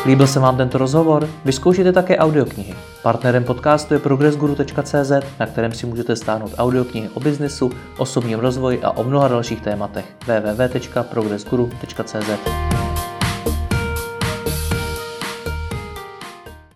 Líbil 0.06 0.26
se 0.26 0.40
vám 0.40 0.56
tento 0.56 0.78
rozhovor? 0.78 1.28
Vyzkoušejte 1.44 1.92
také 1.92 2.18
audioknihy. 2.18 2.74
Partnerem 3.02 3.44
podcastu 3.44 3.94
je 3.94 4.00
progressguru.cz, 4.00 5.12
na 5.40 5.46
kterém 5.46 5.72
si 5.72 5.86
můžete 5.86 6.16
stáhnout 6.16 6.54
audioknihy 6.58 7.08
o 7.08 7.20
biznesu, 7.20 7.70
osobním 7.98 8.38
rozvoji 8.38 8.82
a 8.82 8.90
o 8.90 9.04
mnoha 9.04 9.28
dalších 9.28 9.60
tématech. 9.60 10.04
www.progressguru.cz 10.26 12.30